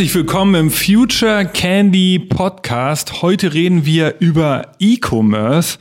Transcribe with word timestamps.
Herzlich 0.00 0.14
willkommen 0.14 0.54
im 0.54 0.70
Future 0.70 1.44
Candy 1.44 2.18
Podcast. 2.18 3.20
Heute 3.20 3.52
reden 3.52 3.84
wir 3.84 4.14
über 4.18 4.72
E-Commerce. 4.78 5.76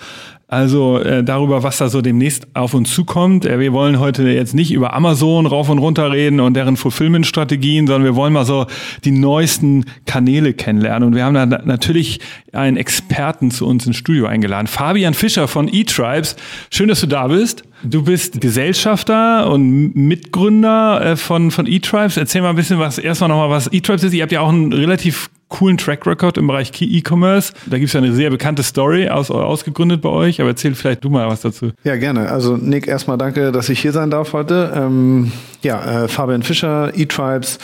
Also 0.51 0.97
äh, 0.97 1.23
darüber, 1.23 1.61
was 1.61 1.77
da 1.77 1.89
so 1.89 2.01
demnächst 2.01 2.47
auf 2.55 2.73
uns 2.73 2.91
zukommt. 2.91 3.45
Äh, 3.45 3.59
wir 3.59 3.71
wollen 3.71 3.99
heute 3.99 4.23
jetzt 4.23 4.55
nicht 4.55 4.71
über 4.71 4.95
Amazon 4.95 5.45
rauf 5.45 5.69
und 5.69 5.77
runter 5.77 6.11
reden 6.11 6.39
und 6.39 6.55
deren 6.55 6.75
Fulfillment-Strategien, 6.75 7.85
sondern 7.85 8.03
wir 8.03 8.15
wollen 8.15 8.33
mal 8.33 8.45
so 8.45 8.65
die 9.05 9.11
neuesten 9.11 9.85
Kanäle 10.07 10.53
kennenlernen. 10.53 11.09
Und 11.09 11.15
wir 11.15 11.23
haben 11.23 11.35
da 11.35 11.45
natürlich 11.45 12.19
einen 12.51 12.77
Experten 12.77 13.51
zu 13.51 13.67
uns 13.67 13.85
ins 13.85 13.97
Studio 13.97 14.25
eingeladen, 14.25 14.65
Fabian 14.65 15.13
Fischer 15.13 15.47
von 15.47 15.67
eTribes. 15.71 16.35
Schön, 16.71 16.87
dass 16.87 17.01
du 17.01 17.07
da 17.07 17.27
bist. 17.27 17.61
Du 17.83 18.01
bist 18.01 18.41
Gesellschafter 18.41 19.51
und 19.51 19.95
Mitgründer 19.95 21.11
äh, 21.11 21.15
von, 21.15 21.51
von 21.51 21.67
eTribes. 21.67 22.17
Erzähl 22.17 22.41
mal 22.41 22.49
ein 22.49 22.55
bisschen 22.55 22.79
was, 22.79 22.97
erstmal 22.97 23.29
nochmal, 23.29 23.51
was 23.51 23.67
eTribes 23.67 24.03
ist. 24.03 24.13
Ihr 24.13 24.23
habt 24.23 24.31
ja 24.31 24.41
auch 24.41 24.49
einen 24.49 24.73
relativ 24.73 25.29
coolen 25.49 25.77
Track 25.77 26.05
Record 26.05 26.37
im 26.37 26.47
Bereich 26.47 26.71
Key 26.71 26.85
E-Commerce. 26.85 27.53
Da 27.65 27.77
gibt 27.77 27.87
es 27.87 27.93
ja 27.93 28.01
eine 28.01 28.13
sehr 28.13 28.29
bekannte 28.29 28.63
Story 28.63 29.09
aus, 29.09 29.29
ausgegründet 29.29 30.01
bei 30.01 30.09
euch, 30.09 30.39
aber 30.39 30.51
erzähl 30.51 30.75
vielleicht 30.75 31.03
du 31.03 31.09
mal 31.09 31.27
was 31.27 31.41
dazu. 31.41 31.71
Ja, 31.83 31.95
gerne. 31.97 32.29
Also 32.29 32.55
Nick, 32.55 32.87
erstmal 32.87 33.17
danke, 33.17 33.51
dass 33.51 33.69
ich 33.69 33.79
hier 33.79 33.91
sein 33.91 34.11
darf 34.11 34.33
heute. 34.33 34.71
Ähm, 34.75 35.31
ja, 35.61 36.03
äh, 36.03 36.07
Fabian 36.07 36.43
Fischer, 36.43 36.93
eTribes 36.95 37.57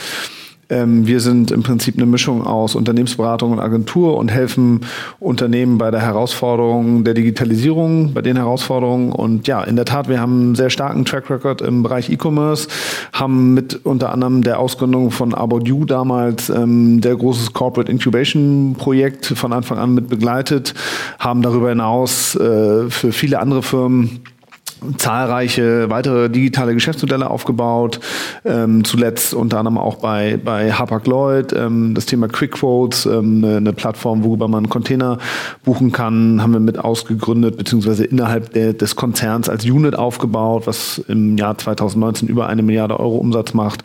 ähm, 0.68 1.06
wir 1.06 1.20
sind 1.20 1.50
im 1.52 1.62
Prinzip 1.62 1.96
eine 1.96 2.06
Mischung 2.06 2.44
aus 2.44 2.74
Unternehmensberatung 2.74 3.52
und 3.52 3.60
Agentur 3.60 4.16
und 4.16 4.30
helfen 4.30 4.80
Unternehmen 5.20 5.78
bei 5.78 5.90
der 5.90 6.00
Herausforderung 6.00 7.04
der 7.04 7.14
Digitalisierung, 7.14 8.12
bei 8.14 8.22
den 8.22 8.36
Herausforderungen. 8.36 9.12
Und 9.12 9.46
ja, 9.46 9.62
in 9.62 9.76
der 9.76 9.84
Tat, 9.84 10.08
wir 10.08 10.20
haben 10.20 10.40
einen 10.40 10.54
sehr 10.56 10.70
starken 10.70 11.04
Track 11.04 11.30
Record 11.30 11.62
im 11.62 11.82
Bereich 11.82 12.10
E-Commerce, 12.10 12.68
haben 13.12 13.54
mit 13.54 13.86
unter 13.86 14.12
anderem 14.12 14.42
der 14.42 14.58
Ausgründung 14.58 15.12
von 15.12 15.34
About 15.34 15.60
You 15.64 15.84
damals 15.84 16.50
ähm, 16.50 17.00
der 17.00 17.14
großes 17.14 17.52
Corporate 17.52 17.90
Incubation 17.90 18.74
Projekt 18.76 19.26
von 19.26 19.52
Anfang 19.52 19.78
an 19.78 19.94
mit 19.94 20.08
begleitet, 20.08 20.74
haben 21.18 21.42
darüber 21.42 21.68
hinaus 21.68 22.34
äh, 22.34 22.90
für 22.90 23.12
viele 23.12 23.38
andere 23.38 23.62
Firmen 23.62 24.20
zahlreiche 24.98 25.90
weitere 25.90 26.28
digitale 26.28 26.74
Geschäftsmodelle 26.74 27.28
aufgebaut. 27.28 28.00
Ähm, 28.44 28.84
zuletzt 28.84 29.34
unter 29.34 29.58
anderem 29.58 29.78
auch 29.78 29.96
bei, 29.96 30.38
bei 30.42 30.72
Hapag-Lloyd 30.72 31.52
ähm, 31.54 31.94
das 31.94 32.06
Thema 32.06 32.28
Quick 32.28 32.52
Quotes, 32.52 33.06
ähm, 33.06 33.42
eine, 33.44 33.56
eine, 33.56 33.72
Plattform, 33.72 34.24
worüber 34.24 34.48
man 34.48 34.68
Container 34.68 35.18
buchen 35.64 35.92
kann, 35.92 36.42
haben 36.42 36.52
wir 36.52 36.60
mit 36.60 36.78
ausgegründet, 36.78 37.56
beziehungsweise 37.56 38.04
innerhalb 38.04 38.52
der, 38.52 38.72
des 38.72 38.96
Konzerns 38.96 39.48
als 39.48 39.64
Unit 39.64 39.96
aufgebaut, 39.96 40.66
was 40.66 40.98
im 41.08 41.36
Jahr 41.36 41.56
2019 41.56 42.28
über 42.28 42.46
eine 42.46 42.62
Milliarde 42.62 42.98
Euro 42.98 43.16
Umsatz 43.16 43.54
macht 43.54 43.82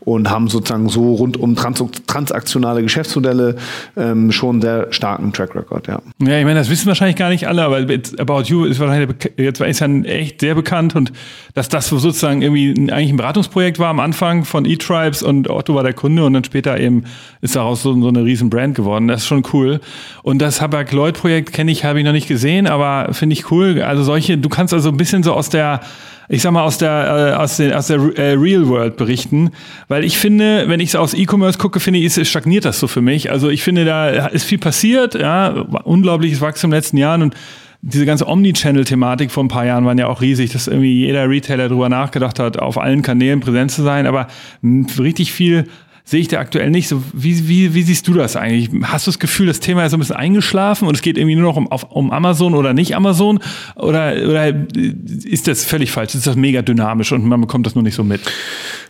und 0.00 0.30
haben 0.30 0.48
sozusagen 0.48 0.88
so 0.88 1.14
rund 1.14 1.36
um 1.36 1.56
trans 1.56 1.82
transaktionale 2.06 2.82
Geschäftsmodelle 2.82 3.56
ähm, 3.96 4.30
schon 4.30 4.60
sehr 4.60 4.92
starken 4.92 5.32
Track 5.32 5.54
Record. 5.54 5.88
Ja. 5.88 6.00
ja, 6.20 6.38
ich 6.38 6.44
meine, 6.44 6.58
das 6.58 6.70
wissen 6.70 6.86
wahrscheinlich 6.86 7.16
gar 7.16 7.30
nicht 7.30 7.48
alle, 7.48 7.62
aber 7.62 7.78
About 8.18 8.42
You 8.44 8.64
ist 8.64 8.80
wahrscheinlich 8.80 9.10
jetzt 9.36 9.60
ist 9.60 9.80
ja 9.80 9.88
echt 9.88 10.33
sehr 10.40 10.54
bekannt 10.54 10.94
und 10.94 11.12
dass 11.54 11.68
das 11.68 11.88
sozusagen 11.88 12.42
irgendwie 12.42 12.70
eigentlich 12.92 13.10
ein 13.10 13.16
Beratungsprojekt 13.16 13.78
war 13.78 13.88
am 13.88 14.00
Anfang 14.00 14.44
von 14.44 14.64
eTribes 14.64 15.22
und 15.22 15.48
Otto 15.50 15.74
war 15.74 15.82
der 15.82 15.94
Kunde 15.94 16.24
und 16.24 16.32
dann 16.32 16.44
später 16.44 16.78
eben 16.78 17.04
ist 17.40 17.56
daraus 17.56 17.82
so, 17.82 18.00
so 18.00 18.08
eine 18.08 18.24
riesen 18.24 18.50
Brand 18.50 18.74
geworden. 18.74 19.08
Das 19.08 19.22
ist 19.22 19.26
schon 19.26 19.44
cool. 19.52 19.80
Und 20.22 20.40
das 20.40 20.60
Habak-Lloyd-Projekt 20.60 21.52
kenne 21.52 21.70
ich, 21.70 21.84
habe 21.84 21.98
ich 21.98 22.04
noch 22.04 22.12
nicht 22.12 22.28
gesehen, 22.28 22.66
aber 22.66 23.12
finde 23.12 23.34
ich 23.34 23.50
cool. 23.50 23.82
Also 23.82 24.02
solche, 24.02 24.38
du 24.38 24.48
kannst 24.48 24.72
also 24.72 24.88
ein 24.88 24.96
bisschen 24.96 25.22
so 25.22 25.32
aus 25.32 25.48
der 25.48 25.80
ich 26.28 26.42
sag 26.42 26.52
mal, 26.52 26.62
aus 26.62 26.78
der, 26.78 27.34
äh, 27.34 27.42
aus, 27.42 27.56
den, 27.56 27.72
aus 27.72 27.88
der 27.88 27.98
äh, 28.16 28.32
Real 28.32 28.66
World 28.68 28.96
berichten. 28.96 29.50
Weil 29.88 30.04
ich 30.04 30.18
finde, 30.18 30.68
wenn 30.68 30.80
ich 30.80 30.92
so 30.92 30.98
aus 30.98 31.14
E-Commerce 31.14 31.58
gucke, 31.58 31.80
finde 31.80 32.00
ich, 32.00 32.06
ist, 32.06 32.28
stagniert 32.28 32.64
das 32.64 32.80
so 32.80 32.86
für 32.86 33.02
mich. 33.02 33.30
Also 33.30 33.50
ich 33.50 33.62
finde, 33.62 33.84
da 33.84 34.08
ist 34.08 34.44
viel 34.44 34.58
passiert, 34.58 35.14
ja, 35.14 35.50
unglaubliches 35.84 36.40
Wachstum 36.40 36.68
in 36.68 36.72
den 36.72 36.78
letzten 36.78 36.96
Jahren 36.96 37.22
und 37.22 37.34
diese 37.86 38.06
ganze 38.06 38.26
Omnichannel-Thematik 38.26 39.30
vor 39.30 39.44
ein 39.44 39.48
paar 39.48 39.66
Jahren 39.66 39.84
waren 39.84 39.98
ja 39.98 40.06
auch 40.06 40.22
riesig, 40.22 40.50
dass 40.52 40.68
irgendwie 40.68 41.04
jeder 41.04 41.28
Retailer 41.28 41.68
drüber 41.68 41.90
nachgedacht 41.90 42.38
hat, 42.38 42.58
auf 42.58 42.78
allen 42.78 43.02
Kanälen 43.02 43.40
präsent 43.40 43.72
zu 43.72 43.82
sein, 43.82 44.06
aber 44.06 44.26
richtig 44.98 45.34
viel 45.34 45.64
sehe 46.06 46.20
ich 46.20 46.28
da 46.28 46.38
aktuell 46.38 46.70
nicht. 46.70 46.88
So, 46.88 47.02
wie, 47.14 47.48
wie, 47.48 47.74
wie 47.74 47.82
siehst 47.82 48.06
du 48.06 48.12
das 48.12 48.36
eigentlich? 48.36 48.70
Hast 48.82 49.06
du 49.06 49.10
das 49.10 49.18
Gefühl, 49.18 49.46
das 49.46 49.60
Thema 49.60 49.84
ist 49.84 49.90
so 49.90 49.96
ein 49.96 50.00
bisschen 50.00 50.16
eingeschlafen 50.16 50.86
und 50.86 50.94
es 50.94 51.02
geht 51.02 51.16
irgendwie 51.16 51.36
nur 51.36 51.44
noch 51.44 51.56
um, 51.56 51.72
auf, 51.72 51.90
um 51.90 52.10
Amazon 52.10 52.54
oder 52.54 52.74
nicht 52.74 52.94
Amazon? 52.94 53.40
Oder, 53.74 54.14
oder 54.28 54.54
ist 55.24 55.48
das 55.48 55.64
völlig 55.64 55.90
falsch? 55.90 56.14
Ist 56.14 56.26
das 56.26 56.36
mega 56.36 56.60
dynamisch 56.60 57.12
und 57.12 57.24
man 57.24 57.40
bekommt 57.40 57.66
das 57.66 57.74
nur 57.74 57.82
nicht 57.82 57.94
so 57.94 58.04
mit? 58.04 58.20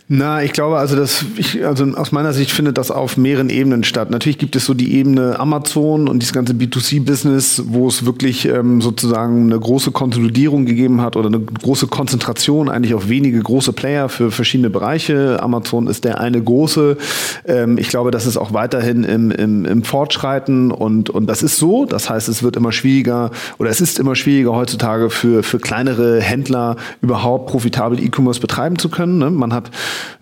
Na, 0.07 0.43
ich 0.43 0.53
glaube 0.53 0.77
also, 0.77 0.95
dass 0.95 1.25
ich, 1.35 1.65
also 1.65 1.83
aus 1.95 2.11
meiner 2.11 2.31
Sicht 2.31 2.51
findet 2.51 2.77
das 2.77 2.91
auf 2.91 3.17
mehreren 3.17 3.49
Ebenen 3.49 3.83
statt. 3.83 4.11
Natürlich 4.11 4.37
gibt 4.37 4.55
es 4.55 4.65
so 4.65 4.75
die 4.75 4.93
Ebene 4.93 5.39
Amazon 5.39 6.07
und 6.07 6.19
dieses 6.19 6.31
ganze 6.31 6.53
B2C-Business, 6.53 7.63
wo 7.65 7.87
es 7.87 8.05
wirklich 8.05 8.45
ähm, 8.45 8.81
sozusagen 8.81 9.45
eine 9.45 9.59
große 9.59 9.89
Konsolidierung 9.89 10.67
gegeben 10.67 11.01
hat 11.01 11.15
oder 11.15 11.27
eine 11.27 11.39
große 11.39 11.87
Konzentration 11.87 12.69
eigentlich 12.69 12.93
auf 12.93 13.09
wenige 13.09 13.39
große 13.39 13.73
Player 13.73 14.07
für 14.07 14.29
verschiedene 14.29 14.69
Bereiche. 14.69 15.41
Amazon 15.41 15.87
ist 15.87 16.03
der 16.03 16.19
eine 16.19 16.39
große. 16.39 16.97
Ähm, 17.45 17.77
ich 17.77 17.89
glaube, 17.89 18.11
das 18.11 18.25
ist 18.25 18.37
auch 18.37 18.53
weiterhin 18.53 19.03
im, 19.03 19.31
im, 19.31 19.65
im 19.65 19.83
Fortschreiten 19.83 20.71
und, 20.71 21.09
und 21.09 21.27
das 21.27 21.43
ist 21.43 21.57
so. 21.57 21.85
Das 21.85 22.09
heißt, 22.09 22.29
es 22.29 22.43
wird 22.43 22.55
immer 22.55 22.71
schwieriger 22.71 23.31
oder 23.57 23.69
es 23.69 23.81
ist 23.81 23.99
immer 23.99 24.15
schwieriger 24.15 24.53
heutzutage 24.53 25.09
für, 25.09 25.43
für 25.43 25.59
kleinere 25.59 26.21
Händler 26.21 26.75
überhaupt 27.01 27.49
profitabel 27.49 27.99
E-Commerce 27.99 28.39
betreiben 28.39 28.77
zu 28.77 28.89
können. 28.89 29.17
Ne? 29.17 29.29
Man 29.29 29.53
hat 29.53 29.71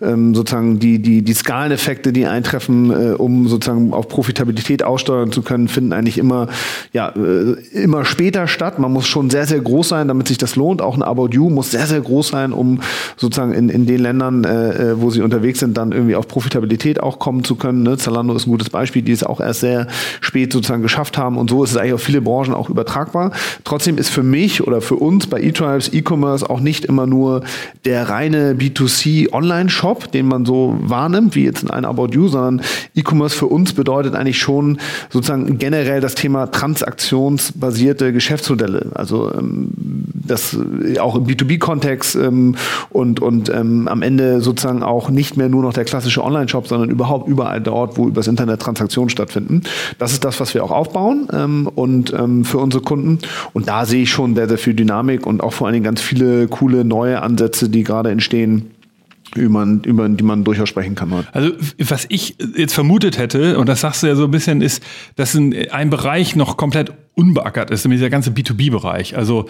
ähm, 0.02 0.36
sozusagen 0.36 0.80
die, 0.80 1.00
die, 1.00 1.22
die 1.22 1.34
Skaleneffekte, 1.34 2.14
die 2.14 2.26
eintreffen, 2.26 2.92
äh, 2.92 3.14
um 3.14 3.48
sozusagen 3.48 3.94
auf 3.94 4.08
Profitabilität 4.08 4.84
aussteuern 4.84 5.32
zu 5.32 5.42
können, 5.42 5.68
finden 5.68 5.94
eigentlich 5.94 6.18
immer, 6.18 6.48
ja, 6.92 7.10
äh, 7.10 7.54
immer 7.72 8.06
später 8.06 8.48
statt. 8.48 8.80
Man 8.80 8.92
muss 8.92 9.08
schon 9.08 9.30
sehr, 9.30 9.46
sehr 9.46 9.60
groß 9.60 9.90
sein, 9.90 10.08
damit 10.08 10.28
sich 10.28 10.38
das 10.38 10.56
lohnt. 10.56 10.82
Auch 10.82 10.96
ein 10.96 11.04
About 11.04 11.30
You 11.32 11.50
muss 11.50 11.72
sehr, 11.72 11.88
sehr 11.88 12.02
groß 12.02 12.30
sein, 12.30 12.54
um 12.54 12.82
sozusagen 13.18 13.54
in, 13.54 13.70
in 13.70 13.86
den 13.86 14.00
Ländern, 14.00 14.44
äh, 14.44 14.92
äh 14.92 15.02
wo 15.02 15.10
sie 15.10 15.22
unterwegs 15.22 15.60
sind, 15.60 15.78
dann 15.78 15.92
irgendwie 15.92 16.16
auf 16.16 16.28
Profitabilität 16.28 16.73
auch 17.02 17.20
kommen 17.20 17.44
zu 17.44 17.56
können. 17.56 17.84
Ne? 17.84 17.98
Zalando 17.98 18.34
ist 18.36 18.48
ein 18.48 18.52
gutes 18.52 18.70
Beispiel, 18.70 19.02
die 19.02 19.12
es 19.12 19.24
auch 19.24 19.40
erst 19.40 19.62
sehr 19.62 19.88
spät 20.22 20.54
sozusagen 20.54 20.82
geschafft 20.82 21.18
haben. 21.18 21.38
Und 21.38 21.50
so 21.50 21.64
ist 21.64 21.72
es 21.72 21.78
eigentlich 21.78 21.94
auf 21.94 22.04
viele 22.04 22.22
Branchen 22.22 22.54
auch 22.54 22.70
übertragbar. 22.70 23.32
Trotzdem 23.64 23.98
ist 23.98 24.10
für 24.10 24.24
mich 24.24 24.66
oder 24.66 24.82
für 24.82 24.96
uns 24.96 25.28
bei 25.28 25.42
eTribes 25.42 25.92
E-Commerce 25.94 26.50
auch 26.50 26.60
nicht 26.60 26.86
immer 26.86 27.08
nur 27.08 27.44
der 27.86 28.10
reine 28.10 28.54
B2C 28.54 29.32
Online 29.32 29.64
Online-Shop, 29.64 30.12
den 30.12 30.28
man 30.28 30.46
so 30.46 30.78
wahrnimmt, 30.82 31.36
wie 31.36 31.44
jetzt 31.46 31.64
in 31.64 31.70
einem 31.70 31.86
About 31.86 32.10
You, 32.14 32.28
sondern 32.28 32.62
E-Commerce 32.96 33.36
für 33.36 33.48
uns 33.48 33.74
bedeutet 33.74 34.16
eigentlich 34.16 34.40
schon 34.40 34.80
sozusagen 35.10 35.58
generell 35.58 36.02
das 36.02 36.16
Thema 36.16 36.48
transaktionsbasierte 36.48 38.14
Geschäftsmodelle. 38.14 38.92
Also 38.94 39.32
ähm, 39.34 39.72
das 40.26 40.58
auch 41.00 41.16
im 41.16 41.26
B2B-Kontext 41.26 42.16
ähm, 42.16 42.56
und, 42.90 43.20
und 43.22 43.50
ähm, 43.50 43.88
am 43.88 44.02
Ende 44.02 44.42
sozusagen 44.42 44.84
auch 44.84 45.10
nicht 45.10 45.38
mehr 45.38 45.50
nur 45.50 45.64
noch 45.64 45.74
der 45.74 45.86
klassische 45.86 46.24
Online-Shop, 46.24 46.68
sondern 46.68 46.90
überhaupt 46.90 47.28
überall 47.28 47.62
dort, 47.62 47.98
wo 47.98 48.08
übers 48.08 48.28
Internet 48.28 48.62
Transaktionen 48.62 49.10
stattfinden. 49.10 49.62
Das 50.00 50.14
ist 50.14 50.24
das, 50.24 50.40
was 50.40 50.54
wir 50.54 50.64
auch 50.64 50.72
aufbauen 50.72 51.28
ähm, 51.34 51.70
und 51.74 52.14
ähm, 52.14 52.46
für 52.46 52.60
unsere 52.60 52.84
Kunden. 52.84 53.20
Und 53.54 53.68
da 53.68 53.86
sehe 53.86 54.04
ich 54.04 54.12
schon 54.12 54.36
sehr, 54.36 54.48
sehr 54.48 54.58
viel 54.58 54.74
Dynamik 54.74 55.26
und 55.26 55.42
auch 55.42 55.54
vor 55.54 55.68
allen 55.68 55.74
Dingen 55.74 55.86
ganz 55.86 56.02
viele 56.02 56.48
coole 56.48 56.86
neue 56.86 57.22
Ansätze, 57.22 57.70
die 57.70 57.84
gerade 57.84 58.12
entstehen 58.12 58.72
über, 59.36 59.66
über 59.86 60.10
die 60.10 60.24
man 60.24 60.44
durchaus 60.44 60.70
sprechen 60.70 60.96
kann. 60.96 61.26
Also 61.32 61.52
was 61.80 62.06
ich 62.10 62.38
jetzt 62.56 62.74
vermutet 62.74 63.18
hätte, 63.18 63.58
und 63.58 63.68
das 63.68 63.82
sagst 63.82 64.04
du 64.04 64.08
ja 64.08 64.16
so 64.16 64.26
ein 64.26 64.32
bisschen, 64.32 64.62
ist, 64.62 64.84
dass 65.16 65.34
ein, 65.34 65.56
ein 65.72 65.90
Bereich 65.90 66.36
noch 66.36 66.58
komplett 66.58 66.94
unbeackert 67.16 67.70
ist, 67.72 67.86
nämlich 67.86 68.02
der 68.02 68.10
ganze 68.10 68.32
B2B-Bereich. 68.32 69.16
Also 69.16 69.46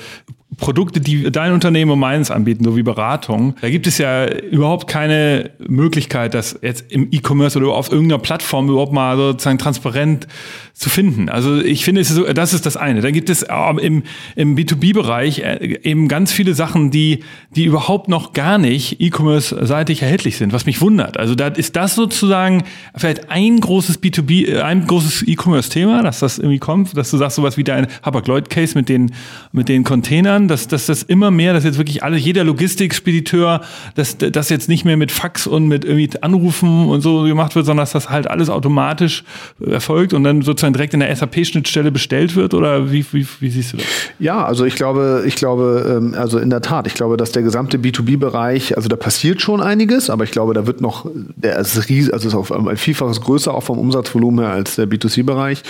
Produkte, 0.57 0.99
die 0.99 1.31
dein 1.31 1.53
Unternehmen 1.53 1.91
und 1.91 1.99
meins 1.99 2.29
anbieten, 2.29 2.63
so 2.63 2.75
wie 2.75 2.83
Beratung, 2.83 3.55
da 3.61 3.69
gibt 3.69 3.87
es 3.87 3.97
ja 3.97 4.27
überhaupt 4.27 4.87
keine 4.87 5.51
Möglichkeit, 5.67 6.33
das 6.33 6.59
jetzt 6.61 6.91
im 6.91 7.07
E-Commerce 7.11 7.57
oder 7.57 7.69
auf 7.69 7.91
irgendeiner 7.91 8.21
Plattform 8.21 8.69
überhaupt 8.69 8.93
mal 8.93 9.17
sozusagen 9.17 9.57
transparent 9.57 10.27
zu 10.73 10.89
finden. 10.89 11.29
Also 11.29 11.61
ich 11.61 11.85
finde, 11.85 12.01
das 12.33 12.53
ist 12.53 12.65
das 12.65 12.77
eine. 12.77 13.01
Dann 13.01 13.13
gibt 13.13 13.29
es 13.29 13.43
im, 13.43 14.03
im 14.35 14.55
B2B-Bereich 14.55 15.39
äh, 15.39 15.79
eben 15.83 16.07
ganz 16.07 16.31
viele 16.31 16.55
Sachen, 16.55 16.89
die, 16.89 17.23
die 17.55 17.65
überhaupt 17.65 18.09
noch 18.09 18.33
gar 18.33 18.57
nicht 18.57 18.99
E-Commerce-seitig 18.99 20.01
erhältlich 20.01 20.37
sind, 20.37 20.51
was 20.51 20.65
mich 20.65 20.81
wundert. 20.81 21.17
Also 21.17 21.35
da 21.35 21.47
ist 21.47 21.75
das 21.75 21.93
sozusagen 21.93 22.63
vielleicht 22.95 23.29
ein 23.29 23.59
großes 23.59 24.01
B2B, 24.01 24.47
äh, 24.47 24.61
ein 24.61 24.87
großes 24.87 25.27
E-Commerce-Thema, 25.27 26.01
dass 26.01 26.19
das 26.19 26.39
irgendwie 26.39 26.59
kommt, 26.59 26.97
dass 26.97 27.11
du 27.11 27.17
sagst, 27.17 27.35
sowas 27.35 27.52
sowas 27.53 27.57
wie 27.57 27.63
dein 27.63 27.87
Hapag-Lloyd-Case 28.03 28.77
mit 28.77 28.89
den, 28.89 29.11
mit 29.51 29.69
den 29.69 29.83
Containern, 29.83 30.47
dass, 30.47 30.67
dass 30.67 30.87
das 30.87 31.03
immer 31.03 31.31
mehr, 31.31 31.53
dass 31.53 31.63
jetzt 31.63 31.77
wirklich 31.77 32.03
alle, 32.03 32.17
jeder 32.17 32.43
Logistikspediteur, 32.43 33.61
dass 33.95 34.17
das 34.17 34.49
jetzt 34.49 34.69
nicht 34.69 34.85
mehr 34.85 34.97
mit 34.97 35.11
Fax 35.11 35.47
und 35.47 35.67
mit 35.67 35.85
irgendwie 35.85 36.09
Anrufen 36.21 36.87
und 36.87 37.01
so 37.01 37.23
gemacht 37.23 37.55
wird, 37.55 37.65
sondern 37.65 37.83
dass 37.83 37.91
das 37.91 38.09
halt 38.09 38.29
alles 38.29 38.49
automatisch 38.49 39.23
erfolgt 39.65 40.13
und 40.13 40.23
dann 40.23 40.41
sozusagen 40.41 40.73
direkt 40.73 40.93
in 40.93 40.99
der 40.99 41.15
SAP-Schnittstelle 41.15 41.91
bestellt 41.91 42.35
wird? 42.35 42.53
Oder 42.53 42.91
wie, 42.91 43.05
wie, 43.11 43.25
wie 43.39 43.49
siehst 43.49 43.73
du 43.73 43.77
das? 43.77 43.85
Ja, 44.19 44.45
also 44.45 44.65
ich 44.65 44.75
glaube, 44.75 45.23
ich 45.25 45.35
glaube, 45.35 45.97
ähm, 45.97 46.15
also 46.17 46.39
in 46.39 46.49
der 46.49 46.61
Tat, 46.61 46.87
ich 46.87 46.93
glaube, 46.93 47.17
dass 47.17 47.31
der 47.31 47.43
gesamte 47.43 47.77
B2B-Bereich, 47.77 48.75
also 48.75 48.89
da 48.89 48.95
passiert 48.95 49.41
schon 49.41 49.61
einiges, 49.61 50.09
aber 50.09 50.23
ich 50.23 50.31
glaube, 50.31 50.53
da 50.53 50.67
wird 50.67 50.81
noch, 50.81 51.05
der 51.35 51.57
ist 51.59 51.89
riesig, 51.89 52.13
also 52.13 52.27
ist 52.27 52.35
auf 52.35 52.51
ein 52.51 52.77
Vielfaches 52.77 53.21
größer 53.21 53.53
auch 53.53 53.63
vom 53.63 53.77
Umsatzvolumen 53.77 54.45
her 54.45 54.53
als 54.53 54.75
der 54.75 54.87
B2C-Bereich. 54.87 55.63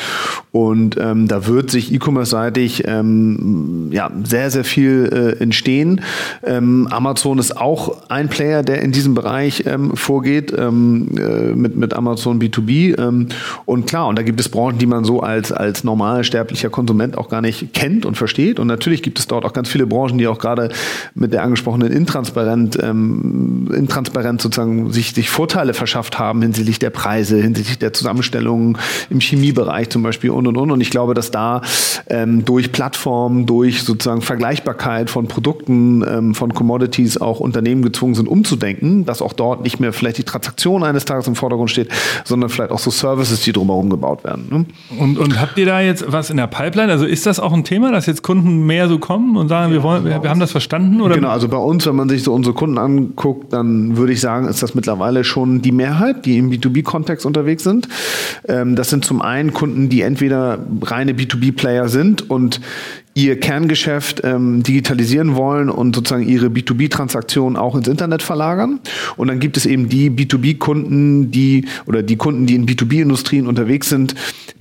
Und 0.51 0.97
ähm, 0.99 1.27
da 1.27 1.47
wird 1.47 1.71
sich 1.73 1.93
E-Commerce-seitig 1.93 2.83
ähm, 2.87 3.89
ja, 3.91 4.09
sehr, 4.23 4.49
sehr 4.49 4.63
viel 4.63 5.09
äh, 5.11 5.43
entstehen. 5.43 6.01
Ähm, 6.43 6.87
Amazon 6.89 7.37
ist 7.39 7.57
auch 7.57 8.09
ein 8.09 8.29
Player, 8.29 8.63
der 8.63 8.81
in 8.81 8.93
diesem 8.93 9.13
Bereich 9.13 9.65
ähm, 9.65 9.95
vorgeht, 9.97 10.53
ähm, 10.57 11.09
äh, 11.17 11.53
mit, 11.53 11.75
mit 11.75 11.93
Amazon 11.93 12.39
B2B. 12.39 12.97
Ähm, 12.97 13.27
und 13.65 13.87
klar, 13.87 14.07
und 14.07 14.17
da 14.17 14.23
gibt 14.23 14.39
es 14.39 14.47
Branchen, 14.47 14.77
die 14.77 14.85
man 14.85 15.03
so 15.03 15.19
als, 15.19 15.51
als 15.51 15.83
normalsterblicher 15.83 16.69
Konsument 16.69 17.17
auch 17.17 17.27
gar 17.27 17.41
nicht 17.41 17.73
kennt 17.73 18.05
und 18.05 18.15
versteht. 18.15 18.59
Und 18.59 18.67
natürlich 18.67 19.03
gibt 19.03 19.19
es 19.19 19.27
dort 19.27 19.43
auch 19.43 19.53
ganz 19.53 19.67
viele 19.67 19.85
Branchen, 19.85 20.17
die 20.17 20.27
auch 20.27 20.39
gerade 20.39 20.69
mit 21.15 21.33
der 21.33 21.43
angesprochenen 21.43 21.91
Intransparent, 21.91 22.77
ähm, 22.81 23.69
Intransparenz 23.75 24.43
sozusagen 24.43 24.93
sich, 24.93 25.13
sich 25.13 25.29
Vorteile 25.29 25.73
verschafft 25.73 26.19
haben 26.19 26.41
hinsichtlich 26.41 26.79
der 26.79 26.91
Preise, 26.91 27.41
hinsichtlich 27.41 27.79
der 27.79 27.93
Zusammenstellung 27.93 28.77
im 29.09 29.19
Chemiebereich 29.19 29.89
zum 29.89 30.03
Beispiel 30.03 30.29
und 30.29 30.47
und 30.47 30.57
und. 30.57 30.71
Und 30.71 30.81
ich 30.81 30.91
glaube, 30.91 31.13
dass 31.13 31.31
da 31.31 31.62
ähm, 32.07 32.45
durch 32.45 32.71
Plattformen, 32.71 33.45
durch 33.45 33.83
sozusagen 33.83 34.21
Vergleichbarkeit 34.21 35.09
von 35.09 35.27
Produkten, 35.27 36.03
ähm, 36.07 36.35
von 36.35 36.53
Commodities 36.53 37.17
auch 37.17 37.39
Unternehmen 37.39 37.81
gezwungen 37.81 38.15
sind, 38.15 38.27
umzudenken, 38.27 39.05
dass 39.05 39.21
auch 39.21 39.33
dort 39.33 39.63
nicht 39.63 39.79
mehr 39.79 39.93
vielleicht 39.93 40.17
die 40.17 40.23
Transaktion 40.23 40.83
eines 40.83 41.05
Tages 41.05 41.27
im 41.27 41.35
Vordergrund 41.35 41.69
steht, 41.69 41.89
sondern 42.25 42.49
vielleicht 42.49 42.71
auch 42.71 42.79
so 42.79 42.91
Services, 42.91 43.41
die 43.41 43.51
drumherum 43.51 43.89
gebaut 43.89 44.23
werden. 44.23 44.47
Ne? 44.49 44.65
Und, 44.99 45.17
und 45.17 45.39
habt 45.39 45.57
ihr 45.57 45.65
da 45.65 45.81
jetzt 45.81 46.05
was 46.07 46.29
in 46.29 46.37
der 46.37 46.47
Pipeline? 46.47 46.91
Also 46.91 47.05
ist 47.05 47.25
das 47.25 47.39
auch 47.39 47.53
ein 47.53 47.63
Thema, 47.63 47.91
dass 47.91 48.05
jetzt 48.05 48.23
Kunden 48.23 48.65
mehr 48.65 48.87
so 48.87 48.99
kommen 48.99 49.37
und 49.37 49.47
sagen, 49.47 49.71
wir 49.71 49.83
wollen, 49.83 50.05
wir, 50.05 50.21
wir 50.23 50.29
haben 50.29 50.39
das 50.39 50.51
verstanden? 50.51 51.01
Oder? 51.01 51.15
Genau, 51.15 51.29
also 51.29 51.47
bei 51.47 51.57
uns, 51.57 51.85
wenn 51.85 51.95
man 51.95 52.09
sich 52.09 52.23
so 52.23 52.33
unsere 52.33 52.53
Kunden 52.53 52.77
anguckt, 52.77 53.53
dann 53.53 53.97
würde 53.97 54.13
ich 54.13 54.21
sagen, 54.21 54.47
ist 54.47 54.63
das 54.63 54.75
mittlerweile 54.75 55.23
schon 55.23 55.61
die 55.61 55.71
Mehrheit, 55.71 56.25
die 56.25 56.37
im 56.37 56.49
B2B-Kontext 56.49 57.25
unterwegs 57.25 57.63
sind. 57.63 57.87
Ähm, 58.47 58.75
das 58.75 58.89
sind 58.89 59.05
zum 59.05 59.21
einen 59.21 59.53
Kunden, 59.53 59.89
die 59.89 60.01
entweder 60.01 60.59
reine 60.81 61.13
B2B-Player 61.53 61.87
sind 61.87 62.29
und 62.29 62.61
ihr 63.15 63.39
Kerngeschäft 63.39 64.21
ähm, 64.23 64.63
digitalisieren 64.63 65.35
wollen 65.35 65.69
und 65.69 65.95
sozusagen 65.95 66.27
ihre 66.27 66.47
B2B-Transaktionen 66.47 67.57
auch 67.57 67.75
ins 67.75 67.87
Internet 67.87 68.23
verlagern. 68.23 68.79
Und 69.17 69.27
dann 69.27 69.39
gibt 69.39 69.57
es 69.57 69.65
eben 69.65 69.87
die 69.87 70.09
B2B-Kunden, 70.09 71.31
die 71.31 71.65
oder 71.85 72.01
die 72.01 72.15
Kunden, 72.15 72.47
die 72.47 72.55
in 72.55 72.65
B2B-Industrien 72.65 73.47
unterwegs 73.47 73.89
sind, 73.89 74.15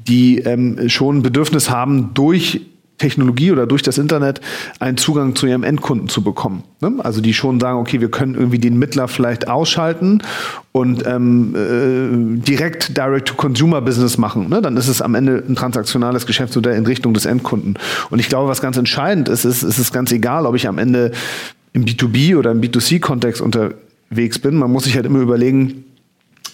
die 0.07 0.39
ähm, 0.41 0.89
schon 0.89 1.23
Bedürfnis 1.23 1.71
haben, 1.71 2.11
durch 2.15 2.61
Technologie 3.03 3.51
oder 3.51 3.67
durch 3.67 3.83
das 3.83 3.99
Internet 3.99 4.41
einen 4.79 4.97
Zugang 4.97 5.35
zu 5.35 5.49
ihrem 5.49 5.65
Endkunden 5.65 6.09
zu 6.09 6.23
bekommen. 6.23 6.63
Ne? 6.81 6.93
Also 6.99 7.21
die 7.21 7.35
schon 7.35 7.59
sagen, 7.59 7.79
okay, 7.79 8.01
wir 8.01 8.13
können 8.13 8.37
irgendwie 8.37 8.61
den 8.61 8.79
Mittler 8.79 9.09
vielleicht 9.09 9.49
ausschalten 9.49 10.23
und 10.71 11.05
ähm, 11.05 11.55
äh, 11.57 12.41
direkt 12.41 12.97
Direct-to-Consumer-Business 12.97 14.19
machen. 14.19 14.49
Ne? 14.49 14.63
Dann 14.63 14.77
ist 14.77 14.87
es 14.87 15.03
am 15.03 15.17
Ende 15.17 15.43
ein 15.49 15.57
transaktionales 15.57 16.27
Geschäftsmodell 16.27 16.77
in 16.77 16.87
Richtung 16.87 17.13
des 17.13 17.27
Endkunden. 17.27 17.77
Und 18.11 18.21
ich 18.21 18.29
glaube, 18.29 18.49
was 18.49 18.63
ganz 18.63 18.77
entscheidend 18.77 19.29
ist, 19.29 19.45
ist, 19.45 19.65
ist 19.65 19.79
es 19.79 19.93
ganz 19.93 20.13
egal, 20.13 20.47
ob 20.47 20.55
ich 20.55 20.69
am 20.69 20.79
Ende 20.79 21.11
im 21.73 21.85
B2B 21.85 22.37
oder 22.37 22.53
im 22.53 22.61
B2C-Kontext 22.61 23.43
unterwegs 23.43 24.39
bin. 24.39 24.55
Man 24.55 24.71
muss 24.71 24.85
sich 24.85 24.95
halt 24.95 25.07
immer 25.07 25.19
überlegen, 25.19 25.85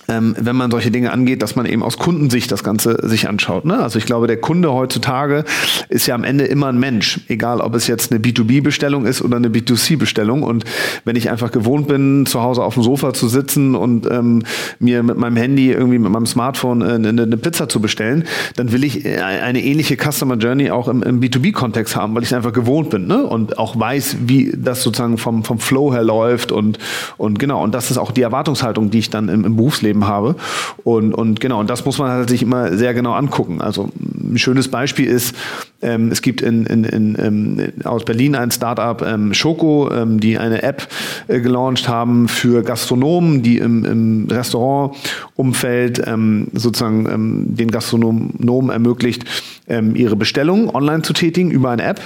ähm, 0.08 0.34
wenn 0.38 0.56
man 0.56 0.70
solche 0.70 0.90
Dinge 0.90 1.12
angeht, 1.12 1.43
dass 1.43 1.55
man 1.55 1.66
eben 1.66 1.82
aus 1.82 1.99
Kundensicht 1.99 2.50
das 2.50 2.64
Ganze 2.64 3.06
sich 3.06 3.28
anschaut. 3.28 3.64
Ne? 3.64 3.78
Also 3.78 3.99
ich 3.99 4.06
glaube, 4.06 4.26
der 4.26 4.38
Kunde 4.38 4.72
heutzutage 4.72 5.44
ist 5.88 6.06
ja 6.06 6.14
am 6.14 6.25
Ende 6.25 6.44
immer 6.44 6.69
ein 6.69 6.78
Mensch, 6.78 7.20
egal 7.28 7.60
ob 7.60 7.75
es 7.75 7.87
jetzt 7.87 8.10
eine 8.10 8.20
B2B-Bestellung 8.20 9.05
ist 9.05 9.20
oder 9.22 9.37
eine 9.37 9.49
B2C-Bestellung. 9.49 10.43
Und 10.43 10.64
wenn 11.05 11.16
ich 11.16 11.31
einfach 11.31 11.52
gewohnt 11.52 11.88
bin, 11.88 12.25
zu 12.26 12.43
Hause 12.43 12.62
auf 12.62 12.75
dem 12.75 12.82
Sofa 12.82 13.12
zu 13.12 13.28
sitzen 13.28 13.75
und 13.75 14.10
ähm, 14.10 14.43
mir 14.78 15.02
mit 15.02 15.19
meinem 15.19 15.37
Handy 15.37 15.70
irgendwie 15.70 15.99
mit 15.99 16.10
meinem 16.10 16.26
Smartphone 16.26 16.81
äh, 16.81 16.94
eine, 16.94 17.08
eine, 17.08 17.37
Pizza 17.37 17.69
zu 17.69 17.81
bestellen, 17.81 18.25
dann 18.56 18.72
will 18.72 18.84
ich 18.84 19.05
äh, 19.05 19.19
eine 19.19 19.62
ähnliche 19.62 19.96
Customer 19.96 20.37
Journey 20.37 20.70
auch 20.70 20.88
im, 20.88 21.02
im 21.02 21.20
B2B-Kontext 21.20 21.96
haben, 21.96 22.14
weil 22.14 22.22
ich 22.22 22.31
es 22.31 22.32
einfach 22.32 22.52
gewohnt 22.52 22.90
bin 22.90 23.06
ne? 23.06 23.25
und 23.25 23.58
auch 23.58 23.78
weiß, 23.78 24.16
wie 24.26 24.52
das 24.56 24.82
sozusagen 24.82 25.19
vom, 25.19 25.44
vom 25.44 25.58
Flow 25.58 25.93
her 25.93 26.02
läuft 26.02 26.50
und, 26.50 26.78
und 27.19 27.38
genau. 27.38 27.62
Und 27.62 27.75
das 27.75 27.90
ist 27.90 27.99
auch 27.99 28.10
die 28.10 28.22
Erwartungshaltung, 28.22 28.90
die 28.90 29.00
ich 29.00 29.10
dann 29.10 29.28
im, 29.28 29.44
im 29.44 29.56
Berufsleben 29.56 29.98
gegeben 29.99 30.06
habe. 30.06 30.37
Und, 30.85 31.15
und 31.15 31.41
genau, 31.41 31.61
und 31.61 31.71
das 31.71 31.85
muss 31.85 31.99
man 31.99 32.11
halt 32.11 32.29
sich 32.29 32.43
immer 32.43 32.77
sehr 32.77 32.95
genau 32.95 33.12
angucken. 33.12 33.61
Also 33.61 33.91
ein 33.99 34.39
schönes 34.39 34.69
Beispiel 34.69 35.06
ist, 35.06 35.35
ähm, 35.83 36.11
es 36.11 36.23
gibt 36.23 36.41
in, 36.41 36.67
in, 36.67 36.85
in, 36.85 37.17
ähm, 37.19 37.73
aus 37.85 38.05
Berlin 38.05 38.35
ein 38.35 38.50
Startup, 38.50 39.00
ähm, 39.03 39.35
Schoko, 39.35 39.91
ähm, 39.93 40.21
die 40.21 40.39
eine 40.39 40.62
App 40.62 40.89
äh, 41.29 41.41
gelauncht 41.41 41.89
haben 41.89 42.29
für 42.29 42.62
Gastronomen, 42.62 43.43
die 43.43 43.59
im, 43.59 43.85
im 43.85 44.29
Restaurantumfeld 44.31 46.03
ähm, 46.06 46.49
sozusagen 46.53 47.06
ähm, 47.06 47.44
den 47.56 47.71
Gastronomen 47.71 48.71
ermöglicht, 48.71 49.25
ähm, 49.69 49.94
ihre 49.94 50.17
Bestellungen 50.17 50.71
online 50.71 51.03
zu 51.03 51.12
tätigen 51.12 51.51
über 51.51 51.71
eine 51.71 51.85
App. 51.85 52.01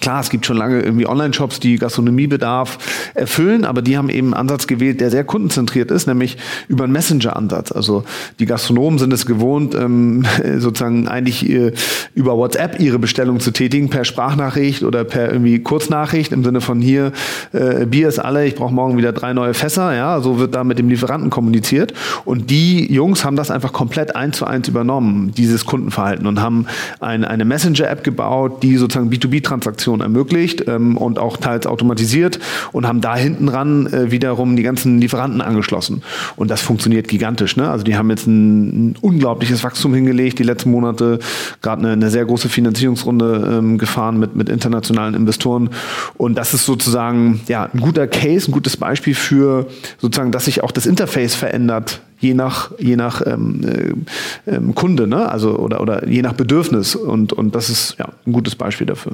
Klar, 0.00 0.20
es 0.20 0.30
gibt 0.30 0.46
schon 0.46 0.56
lange 0.56 0.80
irgendwie 0.80 1.06
Online-Shops, 1.06 1.60
die 1.60 1.76
Gastronomiebedarf 1.76 2.78
erfüllen, 3.14 3.64
aber 3.64 3.82
die 3.82 3.98
haben 3.98 4.08
eben 4.08 4.28
einen 4.28 4.48
Ansatz 4.48 4.66
gewählt, 4.66 5.00
der 5.00 5.10
sehr 5.10 5.24
kundenzentriert 5.24 5.90
ist, 5.90 6.06
nämlich 6.06 6.38
über 6.68 6.84
einen 6.84 6.92
Messenger-Ansatz. 6.92 7.70
Also 7.70 8.04
die 8.38 8.46
Gastronomen 8.46 8.98
sind 8.98 9.12
es 9.12 9.26
gewohnt, 9.26 9.74
ähm, 9.74 10.24
sozusagen 10.58 11.06
eigentlich 11.06 11.48
äh, 11.48 11.72
über 12.14 12.36
WhatsApp 12.36 12.80
ihre 12.80 12.98
Bestellung 12.98 13.40
zu 13.40 13.50
tätigen, 13.50 13.90
per 13.90 14.04
Sprachnachricht 14.04 14.84
oder 14.84 15.04
per 15.04 15.30
irgendwie 15.32 15.58
Kurznachricht 15.58 16.32
im 16.32 16.44
Sinne 16.44 16.60
von 16.60 16.80
hier, 16.80 17.12
äh, 17.52 17.84
Bier 17.84 18.08
ist 18.08 18.18
alle, 18.18 18.46
ich 18.46 18.54
brauche 18.54 18.72
morgen 18.72 18.96
wieder 18.96 19.12
drei 19.12 19.32
neue 19.34 19.52
Fässer. 19.52 19.94
Ja, 19.94 20.20
so 20.20 20.38
wird 20.38 20.54
da 20.54 20.64
mit 20.64 20.78
dem 20.78 20.88
Lieferanten 20.88 21.28
kommuniziert. 21.28 21.92
Und 22.24 22.50
die 22.50 22.90
Jungs 22.92 23.24
haben 23.24 23.36
das 23.36 23.50
einfach 23.50 23.72
komplett 23.72 24.16
eins 24.16 24.38
zu 24.38 24.46
eins 24.46 24.68
übernommen, 24.68 25.32
dieses 25.36 25.66
Kundenverhalten, 25.66 26.26
und 26.26 26.40
haben 26.40 26.66
ein, 27.00 27.24
eine 27.24 27.44
Messenger-App 27.44 28.02
gebaut, 28.04 28.62
die 28.62 28.76
sozusagen 28.76 29.10
B2B-Transaktionen 29.10 29.89
Produktion 29.90 30.00
ermöglicht 30.00 30.64
ähm, 30.68 30.96
und 30.96 31.18
auch 31.18 31.36
teils 31.36 31.66
automatisiert 31.66 32.38
und 32.72 32.86
haben 32.86 33.00
da 33.00 33.16
hinten 33.16 33.48
ran 33.48 33.86
äh, 33.86 34.10
wiederum 34.10 34.56
die 34.56 34.62
ganzen 34.62 35.00
Lieferanten 35.00 35.40
angeschlossen. 35.40 36.02
Und 36.36 36.50
das 36.50 36.60
funktioniert 36.60 37.08
gigantisch. 37.08 37.56
Ne? 37.56 37.68
Also 37.68 37.84
die 37.84 37.96
haben 37.96 38.10
jetzt 38.10 38.26
ein, 38.26 38.90
ein 38.90 38.96
unglaubliches 39.00 39.64
Wachstum 39.64 39.94
hingelegt, 39.94 40.38
die 40.38 40.44
letzten 40.44 40.70
Monate 40.70 41.18
gerade 41.62 41.82
eine, 41.82 41.92
eine, 41.92 42.10
sehr 42.10 42.24
große 42.24 42.48
Finanzierungsrunde 42.48 43.58
ähm, 43.58 43.78
gefahren 43.78 44.18
mit, 44.18 44.36
mit 44.36 44.48
internationalen 44.48 45.14
Investoren. 45.14 45.70
Und 46.16 46.36
das 46.36 46.54
ist 46.54 46.66
sozusagen 46.66 47.40
ja, 47.48 47.68
ein 47.72 47.80
guter 47.80 48.06
Case, 48.06 48.50
ein 48.50 48.52
gutes 48.52 48.76
Beispiel 48.76 49.14
für 49.14 49.66
sozusagen, 49.98 50.32
dass 50.32 50.44
sich 50.44 50.62
auch 50.62 50.70
das 50.70 50.86
Interface 50.86 51.34
verändert 51.34 52.00
je 52.20 52.34
nach, 52.34 52.70
je 52.78 52.96
nach 52.96 53.22
ähm, 53.26 53.60
äh, 54.46 54.54
ähm, 54.54 54.74
Kunde, 54.74 55.06
ne? 55.06 55.28
also 55.28 55.58
oder, 55.58 55.80
oder 55.80 56.06
je 56.06 56.22
nach 56.22 56.34
Bedürfnis. 56.34 56.94
Und, 56.94 57.32
und 57.32 57.54
das 57.54 57.70
ist 57.70 57.96
ja, 57.98 58.10
ein 58.26 58.32
gutes 58.32 58.54
Beispiel 58.54 58.86
dafür. 58.86 59.12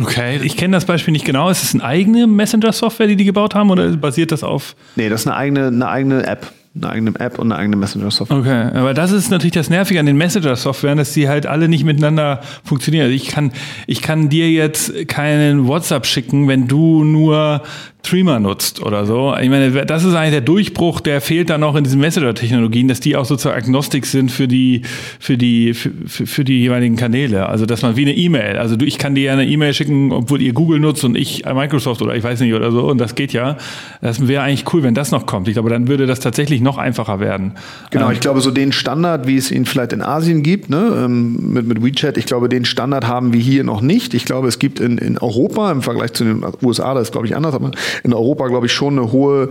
Okay, 0.00 0.40
ich 0.42 0.56
kenne 0.56 0.76
das 0.76 0.86
Beispiel 0.86 1.12
nicht 1.12 1.24
genau. 1.24 1.50
Ist 1.50 1.62
es 1.62 1.74
eine 1.74 1.84
eigene 1.84 2.26
Messenger-Software, 2.26 3.06
die 3.06 3.16
die 3.16 3.24
gebaut 3.24 3.54
haben 3.54 3.70
oder 3.70 3.88
basiert 3.96 4.32
das 4.32 4.42
auf? 4.42 4.74
Nee, 4.96 5.08
das 5.08 5.22
ist 5.22 5.26
eine 5.28 5.36
eigene, 5.36 5.66
eine 5.68 5.88
eigene 5.88 6.26
App 6.26 6.52
eine 6.76 6.90
eigene 6.90 7.20
App 7.20 7.38
und 7.38 7.52
eine 7.52 7.60
eigene 7.60 7.76
Messenger-Software. 7.76 8.36
Okay, 8.36 8.78
aber 8.78 8.94
das 8.94 9.12
ist 9.12 9.30
natürlich 9.30 9.52
das 9.52 9.70
Nervige 9.70 10.00
an 10.00 10.06
den 10.06 10.16
Messenger-Softwaren, 10.16 10.98
dass 10.98 11.12
die 11.12 11.28
halt 11.28 11.46
alle 11.46 11.68
nicht 11.68 11.84
miteinander 11.84 12.40
funktionieren. 12.64 13.04
Also 13.04 13.14
ich 13.14 13.28
kann, 13.28 13.52
ich 13.86 14.02
kann 14.02 14.28
dir 14.28 14.50
jetzt 14.50 15.06
keinen 15.08 15.68
WhatsApp 15.68 16.06
schicken, 16.06 16.48
wenn 16.48 16.66
du 16.66 17.04
nur 17.04 17.62
Streamer 18.04 18.38
nutzt 18.38 18.82
oder 18.82 19.06
so. 19.06 19.34
Ich 19.40 19.48
meine, 19.48 19.70
das 19.86 20.04
ist 20.04 20.14
eigentlich 20.14 20.32
der 20.32 20.40
Durchbruch, 20.42 21.00
der 21.00 21.20
fehlt 21.22 21.48
dann 21.48 21.62
noch 21.62 21.74
in 21.74 21.84
diesen 21.84 22.00
Messenger-Technologien, 22.00 22.86
dass 22.86 23.00
die 23.00 23.16
auch 23.16 23.24
sozusagen 23.24 23.56
agnostik 23.56 24.04
sind 24.04 24.30
für 24.30 24.46
die, 24.46 24.82
für 25.18 25.38
die, 25.38 25.72
für, 25.72 25.90
für 26.06 26.44
die 26.44 26.60
jeweiligen 26.60 26.96
Kanäle. 26.96 27.48
Also, 27.48 27.64
dass 27.64 27.80
man 27.80 27.96
wie 27.96 28.02
eine 28.02 28.14
E-Mail, 28.14 28.58
also 28.58 28.76
du, 28.76 28.84
ich 28.84 28.98
kann 28.98 29.14
dir 29.14 29.32
eine 29.32 29.46
E-Mail 29.46 29.72
schicken, 29.72 30.12
obwohl 30.12 30.42
ihr 30.42 30.52
Google 30.52 30.80
nutzt 30.80 31.02
und 31.04 31.16
ich 31.16 31.44
Microsoft 31.46 32.02
oder 32.02 32.14
ich 32.14 32.22
weiß 32.22 32.40
nicht 32.40 32.52
oder 32.52 32.70
so, 32.70 32.82
und 32.82 32.98
das 32.98 33.14
geht 33.14 33.32
ja. 33.32 33.56
Das 34.02 34.26
wäre 34.28 34.42
eigentlich 34.42 34.72
cool, 34.74 34.82
wenn 34.82 34.94
das 34.94 35.10
noch 35.10 35.24
kommt. 35.24 35.48
Ich 35.48 35.54
glaube, 35.54 35.70
dann 35.70 35.88
würde 35.88 36.06
das 36.06 36.20
tatsächlich 36.20 36.60
noch 36.64 36.78
einfacher 36.78 37.20
werden. 37.20 37.52
Genau, 37.90 38.10
ich 38.10 38.18
glaube, 38.18 38.40
so 38.40 38.50
den 38.50 38.72
Standard, 38.72 39.28
wie 39.28 39.36
es 39.36 39.52
ihn 39.52 39.66
vielleicht 39.66 39.92
in 39.92 40.02
Asien 40.02 40.42
gibt, 40.42 40.70
ne, 40.70 41.04
ähm, 41.04 41.52
mit, 41.52 41.68
mit 41.68 41.84
WeChat, 41.84 42.16
ich 42.16 42.26
glaube, 42.26 42.48
den 42.48 42.64
Standard 42.64 43.06
haben 43.06 43.32
wir 43.32 43.40
hier 43.40 43.62
noch 43.62 43.80
nicht. 43.80 44.14
Ich 44.14 44.24
glaube, 44.24 44.48
es 44.48 44.58
gibt 44.58 44.80
in, 44.80 44.98
in 44.98 45.18
Europa 45.18 45.70
im 45.70 45.82
Vergleich 45.82 46.12
zu 46.14 46.24
den 46.24 46.44
USA, 46.62 46.94
das 46.94 47.04
ist 47.04 47.12
glaube 47.12 47.26
ich 47.26 47.36
anders, 47.36 47.54
aber 47.54 47.70
in 48.02 48.12
Europa, 48.12 48.48
glaube 48.48 48.66
ich, 48.66 48.72
schon 48.72 48.98
eine 48.98 49.12
hohe 49.12 49.50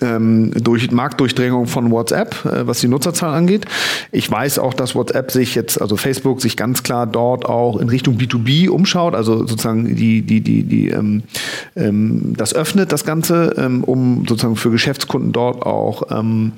ähm, 0.00 0.52
durch 0.54 0.90
Marktdurchdringung 0.90 1.66
von 1.66 1.90
WhatsApp, 1.90 2.44
äh, 2.44 2.66
was 2.66 2.80
die 2.80 2.88
Nutzerzahl 2.88 3.34
angeht. 3.34 3.66
Ich 4.12 4.30
weiß 4.30 4.58
auch, 4.58 4.74
dass 4.74 4.94
WhatsApp 4.94 5.30
sich 5.30 5.54
jetzt, 5.54 5.80
also 5.80 5.96
Facebook 5.96 6.40
sich 6.40 6.56
ganz 6.56 6.82
klar 6.82 7.06
dort 7.06 7.46
auch 7.46 7.78
in 7.78 7.88
Richtung 7.88 8.16
B2B 8.16 8.68
umschaut, 8.68 9.14
also 9.14 9.46
sozusagen 9.46 9.94
die, 9.94 10.22
die, 10.22 10.40
die, 10.40 10.62
die 10.62 10.88
ähm, 10.88 11.22
ähm, 11.76 12.34
das 12.36 12.54
öffnet, 12.54 12.92
das 12.92 13.04
Ganze, 13.04 13.54
ähm, 13.58 13.84
um 13.84 14.24
sozusagen 14.28 14.56
für 14.56 14.70
Geschäftskunden 14.70 15.32
dort 15.32 15.64
auch 15.64 16.02
ähm, 16.10 16.52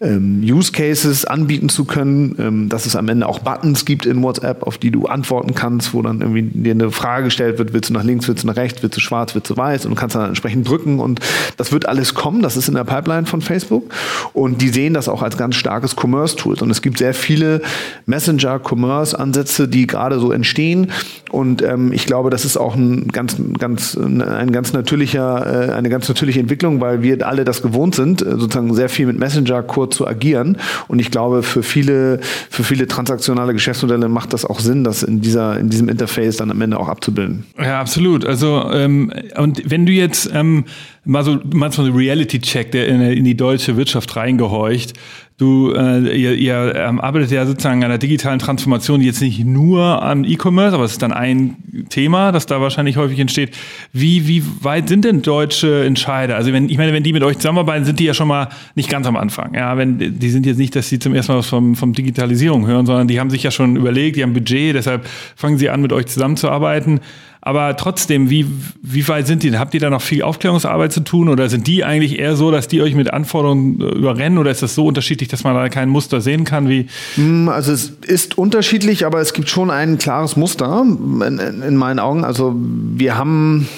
ähm, 0.00 0.42
Use 0.42 0.72
Cases 0.72 1.24
anbieten 1.24 1.68
zu 1.68 1.84
können, 1.84 2.36
ähm, 2.38 2.68
dass 2.68 2.86
es 2.86 2.96
am 2.96 3.08
Ende 3.08 3.26
auch 3.28 3.40
Buttons 3.40 3.84
gibt 3.84 4.06
in 4.06 4.22
WhatsApp, 4.22 4.62
auf 4.64 4.78
die 4.78 4.90
du 4.90 5.06
antworten 5.06 5.54
kannst, 5.54 5.94
wo 5.94 6.02
dann 6.02 6.20
irgendwie 6.20 6.42
dir 6.42 6.72
eine 6.72 6.90
Frage 6.90 7.24
gestellt 7.24 7.58
wird, 7.58 7.72
willst 7.72 7.90
du 7.90 7.94
nach 7.94 8.04
links, 8.04 8.28
willst 8.28 8.44
du 8.44 8.46
nach 8.46 8.56
rechts, 8.56 8.82
willst 8.82 8.96
du 8.96 9.00
schwarz, 9.00 9.34
willst 9.34 9.50
du 9.50 9.56
weiß 9.56 9.86
und 9.86 9.92
du 9.92 9.96
kannst 9.96 10.16
dann 10.16 10.28
entsprechend 10.28 10.68
drücken. 10.68 11.00
Und 11.00 11.20
das 11.56 11.72
wird 11.72 11.86
alles 11.86 12.14
kommen, 12.14 12.42
das 12.42 12.56
ist 12.56 12.68
in 12.68 12.74
der 12.74 12.83
Pipeline 12.84 13.26
von 13.26 13.40
Facebook 13.40 13.92
und 14.32 14.62
die 14.62 14.68
sehen 14.68 14.94
das 14.94 15.08
auch 15.08 15.22
als 15.22 15.36
ganz 15.36 15.56
starkes 15.56 15.96
Commerce-Tool 15.96 16.60
und 16.60 16.70
es 16.70 16.82
gibt 16.82 16.98
sehr 16.98 17.14
viele 17.14 17.62
Messenger-Commerce-Ansätze, 18.06 19.68
die 19.68 19.86
gerade 19.86 20.18
so 20.18 20.32
entstehen 20.32 20.92
und 21.34 21.62
ähm, 21.62 21.92
ich 21.92 22.06
glaube, 22.06 22.30
das 22.30 22.44
ist 22.44 22.56
auch 22.56 22.76
ein 22.76 23.08
ganz, 23.08 23.36
ganz, 23.58 23.96
ein 23.96 24.52
ganz 24.52 24.72
natürlicher, 24.72 25.68
äh, 25.68 25.72
eine 25.72 25.88
ganz 25.88 26.08
natürliche 26.08 26.38
Entwicklung, 26.38 26.80
weil 26.80 27.02
wir 27.02 27.26
alle 27.26 27.44
das 27.44 27.60
gewohnt 27.60 27.96
sind, 27.96 28.22
äh, 28.22 28.38
sozusagen 28.38 28.72
sehr 28.72 28.88
viel 28.88 29.06
mit 29.06 29.18
Messenger-Kurz 29.18 29.96
zu 29.96 30.06
agieren. 30.06 30.58
Und 30.86 31.00
ich 31.00 31.10
glaube, 31.10 31.42
für 31.42 31.64
viele, 31.64 32.20
für 32.50 32.62
viele 32.62 32.86
transaktionale 32.86 33.52
Geschäftsmodelle 33.52 34.08
macht 34.08 34.32
das 34.32 34.44
auch 34.44 34.60
Sinn, 34.60 34.84
das 34.84 35.02
in 35.02 35.22
dieser, 35.22 35.58
in 35.58 35.70
diesem 35.70 35.88
Interface 35.88 36.36
dann 36.36 36.52
am 36.52 36.60
Ende 36.60 36.78
auch 36.78 36.88
abzubilden. 36.88 37.44
Ja, 37.58 37.80
absolut. 37.80 38.24
Also, 38.24 38.70
ähm, 38.72 39.12
und 39.36 39.68
wenn 39.68 39.86
du 39.86 39.92
jetzt 39.92 40.30
ähm, 40.32 40.66
mal 41.04 41.24
so, 41.24 41.38
manchmal 41.52 41.86
so 41.86 41.92
Reality-Check, 41.92 42.72
der 42.72 42.88
in, 42.88 43.00
in 43.00 43.24
die 43.24 43.36
deutsche 43.36 43.76
Wirtschaft 43.76 44.16
reingehorcht, 44.16 44.94
Du, 45.36 45.72
äh, 45.72 46.16
ihr, 46.16 46.34
ihr 46.36 46.74
ähm, 46.76 47.00
arbeitet 47.00 47.32
ja 47.32 47.44
sozusagen 47.44 47.82
an 47.82 47.90
der 47.90 47.98
digitalen 47.98 48.38
Transformation 48.38 49.00
jetzt 49.00 49.20
nicht 49.20 49.44
nur 49.44 50.00
am 50.00 50.22
E-Commerce, 50.22 50.76
aber 50.76 50.84
es 50.84 50.92
ist 50.92 51.02
dann 51.02 51.12
ein 51.12 51.56
Thema, 51.88 52.30
das 52.30 52.46
da 52.46 52.60
wahrscheinlich 52.60 52.96
häufig 52.98 53.18
entsteht. 53.18 53.50
Wie, 53.92 54.28
wie 54.28 54.44
weit 54.62 54.88
sind 54.88 55.04
denn 55.04 55.22
deutsche 55.22 55.84
Entscheider? 55.84 56.36
Also 56.36 56.52
wenn, 56.52 56.68
ich 56.68 56.78
meine, 56.78 56.92
wenn 56.92 57.02
die 57.02 57.12
mit 57.12 57.24
euch 57.24 57.38
zusammenarbeiten, 57.38 57.84
sind 57.84 57.98
die 57.98 58.04
ja 58.04 58.14
schon 58.14 58.28
mal 58.28 58.48
nicht 58.76 58.88
ganz 58.88 59.08
am 59.08 59.16
Anfang. 59.16 59.54
Ja, 59.54 59.76
wenn, 59.76 59.98
die 59.98 60.30
sind 60.30 60.46
jetzt 60.46 60.58
nicht, 60.58 60.76
dass 60.76 60.88
sie 60.88 61.00
zum 61.00 61.12
ersten 61.16 61.32
Mal 61.32 61.38
was 61.38 61.48
vom, 61.48 61.74
vom 61.74 61.94
Digitalisierung 61.94 62.68
hören, 62.68 62.86
sondern 62.86 63.08
die 63.08 63.18
haben 63.18 63.30
sich 63.30 63.42
ja 63.42 63.50
schon 63.50 63.74
überlegt, 63.74 64.14
die 64.16 64.22
haben 64.22 64.34
Budget, 64.34 64.76
deshalb 64.76 65.04
fangen 65.34 65.58
sie 65.58 65.68
an, 65.68 65.82
mit 65.82 65.92
euch 65.92 66.06
zusammenzuarbeiten. 66.06 67.00
Aber 67.46 67.76
trotzdem, 67.76 68.30
wie, 68.30 68.46
wie 68.80 69.06
weit 69.06 69.26
sind 69.26 69.42
die? 69.42 69.56
Habt 69.58 69.74
ihr 69.74 69.80
da 69.80 69.90
noch 69.90 70.00
viel 70.00 70.22
Aufklärungsarbeit 70.22 70.94
zu 70.94 71.00
tun 71.00 71.28
oder 71.28 71.50
sind 71.50 71.66
die 71.66 71.84
eigentlich 71.84 72.18
eher 72.18 72.36
so, 72.36 72.50
dass 72.50 72.68
die 72.68 72.80
euch 72.80 72.94
mit 72.94 73.12
Anforderungen 73.12 73.82
äh, 73.82 73.84
überrennen 73.84 74.38
oder 74.38 74.50
ist 74.50 74.62
das 74.62 74.74
so 74.74 74.86
unterschiedlich, 74.86 75.28
dass 75.28 75.44
man 75.44 75.54
da 75.54 75.68
kein 75.68 75.90
Muster 75.90 76.22
sehen 76.22 76.44
kann? 76.44 76.70
Wie? 76.70 76.86
Hm, 77.16 77.50
also 77.50 77.72
es 77.72 77.92
ist 78.06 78.38
unterschiedlich, 78.38 79.04
aber 79.04 79.20
es 79.20 79.34
gibt 79.34 79.50
schon 79.50 79.70
ein 79.70 79.98
klares 79.98 80.36
Muster 80.36 80.86
in, 80.86 81.38
in 81.38 81.76
meinen 81.76 81.98
Augen. 81.98 82.24
Also 82.24 82.54
wir 82.56 83.18
haben 83.18 83.68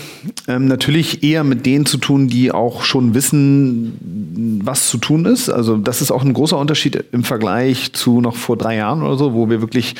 ähm, 0.46 0.68
natürlich 0.68 1.24
eher 1.24 1.42
mit 1.42 1.66
denen 1.66 1.86
zu 1.86 1.98
tun, 1.98 2.28
die 2.28 2.52
auch 2.52 2.84
schon 2.84 3.14
wissen, 3.14 4.60
was 4.64 4.88
zu 4.88 4.98
tun 4.98 5.24
ist. 5.24 5.50
Also 5.50 5.76
das 5.76 6.02
ist 6.02 6.12
auch 6.12 6.22
ein 6.22 6.34
großer 6.34 6.56
Unterschied 6.56 7.02
im 7.10 7.24
Vergleich 7.24 7.92
zu 7.94 8.20
noch 8.20 8.36
vor 8.36 8.56
drei 8.56 8.76
Jahren 8.76 9.02
oder 9.02 9.16
so, 9.16 9.34
wo 9.34 9.50
wir 9.50 9.60
wirklich 9.60 9.96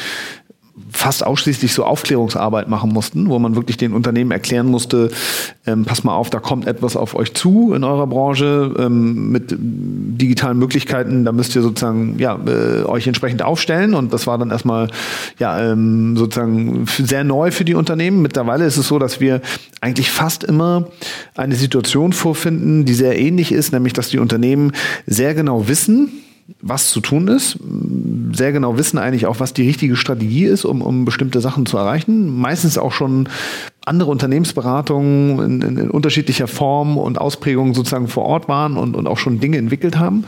fast 0.90 1.24
ausschließlich 1.26 1.72
so 1.72 1.84
Aufklärungsarbeit 1.84 2.68
machen 2.68 2.92
mussten, 2.92 3.28
wo 3.28 3.38
man 3.38 3.56
wirklich 3.56 3.76
den 3.76 3.92
Unternehmen 3.92 4.30
erklären 4.30 4.66
musste, 4.66 5.10
ähm, 5.66 5.84
pass 5.84 6.04
mal 6.04 6.14
auf, 6.14 6.28
da 6.28 6.38
kommt 6.38 6.66
etwas 6.66 6.96
auf 6.96 7.14
euch 7.14 7.34
zu 7.34 7.72
in 7.72 7.82
eurer 7.82 8.06
Branche 8.06 8.74
ähm, 8.78 9.30
mit 9.30 9.54
digitalen 9.58 10.58
Möglichkeiten, 10.58 11.24
da 11.24 11.32
müsst 11.32 11.56
ihr 11.56 11.62
sozusagen 11.62 12.18
ja, 12.18 12.38
äh, 12.46 12.84
euch 12.84 13.06
entsprechend 13.06 13.42
aufstellen 13.42 13.94
und 13.94 14.12
das 14.12 14.26
war 14.26 14.36
dann 14.36 14.50
erstmal 14.50 14.90
ja, 15.38 15.58
ähm, 15.60 16.16
sozusagen 16.16 16.86
sehr 16.86 17.24
neu 17.24 17.50
für 17.50 17.64
die 17.64 17.74
Unternehmen. 17.74 18.20
Mittlerweile 18.20 18.66
ist 18.66 18.76
es 18.76 18.88
so, 18.88 18.98
dass 18.98 19.20
wir 19.20 19.40
eigentlich 19.80 20.10
fast 20.10 20.44
immer 20.44 20.88
eine 21.36 21.54
Situation 21.54 22.12
vorfinden, 22.12 22.84
die 22.84 22.94
sehr 22.94 23.18
ähnlich 23.18 23.50
ist, 23.50 23.72
nämlich 23.72 23.94
dass 23.94 24.10
die 24.10 24.18
Unternehmen 24.18 24.72
sehr 25.06 25.34
genau 25.34 25.68
wissen, 25.68 26.10
was 26.60 26.90
zu 26.90 27.00
tun 27.00 27.28
ist, 27.28 27.58
sehr 28.32 28.52
genau 28.52 28.78
wissen 28.78 28.98
eigentlich 28.98 29.26
auch, 29.26 29.40
was 29.40 29.52
die 29.52 29.66
richtige 29.66 29.96
Strategie 29.96 30.44
ist, 30.44 30.64
um, 30.64 30.82
um 30.82 31.04
bestimmte 31.04 31.40
Sachen 31.40 31.66
zu 31.66 31.76
erreichen. 31.76 32.38
Meistens 32.38 32.78
auch 32.78 32.92
schon 32.92 33.28
andere 33.86 34.10
Unternehmensberatungen 34.10 35.38
in, 35.38 35.62
in, 35.62 35.76
in, 35.78 35.90
unterschiedlicher 35.90 36.48
Form 36.48 36.98
und 36.98 37.18
Ausprägung 37.20 37.72
sozusagen 37.72 38.08
vor 38.08 38.24
Ort 38.24 38.48
waren 38.48 38.76
und, 38.76 38.96
und 38.96 39.06
auch 39.06 39.16
schon 39.16 39.38
Dinge 39.38 39.58
entwickelt 39.58 39.96
haben 39.96 40.24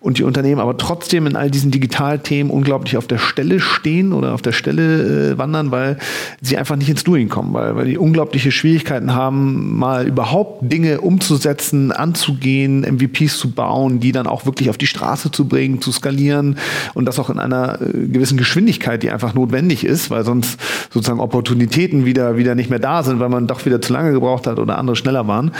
und 0.00 0.16
die 0.16 0.22
Unternehmen 0.22 0.62
aber 0.62 0.78
trotzdem 0.78 1.26
in 1.26 1.36
all 1.36 1.50
diesen 1.50 1.70
Digitalthemen 1.70 2.50
unglaublich 2.50 2.96
auf 2.96 3.06
der 3.06 3.18
Stelle 3.18 3.60
stehen 3.60 4.14
oder 4.14 4.32
auf 4.32 4.40
der 4.40 4.52
Stelle 4.52 5.32
äh, 5.32 5.38
wandern, 5.38 5.70
weil 5.70 5.98
sie 6.40 6.56
einfach 6.56 6.76
nicht 6.76 6.88
ins 6.88 7.04
Doing 7.04 7.28
kommen, 7.28 7.52
weil, 7.52 7.76
weil 7.76 7.84
die 7.84 7.98
unglaubliche 7.98 8.50
Schwierigkeiten 8.50 9.14
haben, 9.14 9.78
mal 9.78 10.08
überhaupt 10.08 10.72
Dinge 10.72 11.02
umzusetzen, 11.02 11.92
anzugehen, 11.92 12.80
MVPs 12.80 13.36
zu 13.36 13.50
bauen, 13.50 14.00
die 14.00 14.12
dann 14.12 14.26
auch 14.26 14.46
wirklich 14.46 14.70
auf 14.70 14.78
die 14.78 14.86
Straße 14.86 15.30
zu 15.30 15.46
bringen, 15.46 15.82
zu 15.82 15.92
skalieren 15.92 16.56
und 16.94 17.04
das 17.04 17.18
auch 17.18 17.28
in 17.28 17.38
einer 17.38 17.78
äh, 17.82 18.06
gewissen 18.06 18.38
Geschwindigkeit, 18.38 19.02
die 19.02 19.10
einfach 19.10 19.34
notwendig 19.34 19.84
ist, 19.84 20.08
weil 20.08 20.24
sonst 20.24 20.58
sozusagen 20.90 21.20
Opportunitäten 21.20 22.06
wieder, 22.06 22.38
wieder 22.38 22.54
nicht 22.54 22.70
mehr 22.70 22.78
da 22.78 23.01
sind, 23.02 23.20
weil 23.20 23.28
man 23.28 23.46
doch 23.46 23.64
wieder 23.64 23.80
zu 23.80 23.92
lange 23.92 24.12
gebraucht 24.12 24.46
hat 24.46 24.58
oder 24.58 24.78
andere 24.78 24.96
schneller 24.96 25.26
waren. 25.26 25.52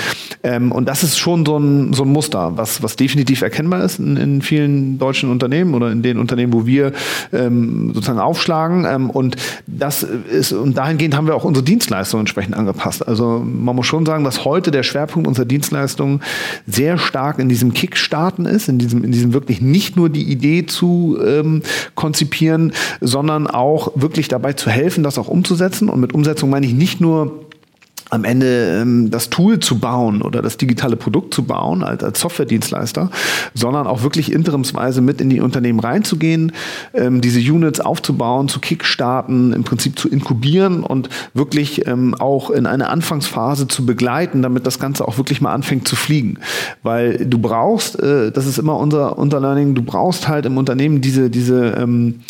Ähm, 0.42 0.72
und 0.72 0.88
das 0.88 1.02
ist 1.02 1.18
schon 1.18 1.44
so 1.46 1.58
ein, 1.58 1.92
so 1.92 2.04
ein 2.04 2.08
Muster, 2.08 2.52
was, 2.56 2.82
was 2.82 2.96
definitiv 2.96 3.42
erkennbar 3.42 3.84
ist 3.84 3.98
in, 3.98 4.16
in 4.16 4.42
vielen 4.42 4.98
deutschen 4.98 5.30
Unternehmen 5.30 5.74
oder 5.74 5.90
in 5.90 6.02
den 6.02 6.18
Unternehmen, 6.18 6.52
wo 6.52 6.66
wir 6.66 6.92
ähm, 7.32 7.92
sozusagen 7.94 8.18
aufschlagen. 8.18 8.84
Ähm, 8.84 9.10
und 9.10 9.36
das 9.66 10.02
ist, 10.02 10.52
und 10.52 10.76
dahingehend 10.76 11.16
haben 11.16 11.26
wir 11.26 11.34
auch 11.34 11.44
unsere 11.44 11.64
Dienstleistungen 11.64 12.22
entsprechend 12.22 12.56
angepasst. 12.56 13.06
Also 13.06 13.44
man 13.44 13.76
muss 13.76 13.86
schon 13.86 14.06
sagen, 14.06 14.24
dass 14.24 14.44
heute 14.44 14.70
der 14.70 14.82
Schwerpunkt 14.82 15.28
unserer 15.28 15.46
Dienstleistungen 15.46 16.20
sehr 16.66 16.98
stark 16.98 17.38
in 17.38 17.48
diesem 17.48 17.72
Kickstarten 17.72 18.46
ist, 18.46 18.68
in 18.68 18.78
diesem, 18.78 19.04
in 19.04 19.12
diesem 19.12 19.32
wirklich 19.32 19.60
nicht 19.60 19.96
nur 19.96 20.08
die 20.08 20.24
Idee 20.30 20.66
zu 20.66 21.18
ähm, 21.24 21.62
konzipieren, 21.94 22.72
sondern 23.00 23.46
auch 23.46 23.92
wirklich 23.94 24.28
dabei 24.28 24.52
zu 24.52 24.70
helfen, 24.70 25.04
das 25.04 25.18
auch 25.18 25.28
umzusetzen. 25.28 25.88
Und 25.88 26.00
mit 26.00 26.14
Umsetzung 26.14 26.50
meine 26.50 26.66
ich 26.66 26.74
nicht 26.74 27.00
nur 27.00 27.31
am 28.12 28.24
Ende 28.24 28.80
ähm, 28.82 29.10
das 29.10 29.30
Tool 29.30 29.58
zu 29.58 29.78
bauen 29.78 30.20
oder 30.20 30.42
das 30.42 30.58
digitale 30.58 30.96
Produkt 30.96 31.32
zu 31.32 31.44
bauen 31.44 31.82
als, 31.82 32.04
als 32.04 32.20
Softwaredienstleister, 32.20 33.10
sondern 33.54 33.86
auch 33.86 34.02
wirklich 34.02 34.30
interimsweise 34.30 35.00
mit 35.00 35.22
in 35.22 35.30
die 35.30 35.40
Unternehmen 35.40 35.80
reinzugehen, 35.80 36.52
ähm, 36.92 37.22
diese 37.22 37.40
Units 37.40 37.80
aufzubauen, 37.80 38.48
zu 38.48 38.60
kickstarten, 38.60 39.54
im 39.54 39.64
Prinzip 39.64 39.98
zu 39.98 40.10
inkubieren 40.10 40.82
und 40.82 41.08
wirklich 41.32 41.86
ähm, 41.86 42.14
auch 42.14 42.50
in 42.50 42.66
eine 42.66 42.90
Anfangsphase 42.90 43.66
zu 43.66 43.86
begleiten, 43.86 44.42
damit 44.42 44.66
das 44.66 44.78
Ganze 44.78 45.08
auch 45.08 45.16
wirklich 45.16 45.40
mal 45.40 45.54
anfängt 45.54 45.88
zu 45.88 45.96
fliegen. 45.96 46.38
Weil 46.82 47.24
du 47.24 47.38
brauchst, 47.38 47.98
äh, 47.98 48.30
das 48.30 48.44
ist 48.44 48.58
immer 48.58 48.76
unser, 48.76 49.16
unser 49.16 49.40
Learning, 49.40 49.74
du 49.74 49.82
brauchst 49.82 50.28
halt 50.28 50.44
im 50.44 50.58
Unternehmen 50.58 51.00
diese, 51.00 51.30
diese 51.30 51.76
ähm, 51.78 52.20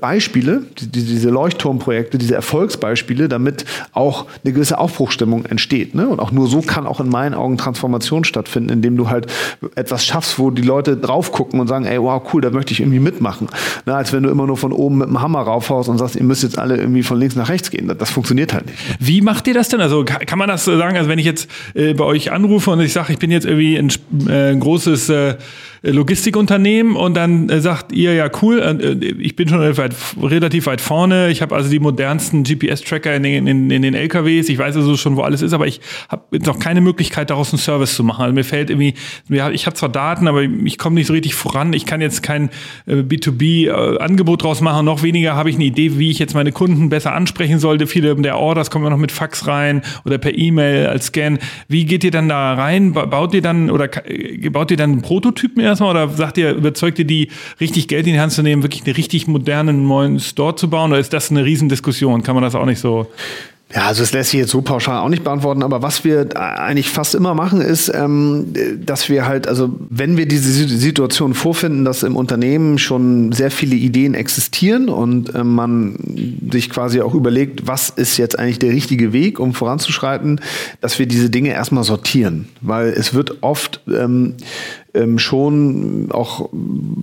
Beispiele, 0.00 0.62
die, 0.78 1.04
diese 1.04 1.30
Leuchtturmprojekte, 1.30 2.18
diese 2.18 2.34
Erfolgsbeispiele, 2.34 3.28
damit 3.28 3.64
auch 3.92 4.26
eine 4.44 4.52
gewisse 4.52 4.78
Aufbruchstimmung 4.78 5.44
entsteht. 5.44 5.94
Ne? 5.94 6.08
Und 6.08 6.20
auch 6.20 6.32
nur 6.32 6.46
so 6.46 6.62
kann 6.62 6.86
auch 6.86 7.00
in 7.00 7.08
meinen 7.08 7.34
Augen 7.34 7.58
Transformation 7.58 8.24
stattfinden, 8.24 8.70
indem 8.70 8.96
du 8.96 9.08
halt 9.08 9.26
etwas 9.74 10.04
schaffst, 10.04 10.38
wo 10.38 10.50
die 10.50 10.62
Leute 10.62 10.96
drauf 10.96 11.32
gucken 11.32 11.60
und 11.60 11.66
sagen, 11.66 11.84
ey, 11.84 12.00
wow, 12.00 12.22
cool, 12.32 12.40
da 12.40 12.50
möchte 12.50 12.72
ich 12.72 12.80
irgendwie 12.80 13.00
mitmachen. 13.00 13.48
Ne? 13.86 13.94
Als 13.94 14.12
wenn 14.12 14.22
du 14.22 14.30
immer 14.30 14.46
nur 14.46 14.56
von 14.56 14.72
oben 14.72 14.98
mit 14.98 15.08
dem 15.08 15.20
Hammer 15.20 15.40
raufhaust 15.40 15.88
und 15.88 15.98
sagst, 15.98 16.16
ihr 16.16 16.24
müsst 16.24 16.42
jetzt 16.42 16.58
alle 16.58 16.76
irgendwie 16.76 17.02
von 17.02 17.18
links 17.18 17.36
nach 17.36 17.48
rechts 17.48 17.70
gehen. 17.70 17.88
Das, 17.88 17.98
das 17.98 18.10
funktioniert 18.10 18.54
halt 18.54 18.66
nicht. 18.66 18.78
Wie 18.98 19.20
macht 19.20 19.46
ihr 19.46 19.54
das 19.54 19.68
denn? 19.68 19.80
Also 19.80 20.04
kann 20.04 20.38
man 20.38 20.48
das 20.48 20.64
sagen, 20.64 20.96
also 20.96 21.08
wenn 21.08 21.18
ich 21.18 21.26
jetzt 21.26 21.48
äh, 21.74 21.94
bei 21.94 22.04
euch 22.04 22.32
anrufe 22.32 22.70
und 22.70 22.80
ich 22.80 22.92
sage, 22.92 23.12
ich 23.12 23.18
bin 23.18 23.30
jetzt 23.30 23.44
irgendwie 23.44 23.76
ein, 23.76 23.92
äh, 24.28 24.52
ein 24.52 24.60
großes 24.60 25.08
äh, 25.10 25.34
Logistikunternehmen 25.82 26.94
und 26.94 27.14
dann 27.14 27.48
äh, 27.48 27.60
sagt 27.60 27.92
ihr, 27.92 28.14
ja 28.14 28.30
cool, 28.40 28.60
äh, 28.60 29.04
ich 29.18 29.34
bin 29.34 29.48
schon 29.48 29.60
relativ 29.60 30.66
weit 30.66 30.80
vorne, 30.80 31.30
ich 31.30 31.42
habe 31.42 31.56
also 31.56 31.68
die 31.68 31.80
modernsten 31.80 32.44
GPS-Tracker 32.44 33.16
in, 33.16 33.24
in, 33.24 33.70
in, 33.70 33.82
den 33.82 33.94
LKWs, 33.94 34.48
ich 34.48 34.58
weiß 34.58 34.76
also 34.76 34.96
schon, 34.96 35.16
wo 35.16 35.22
alles 35.22 35.42
ist, 35.42 35.52
aber 35.52 35.66
ich 35.66 35.80
habe 36.08 36.38
noch 36.38 36.60
keine 36.60 36.80
Möglichkeit, 36.80 37.30
daraus 37.30 37.52
einen 37.52 37.58
Service 37.58 37.96
zu 37.96 38.04
machen. 38.04 38.22
Also 38.22 38.34
mir 38.34 38.44
fällt 38.44 38.70
irgendwie, 38.70 38.94
ich 39.28 39.66
habe 39.66 39.74
zwar 39.74 39.88
Daten, 39.88 40.28
aber 40.28 40.42
ich 40.42 40.78
komme 40.78 40.94
nicht 40.94 41.08
so 41.08 41.14
richtig 41.14 41.34
voran, 41.34 41.72
ich 41.72 41.84
kann 41.84 42.00
jetzt 42.00 42.22
kein 42.22 42.50
äh, 42.86 42.96
B2B-Angebot 42.96 44.44
draus 44.44 44.60
machen, 44.60 44.84
noch 44.84 45.02
weniger 45.02 45.34
habe 45.34 45.50
ich 45.50 45.56
eine 45.56 45.64
Idee, 45.64 45.98
wie 45.98 46.10
ich 46.10 46.20
jetzt 46.20 46.34
meine 46.34 46.52
Kunden 46.52 46.90
besser 46.90 47.12
ansprechen 47.12 47.58
sollte. 47.58 47.88
Viele 47.88 48.14
der 48.14 48.38
Orders 48.38 48.70
kommen 48.70 48.84
ja 48.84 48.90
noch 48.90 48.98
mit 48.98 49.10
Fax 49.10 49.48
rein 49.48 49.82
oder 50.04 50.18
per 50.18 50.36
E-Mail 50.36 50.86
als 50.86 51.06
Scan. 51.06 51.38
Wie 51.66 51.86
geht 51.86 52.04
ihr 52.04 52.12
dann 52.12 52.28
da 52.28 52.54
rein? 52.54 52.92
Baut 52.92 53.34
ihr 53.34 53.42
dann 53.42 53.68
oder 53.70 53.88
baut 54.50 54.70
ihr 54.70 54.76
dann 54.76 54.92
einen 54.92 55.02
Prototypen 55.02 55.71
erstmal 55.72 55.90
oder 55.90 56.08
sagt 56.08 56.38
ihr, 56.38 56.52
überzeugt 56.52 56.98
ihr 56.98 57.04
die, 57.04 57.28
richtig 57.60 57.88
Geld 57.88 58.06
in 58.06 58.14
die 58.14 58.20
Hand 58.20 58.32
zu 58.32 58.42
nehmen, 58.42 58.62
wirklich 58.62 58.84
einen 58.84 58.94
richtig 58.94 59.26
modernen 59.26 59.86
neuen 59.86 60.20
Store 60.20 60.54
zu 60.54 60.70
bauen? 60.70 60.92
Oder 60.92 61.00
ist 61.00 61.12
das 61.12 61.30
eine 61.30 61.44
Riesendiskussion? 61.44 62.22
Kann 62.22 62.34
man 62.34 62.44
das 62.44 62.54
auch 62.54 62.66
nicht 62.66 62.80
so? 62.80 63.08
Ja, 63.74 63.86
also 63.86 64.02
es 64.02 64.12
lässt 64.12 64.30
sich 64.30 64.40
jetzt 64.40 64.50
so 64.50 64.60
pauschal 64.60 64.98
auch 64.98 65.08
nicht 65.08 65.24
beantworten, 65.24 65.62
aber 65.62 65.80
was 65.80 66.04
wir 66.04 66.36
eigentlich 66.36 66.90
fast 66.90 67.14
immer 67.14 67.34
machen, 67.34 67.62
ist, 67.62 67.90
ähm, 67.94 68.52
dass 68.84 69.08
wir 69.08 69.26
halt, 69.26 69.48
also 69.48 69.70
wenn 69.88 70.18
wir 70.18 70.26
diese 70.26 70.52
Situation 70.68 71.32
vorfinden, 71.32 71.84
dass 71.84 72.02
im 72.02 72.16
Unternehmen 72.16 72.78
schon 72.78 73.32
sehr 73.32 73.50
viele 73.50 73.74
Ideen 73.74 74.12
existieren 74.12 74.90
und 74.90 75.34
äh, 75.34 75.42
man 75.42 75.96
sich 76.52 76.68
quasi 76.68 77.00
auch 77.00 77.14
überlegt, 77.14 77.66
was 77.66 77.88
ist 77.88 78.18
jetzt 78.18 78.38
eigentlich 78.38 78.58
der 78.58 78.72
richtige 78.72 79.14
Weg, 79.14 79.40
um 79.40 79.54
voranzuschreiten, 79.54 80.40
dass 80.82 80.98
wir 80.98 81.06
diese 81.06 81.30
Dinge 81.30 81.50
erstmal 81.50 81.84
sortieren. 81.84 82.48
Weil 82.60 82.88
es 82.88 83.14
wird 83.14 83.42
oft 83.42 83.80
ähm, 83.88 84.34
ähm, 84.94 85.18
schon 85.18 86.08
auch 86.10 86.50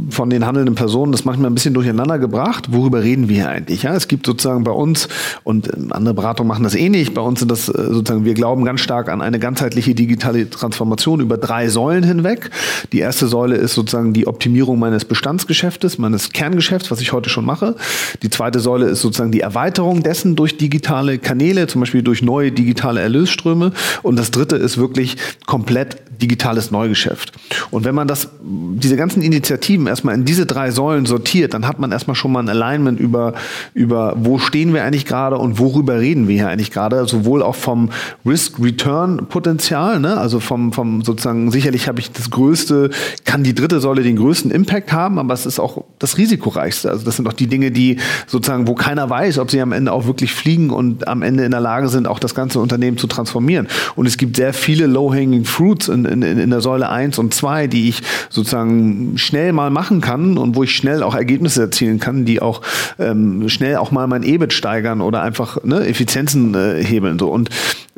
von 0.09 0.29
den 0.29 0.45
handelnden 0.45 0.75
Personen 0.75 1.11
das 1.11 1.25
manchmal 1.25 1.49
ein 1.49 1.55
bisschen 1.55 1.73
durcheinander 1.73 2.19
gebracht. 2.19 2.71
Worüber 2.71 3.03
reden 3.03 3.29
wir 3.29 3.35
hier 3.37 3.49
eigentlich? 3.49 3.83
Ja, 3.83 3.95
es 3.95 4.07
gibt 4.07 4.25
sozusagen 4.25 4.63
bei 4.63 4.71
uns 4.71 5.07
und 5.43 5.73
ähm, 5.73 5.91
andere 5.91 6.13
Beratungen 6.13 6.47
machen 6.47 6.63
das 6.63 6.75
ähnlich. 6.75 7.13
Bei 7.13 7.21
uns 7.21 7.39
sind 7.39 7.49
das 7.49 7.67
äh, 7.69 7.71
sozusagen, 7.71 8.25
wir 8.25 8.33
glauben 8.33 8.63
ganz 8.63 8.81
stark 8.81 9.09
an 9.09 9.21
eine 9.21 9.39
ganzheitliche 9.39 9.95
digitale 9.95 10.49
Transformation 10.49 11.19
über 11.19 11.37
drei 11.37 11.69
Säulen 11.69 12.03
hinweg. 12.03 12.51
Die 12.91 12.99
erste 12.99 13.27
Säule 13.27 13.55
ist 13.55 13.73
sozusagen 13.73 14.13
die 14.13 14.27
Optimierung 14.27 14.77
meines 14.77 15.05
Bestandsgeschäftes, 15.05 15.97
meines 15.97 16.31
Kerngeschäfts, 16.31 16.91
was 16.91 17.01
ich 17.01 17.11
heute 17.11 17.29
schon 17.29 17.45
mache. 17.45 17.75
Die 18.21 18.29
zweite 18.29 18.59
Säule 18.59 18.85
ist 18.87 19.01
sozusagen 19.01 19.31
die 19.31 19.41
Erweiterung 19.41 20.03
dessen 20.03 20.35
durch 20.35 20.57
digitale 20.57 21.17
Kanäle, 21.17 21.67
zum 21.67 21.81
Beispiel 21.81 22.03
durch 22.03 22.21
neue 22.21 22.51
digitale 22.51 23.01
Erlösströme. 23.01 23.71
Und 24.03 24.17
das 24.17 24.31
dritte 24.31 24.55
ist 24.55 24.77
wirklich 24.77 25.17
komplett 25.45 25.97
digitales 26.21 26.71
Neugeschäft. 26.71 27.31
Und 27.71 27.85
wenn 27.85 27.95
man 27.95 28.07
das, 28.07 28.29
diese 28.41 28.95
ganzen 28.95 29.21
Initiativen 29.21 29.87
erstmal 29.87 30.15
in 30.15 30.25
diese 30.25 30.45
drei 30.45 30.71
Säulen 30.71 31.05
sortiert, 31.05 31.53
dann 31.53 31.67
hat 31.67 31.79
man 31.79 31.91
erstmal 31.91 32.15
schon 32.15 32.31
mal 32.31 32.39
ein 32.39 32.49
Alignment 32.49 32.99
über, 32.99 33.33
über 33.73 34.15
wo 34.17 34.37
stehen 34.37 34.73
wir 34.73 34.83
eigentlich 34.83 35.05
gerade 35.05 35.37
und 35.37 35.59
worüber 35.59 35.99
reden 35.99 36.27
wir 36.27 36.35
hier 36.35 36.49
eigentlich 36.49 36.71
gerade, 36.71 37.05
sowohl 37.07 37.41
auch 37.41 37.55
vom 37.55 37.89
Risk-Return-Potenzial, 38.25 39.99
ne? 39.99 40.17
also 40.17 40.39
vom, 40.39 40.73
vom 40.73 41.03
sozusagen, 41.03 41.51
sicherlich 41.51 41.87
habe 41.87 41.99
ich 41.99 42.11
das 42.11 42.29
größte, 42.29 42.89
kann 43.25 43.43
die 43.43 43.55
dritte 43.55 43.79
Säule 43.79 44.03
den 44.03 44.15
größten 44.15 44.51
Impact 44.51 44.91
haben, 44.91 45.19
aber 45.19 45.33
es 45.33 45.45
ist 45.45 45.59
auch 45.59 45.83
das 45.99 46.17
risikoreichste. 46.17 46.89
Also 46.89 47.05
das 47.05 47.15
sind 47.15 47.27
auch 47.27 47.33
die 47.33 47.47
Dinge, 47.47 47.71
die 47.71 47.97
sozusagen, 48.27 48.67
wo 48.67 48.75
keiner 48.75 49.09
weiß, 49.09 49.39
ob 49.39 49.51
sie 49.51 49.61
am 49.61 49.71
Ende 49.71 49.91
auch 49.91 50.05
wirklich 50.05 50.33
fliegen 50.33 50.69
und 50.69 51.07
am 51.07 51.21
Ende 51.21 51.45
in 51.45 51.51
der 51.51 51.59
Lage 51.59 51.89
sind, 51.89 52.07
auch 52.07 52.19
das 52.19 52.35
ganze 52.35 52.59
Unternehmen 52.59 52.97
zu 52.97 53.07
transformieren. 53.07 53.67
Und 53.95 54.05
es 54.05 54.17
gibt 54.17 54.35
sehr 54.35 54.53
viele 54.53 54.85
low-hanging 54.85 55.45
fruits 55.45 55.87
in, 55.87 56.05
in, 56.09 56.21
in 56.21 56.49
der 56.49 56.61
Säule 56.61 56.89
1 56.89 57.17
und 57.19 57.33
2, 57.33 57.67
die 57.67 57.89
ich 57.89 58.01
sozusagen 58.29 59.17
schnell 59.17 59.53
mal 59.53 59.69
machen 59.69 60.01
kann 60.01 60.37
und 60.37 60.55
wo 60.55 60.63
ich 60.63 60.75
schnell 60.75 61.03
auch 61.03 61.15
Ergebnisse 61.15 61.61
erzielen 61.61 61.99
kann, 61.99 62.25
die 62.25 62.41
auch 62.41 62.61
ähm, 62.97 63.47
schnell 63.49 63.77
auch 63.77 63.91
mal 63.91 64.07
mein 64.07 64.23
EBIT 64.23 64.53
steigern 64.53 65.01
oder 65.01 65.21
einfach 65.21 65.63
ne, 65.63 65.85
Effizienzen 65.87 66.55
äh, 66.55 66.83
hebeln. 66.83 67.19
So. 67.19 67.29
Und 67.29 67.49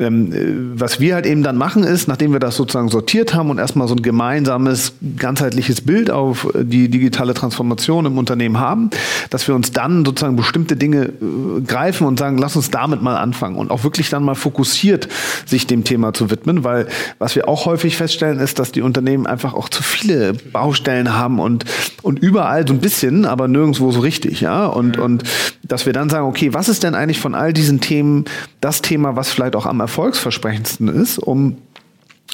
ähm, 0.01 0.33
äh, 0.33 0.79
was 0.79 0.99
wir 0.99 1.15
halt 1.15 1.25
eben 1.25 1.43
dann 1.43 1.57
machen 1.57 1.83
ist, 1.83 2.07
nachdem 2.07 2.33
wir 2.33 2.39
das 2.39 2.55
sozusagen 2.55 2.89
sortiert 2.89 3.33
haben 3.33 3.49
und 3.49 3.59
erstmal 3.59 3.87
so 3.87 3.95
ein 3.95 4.01
gemeinsames, 4.01 4.93
ganzheitliches 5.17 5.81
Bild 5.81 6.09
auf 6.09 6.47
die 6.55 6.89
digitale 6.89 7.33
Transformation 7.33 8.05
im 8.05 8.17
Unternehmen 8.17 8.59
haben, 8.59 8.89
dass 9.29 9.47
wir 9.47 9.55
uns 9.55 9.71
dann 9.71 10.03
sozusagen 10.05 10.35
bestimmte 10.35 10.75
Dinge 10.75 11.05
äh, 11.05 11.61
greifen 11.65 12.07
und 12.07 12.19
sagen, 12.19 12.37
lass 12.37 12.55
uns 12.55 12.71
damit 12.71 13.01
mal 13.01 13.17
anfangen 13.17 13.55
und 13.55 13.71
auch 13.71 13.83
wirklich 13.83 14.09
dann 14.09 14.23
mal 14.23 14.35
fokussiert 14.35 15.07
sich 15.45 15.67
dem 15.67 15.83
Thema 15.83 16.13
zu 16.13 16.31
widmen, 16.31 16.63
weil 16.63 16.87
was 17.19 17.35
wir 17.35 17.47
auch 17.47 17.65
häufig 17.65 17.97
feststellen 18.01 18.39
ist, 18.39 18.57
dass 18.57 18.71
die 18.71 18.81
Unternehmen 18.81 19.27
einfach 19.27 19.53
auch 19.53 19.69
zu 19.69 19.83
viele 19.83 20.33
Baustellen 20.33 21.13
haben 21.13 21.39
und, 21.39 21.65
und 22.01 22.17
überall 22.17 22.67
so 22.67 22.73
ein 22.73 22.79
bisschen, 22.79 23.25
aber 23.25 23.47
nirgendwo 23.47 23.91
so 23.91 23.99
richtig, 23.99 24.41
ja, 24.41 24.65
und, 24.65 24.97
und 24.97 25.23
dass 25.61 25.85
wir 25.85 25.93
dann 25.93 26.09
sagen, 26.09 26.25
okay, 26.25 26.51
was 26.51 26.67
ist 26.67 26.81
denn 26.81 26.95
eigentlich 26.95 27.19
von 27.19 27.35
all 27.35 27.53
diesen 27.53 27.79
Themen 27.79 28.25
das 28.59 28.81
Thema, 28.81 29.15
was 29.15 29.29
vielleicht 29.29 29.55
auch 29.55 29.67
am 29.67 29.79
erfolgsversprechendsten 29.81 30.87
ist, 30.87 31.19
um 31.19 31.57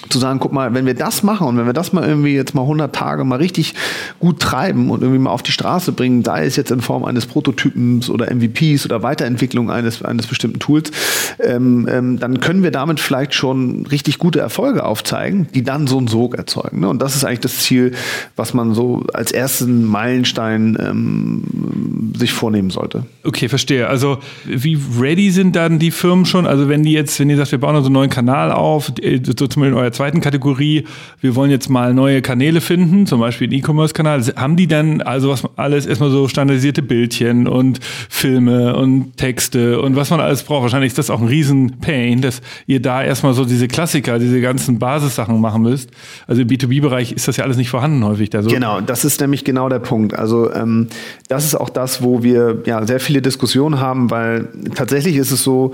zu 0.10 0.20
sagen, 0.20 0.40
guck 0.40 0.54
mal, 0.54 0.74
wenn 0.74 0.86
wir 0.86 0.94
das 0.94 1.24
machen 1.24 1.48
und 1.48 1.58
wenn 1.58 1.66
wir 1.66 1.74
das 1.74 1.92
mal 1.92 2.08
irgendwie 2.08 2.36
jetzt 2.36 2.54
mal 2.54 2.62
100 2.62 2.94
Tage 2.94 3.24
mal 3.24 3.38
richtig 3.38 3.74
gut 4.20 4.40
treiben 4.40 4.92
und 4.92 5.02
irgendwie 5.02 5.20
mal 5.20 5.32
auf 5.32 5.42
die 5.42 5.52
Straße 5.52 5.92
bringen, 5.92 6.24
sei 6.24 6.46
es 6.46 6.56
jetzt 6.56 6.70
in 6.72 6.82
Form 6.82 7.04
eines 7.04 7.26
Prototypens 7.26 8.10
oder 8.10 8.34
MVPs 8.34 8.86
oder 8.86 9.02
Weiterentwicklung 9.02 9.72
eines, 9.72 10.04
eines 10.04 10.28
bestimmten 10.28 10.60
Tools, 10.60 10.92
ähm, 11.40 11.88
ähm, 11.92 12.20
dann 12.20 12.40
können 12.40 12.62
wir 12.62 12.72
damit 12.72 13.00
vielleicht 13.00 13.34
schon 13.34 13.88
richtig 13.88 14.20
gute 14.20 14.40
Erfolge 14.40 14.86
aufzeigen, 14.86 15.48
die 15.56 15.64
dann 15.64 15.88
so 15.88 15.98
einen 15.98 16.08
Sog 16.08 16.36
erzeugen. 16.36 16.82
Ne? 16.82 16.90
Und 16.90 17.02
das 17.02 17.16
ist 17.16 17.26
eigentlich 17.26 17.40
das 17.40 17.60
Ziel, 17.60 17.94
was 18.36 18.54
man 18.54 18.76
so 18.76 19.04
als 19.14 19.32
ersten 19.32 19.84
Meilenstein 19.84 20.78
ähm, 20.80 22.14
sich 22.16 22.34
vornehmen 22.34 22.70
sollte. 22.70 23.04
Okay, 23.24 23.50
verstehe. 23.50 23.88
Also 23.88 24.20
wie 24.46 24.80
ready 25.00 25.32
sind 25.32 25.56
dann 25.56 25.80
die 25.80 25.92
Firmen 25.92 26.26
schon? 26.26 26.46
Also 26.46 26.70
wenn 26.70 26.84
die 26.84 26.94
jetzt, 26.94 27.20
wenn 27.20 27.30
ihr 27.30 27.38
sagt, 27.38 27.52
wir 27.52 27.60
bauen 27.60 27.76
also 27.76 27.88
einen 27.88 27.94
neuen 27.94 28.10
Kanal 28.10 28.52
auf, 28.52 28.92
äh, 29.02 29.20
so 29.24 29.48
zum 29.48 29.62
Beispiel 29.62 29.87
der 29.88 29.94
zweiten 29.94 30.20
Kategorie, 30.20 30.84
wir 31.22 31.36
wollen 31.36 31.50
jetzt 31.50 31.70
mal 31.70 31.94
neue 31.94 32.22
Kanäle 32.22 32.60
finden, 32.60 33.08
zum 33.08 33.22
Beispiel 33.22 33.48
den 33.48 33.60
E-Commerce-Kanal. 33.60 34.22
Haben 34.36 34.58
die 34.58 34.68
dann 34.68 35.02
also 35.02 35.30
was 35.30 35.44
alles 35.56 35.86
erstmal 35.86 36.10
so 36.10 36.28
standardisierte 36.28 36.82
Bildchen 36.82 37.48
und 37.48 37.80
Filme 38.10 38.76
und 38.76 39.16
Texte 39.16 39.80
und 39.80 39.96
was 39.96 40.10
man 40.10 40.20
alles 40.20 40.44
braucht? 40.44 40.64
Wahrscheinlich 40.64 40.90
ist 40.90 40.98
das 40.98 41.10
auch 41.10 41.22
ein 41.22 41.28
Riesen-Pain, 41.28 42.22
dass 42.22 42.42
ihr 42.66 42.82
da 42.82 43.02
erstmal 43.02 43.34
so 43.34 43.46
diese 43.46 43.70
Klassiker, 43.70 44.20
diese 44.20 44.42
ganzen 44.42 44.78
Basissachen 44.78 45.40
machen 45.40 45.62
müsst. 45.62 45.90
Also 46.28 46.42
im 46.42 46.50
B2B-Bereich 46.50 47.14
ist 47.14 47.30
das 47.30 47.38
ja 47.38 47.46
alles 47.46 47.56
nicht 47.56 47.70
vorhanden 47.70 48.04
häufig. 48.04 48.30
Da 48.30 48.44
so. 48.44 48.50
Genau, 48.50 48.82
das 48.82 49.06
ist 49.06 49.22
nämlich 49.22 49.46
genau 49.46 49.70
der 49.70 49.80
Punkt. 49.80 50.14
Also 50.14 50.52
ähm, 50.54 50.88
das 51.30 51.46
ist 51.46 51.56
auch 51.56 51.70
das, 51.70 52.04
wo 52.04 52.24
wir 52.24 52.64
ja 52.66 52.86
sehr 52.86 53.00
viele 53.00 53.22
Diskussionen 53.22 53.80
haben, 53.80 54.12
weil 54.12 54.50
tatsächlich 54.76 55.16
ist 55.16 55.32
es 55.32 55.44
so, 55.44 55.72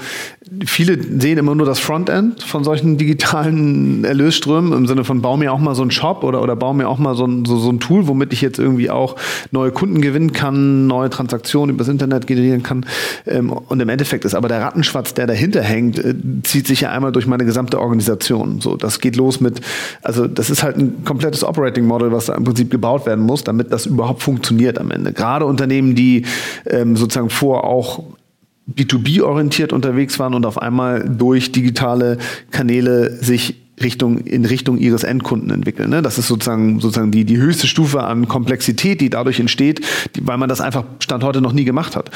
viele 0.65 1.02
sehen 1.02 1.39
immer 1.39 1.56
nur 1.56 1.65
das 1.65 1.80
Frontend 1.80 2.43
von 2.43 2.63
solchen 2.63 2.97
digitalen 2.99 4.03
Erlösströmen 4.06 4.74
im 4.74 4.88
Sinne 4.88 5.04
von 5.04 5.22
bau 5.22 5.38
mir 5.38 5.52
auch 5.54 5.60
mal 5.60 5.76
so 5.76 5.82
einen 5.82 5.92
Shop 5.92 6.24
oder, 6.24 6.42
oder 6.42 6.56
bau 6.56 6.74
mir 6.74 6.88
auch 6.88 6.98
mal 6.98 7.16
so 7.16 7.26
ein, 7.26 7.46
so, 7.46 7.58
so 7.58 7.70
ein 7.70 7.80
Tool, 7.80 8.08
womit 8.08 8.34
ich 8.34 8.42
jetzt 8.42 8.60
irgendwie 8.60 8.89
auch 8.89 9.16
neue 9.52 9.72
Kunden 9.72 10.02
gewinnen 10.02 10.34
kann, 10.34 10.88
neue 10.88 11.10
Transaktionen 11.10 11.76
übers 11.76 11.88
Internet 11.88 12.28
generieren 12.28 12.63
kann. 12.63 12.86
Ähm, 13.26 13.52
und 13.52 13.80
im 13.82 13.89
Endeffekt 13.89 14.26
ist 14.26 14.36
aber 14.36 14.48
der 14.48 14.62
Rattenschwarz, 14.62 15.13
der 15.13 15.28
dahinter 15.28 15.62
hängt, 15.62 16.00
äh, 16.00 16.16
zieht 16.44 16.68
sich 16.68 16.82
ja 16.82 16.92
einmal 16.92 17.12
durch 17.12 17.28
meine 17.28 17.46
gesamte 17.46 17.80
Organisation. 17.80 18.62
So, 18.62 18.76
das 18.76 19.00
geht 19.00 19.16
los 19.16 19.39
mit, 19.39 19.62
also 20.02 20.28
das 20.28 20.50
ist 20.50 20.63
halt 20.63 20.78
ein 20.78 21.04
komplettes 21.06 21.44
Operating 21.44 21.86
Model, 21.86 22.12
was 22.12 22.26
da 22.26 22.36
im 22.36 22.44
Prinzip 22.44 22.70
gebaut 22.70 23.06
werden 23.06 23.24
muss, 23.24 23.44
damit 23.44 23.72
das 23.72 23.86
überhaupt 23.86 24.22
funktioniert 24.22 24.80
am 24.80 24.92
Ende. 24.92 25.13
Gerade 25.13 25.46
Unternehmen, 25.46 25.96
die 25.96 26.26
ähm, 26.66 26.96
sozusagen 26.96 27.30
vor 27.30 27.63
auch 27.63 28.04
B2B-orientiert 28.72 29.74
unterwegs 29.74 30.20
waren 30.20 30.34
und 30.34 30.46
auf 30.46 30.62
einmal 30.62 31.04
durch 31.08 31.52
digitale 31.52 32.18
Kanäle 32.52 33.12
sich 33.12 33.62
Richtung, 33.82 34.20
in 34.20 34.46
Richtung 34.46 34.78
ihres 34.78 35.04
Endkunden 35.04 35.50
entwickeln. 35.50 35.90
Ne? 35.90 36.02
Das 36.02 36.18
ist 36.18 36.28
sozusagen, 36.28 36.80
sozusagen 36.80 37.12
die, 37.12 37.26
die 37.26 37.38
höchste 37.38 37.68
Stufe 37.68 38.04
an 38.04 38.28
Komplexität, 38.28 39.02
die 39.02 39.10
dadurch 39.10 39.40
entsteht, 39.40 39.82
die, 40.16 40.28
weil 40.28 40.38
man 40.38 40.50
das 40.50 40.62
einfach 40.62 40.84
Stand 41.00 41.24
heute 41.24 41.42
noch 41.42 41.54
nie 41.54 41.66
gemacht 41.66 41.96
hat. 41.96 42.12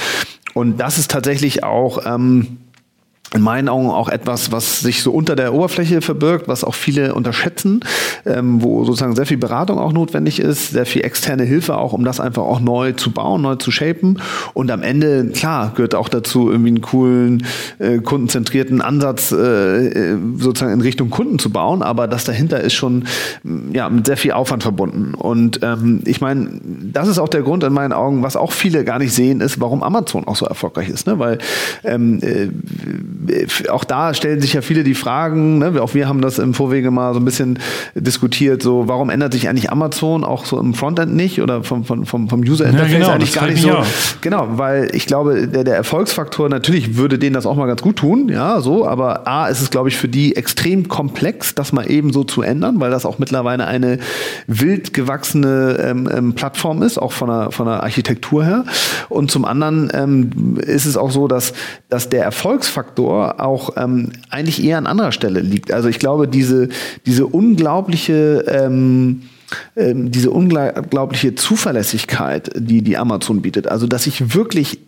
Und 0.54 0.80
das 0.80 0.98
ist 0.98 1.12
tatsächlich 1.12 1.64
auch 1.64 2.06
ähm, 2.06 2.58
in 3.34 3.42
meinen 3.42 3.68
Augen 3.68 3.90
auch 3.90 4.08
etwas, 4.08 4.52
was 4.52 4.80
sich 4.80 5.04
so 5.04 5.12
unter 5.12 5.36
der 5.36 5.54
Oberfläche 5.54 6.02
verbirgt, 6.02 6.48
was 6.48 6.64
auch 6.64 6.74
viele 6.74 7.14
unterschätzen, 7.14 7.82
ähm, 8.26 8.64
wo 8.64 8.86
sozusagen 8.86 9.16
sehr 9.16 9.26
viel 9.26 9.38
Beratung 9.38 9.80
auch 9.80 9.92
notwendig 9.92 10.40
ist, 10.40 10.70
sehr 10.72 10.86
viel 10.86 11.04
externe 11.04 11.44
Hilfe 11.44 11.78
auch, 11.78 11.92
um 11.92 12.06
das 12.06 12.22
einfach 12.22 12.44
auch 12.44 12.62
neu 12.62 12.94
zu 12.94 13.12
bauen, 13.12 13.42
neu 13.42 13.56
zu 13.56 13.70
shapen. 13.70 14.22
Und 14.54 14.72
am 14.72 14.82
Ende, 14.82 15.28
klar, 15.28 15.74
gehört 15.76 15.94
auch 15.94 16.08
dazu, 16.08 16.50
irgendwie 16.50 16.70
einen 16.70 16.82
coolen, 16.82 17.46
äh, 17.80 17.98
kundenzentrierten 17.98 18.82
Ansatz 18.82 19.32
äh, 19.32 19.88
äh 19.88 20.18
sozusagen 20.38 20.74
in 20.74 20.82
Richtung 20.82 21.10
Kunden 21.10 21.38
zu 21.38 21.50
bauen. 21.50 21.82
Aber 21.82 22.08
das 22.08 22.24
dahinter 22.24 22.62
ist 22.62 22.74
schon 22.74 23.06
ja, 23.74 23.90
mit 23.90 24.06
sehr 24.06 24.18
viel 24.18 24.32
Aufwand 24.32 24.64
verbunden. 24.64 25.14
Und 25.14 25.60
ähm, 25.64 26.02
ich 26.06 26.22
meine, 26.22 26.50
das 26.94 27.10
ist 27.10 27.20
auch 27.20 27.30
der 27.30 27.42
Grund 27.42 27.64
in 27.64 27.74
meinen 27.74 27.94
Augen, 27.94 28.24
was 28.24 28.38
auch 28.38 28.54
viele 28.54 28.86
gar 28.86 29.00
nicht 29.00 29.14
sehen, 29.14 29.42
ist, 29.42 29.60
warum 29.60 29.84
Amazon 29.84 30.26
auch 30.28 30.36
so 30.36 30.46
erfolgreich 30.46 30.90
ist. 30.90 31.08
Ne? 31.08 31.20
Weil 31.20 31.40
ähm, 31.84 32.20
äh, 32.22 32.48
auch 33.70 33.84
da 33.84 34.14
stellen 34.14 34.42
sich 34.42 34.54
ja 34.54 34.62
viele 34.62 34.84
die 34.84 34.96
Fragen, 34.96 35.60
ne? 35.60 35.82
auch 35.82 35.94
wir 35.94 36.08
haben 36.08 36.22
das 36.22 36.40
im 36.40 36.54
Vorwege 36.54 36.92
mal 36.92 37.14
so 37.14 37.20
ein 37.20 37.26
bisschen 37.26 37.60
diskutiert, 37.96 38.62
so 38.62 38.88
warum 38.88 39.10
ändert 39.10 39.34
sich 39.34 39.50
eigentlich 39.50 39.72
Amazon 39.72 40.24
auch 40.24 40.46
so 40.46 40.60
im 40.60 40.74
Frontend 40.74 41.16
nicht 41.16 41.42
oder 41.42 41.64
vom, 41.64 41.84
vom, 41.84 42.06
vom, 42.06 42.30
vom 42.30 42.42
User 42.42 42.66
Interface 42.66 42.92
ja, 42.92 42.98
genau, 43.00 43.12
eigentlich 43.12 43.34
gar 43.34 43.48
nicht 43.48 43.62
so. 43.62 43.72
Auch. 43.72 43.86
Genau, 44.22 44.48
weil 44.52 44.90
ich 44.94 45.06
glaube, 45.06 45.48
der, 45.48 45.64
der 45.64 45.76
Erfolgsfaktor, 45.76 46.50
natürlich 46.50 46.98
würde 46.98 47.18
denen 47.18 47.34
das 47.34 47.46
auch 47.46 47.56
mal 47.56 47.66
ganz 47.66 47.82
gut 47.82 47.98
tun, 47.98 48.30
ja, 48.30 48.62
so, 48.62 48.88
aber 48.88 49.28
A 49.28 49.48
ist 49.48 49.62
es, 49.62 49.70
glaube 49.70 49.90
ich, 49.90 49.98
für 49.98 50.08
die 50.08 50.36
extrem 50.36 50.88
komplex, 50.88 51.56
das 51.56 51.74
mal 51.74 51.90
eben 51.90 52.14
so 52.14 52.24
zu 52.24 52.42
ändern, 52.42 52.80
weil 52.80 52.92
das 52.92 53.06
auch 53.06 53.20
mittlerweile 53.20 53.66
eine 53.66 54.00
wild 54.48 54.94
gewachsene 54.94 55.78
ähm, 55.82 56.10
ähm, 56.14 56.34
Plattform 56.34 56.84
ist, 56.84 56.98
auch 56.98 57.12
von 57.12 57.30
der, 57.30 57.52
von 57.52 57.66
der 57.66 57.84
Architektur 57.84 58.46
her. 58.46 58.66
Und 59.10 59.32
zum 59.32 59.46
anderen 59.46 59.90
ähm, 59.94 60.58
ist 60.60 60.86
es 60.86 60.98
auch 60.98 61.12
so, 61.12 61.28
dass, 61.28 61.54
dass 61.90 62.10
der 62.10 62.24
Erfolgsfaktor 62.24 63.07
Faktor 63.08 63.40
auch 63.40 63.72
ähm, 63.78 64.12
eigentlich 64.30 64.64
eher 64.64 64.78
an 64.78 64.88
anderer 64.88 65.12
Stelle 65.12 65.40
liegt. 65.40 65.72
Also 65.72 65.90
ich 65.90 66.00
glaube, 66.00 66.28
diese, 66.28 66.70
diese 67.06 67.26
unglaubliche 67.26 68.44
ähm, 68.48 69.24
ähm, 69.76 70.12
diese 70.12 70.32
unglaubliche 70.32 71.36
Zuverlässigkeit, 71.36 72.52
die 72.56 72.82
die 72.82 72.98
Amazon 72.98 73.42
bietet. 73.42 73.68
Also, 73.68 73.88
dass 73.88 74.08
ich 74.08 74.34
wirklich 74.34 74.80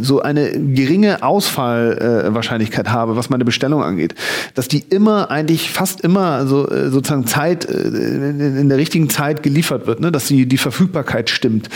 so 0.00 0.20
eine 0.20 0.52
geringe 0.52 1.22
Ausfallwahrscheinlichkeit 1.22 2.86
äh, 2.86 2.90
habe, 2.90 3.16
was 3.16 3.30
meine 3.30 3.44
Bestellung 3.44 3.82
angeht. 3.82 4.14
Dass 4.54 4.68
die 4.68 4.78
immer, 4.78 5.30
eigentlich 5.30 5.70
fast 5.70 6.00
immer 6.00 6.46
so, 6.46 6.68
äh, 6.68 6.88
sozusagen 6.90 7.26
Zeit, 7.26 7.68
äh, 7.68 7.72
in 7.72 8.68
der 8.68 8.78
richtigen 8.78 9.10
Zeit 9.10 9.42
geliefert 9.42 9.86
wird, 9.86 10.00
ne? 10.00 10.12
dass 10.12 10.26
die, 10.26 10.46
die 10.46 10.58
Verfügbarkeit 10.58 11.30
stimmt. 11.30 11.68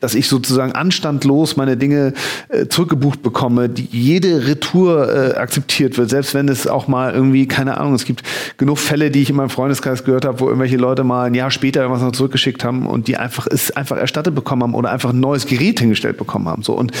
Dass 0.00 0.14
ich 0.14 0.28
sozusagen 0.28 0.72
anstandlos 0.72 1.56
meine 1.56 1.76
Dinge 1.76 2.12
äh, 2.48 2.66
zurückgebucht 2.66 3.22
bekomme, 3.22 3.68
die 3.68 3.88
jede 3.90 4.46
Retour 4.46 5.08
äh, 5.08 5.34
akzeptiert 5.36 5.96
wird, 5.96 6.10
selbst 6.10 6.34
wenn 6.34 6.48
es 6.48 6.66
auch 6.66 6.86
mal 6.86 7.12
irgendwie, 7.12 7.48
keine 7.48 7.78
Ahnung, 7.78 7.94
es 7.94 8.04
gibt 8.04 8.22
genug 8.58 8.78
Fälle, 8.78 9.10
die 9.10 9.22
ich 9.22 9.30
in 9.30 9.36
meinem 9.36 9.50
Freundeskreis 9.50 10.04
gehört 10.04 10.24
habe, 10.24 10.40
wo 10.40 10.46
irgendwelche 10.46 10.76
Leute 10.76 11.02
mal 11.02 11.24
ein 11.24 11.34
Jahr 11.34 11.50
später 11.50 11.87
irgendwas 11.88 12.02
noch 12.02 12.16
zurückgeschickt 12.16 12.64
haben 12.64 12.86
und 12.86 13.08
die 13.08 13.16
einfach 13.16 13.46
es 13.46 13.70
einfach 13.70 13.96
erstattet 13.96 14.34
bekommen 14.34 14.62
haben 14.62 14.74
oder 14.74 14.90
einfach 14.90 15.10
ein 15.10 15.20
neues 15.20 15.46
Gerät 15.46 15.80
hingestellt 15.80 16.16
bekommen 16.16 16.48
haben. 16.48 16.62
So 16.62 16.74
und 16.74 16.92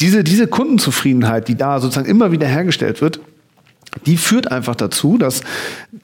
diese 0.00 0.24
diese 0.24 0.46
Kundenzufriedenheit, 0.46 1.48
die 1.48 1.56
da 1.56 1.80
sozusagen 1.80 2.08
immer 2.08 2.32
wieder 2.32 2.46
hergestellt 2.46 3.00
wird, 3.00 3.20
die 4.06 4.16
führt 4.16 4.50
einfach 4.50 4.74
dazu, 4.74 5.18
dass, 5.18 5.42